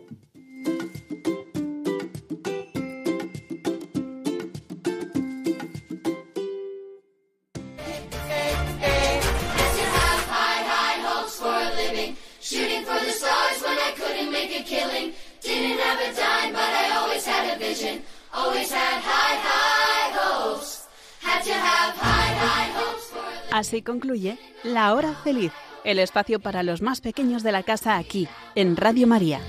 Así 23.65 23.81
concluye 23.81 24.37
La 24.63 24.93
Hora 24.93 25.15
Feliz, 25.15 25.51
el 25.85 25.99
espacio 25.99 26.39
para 26.39 26.63
los 26.63 26.83
más 26.83 27.01
pequeños 27.01 27.43
de 27.43 27.51
la 27.51 27.63
casa 27.63 27.97
aquí, 27.97 28.29
en 28.55 28.77
Radio 28.77 29.07
María. 29.07 29.41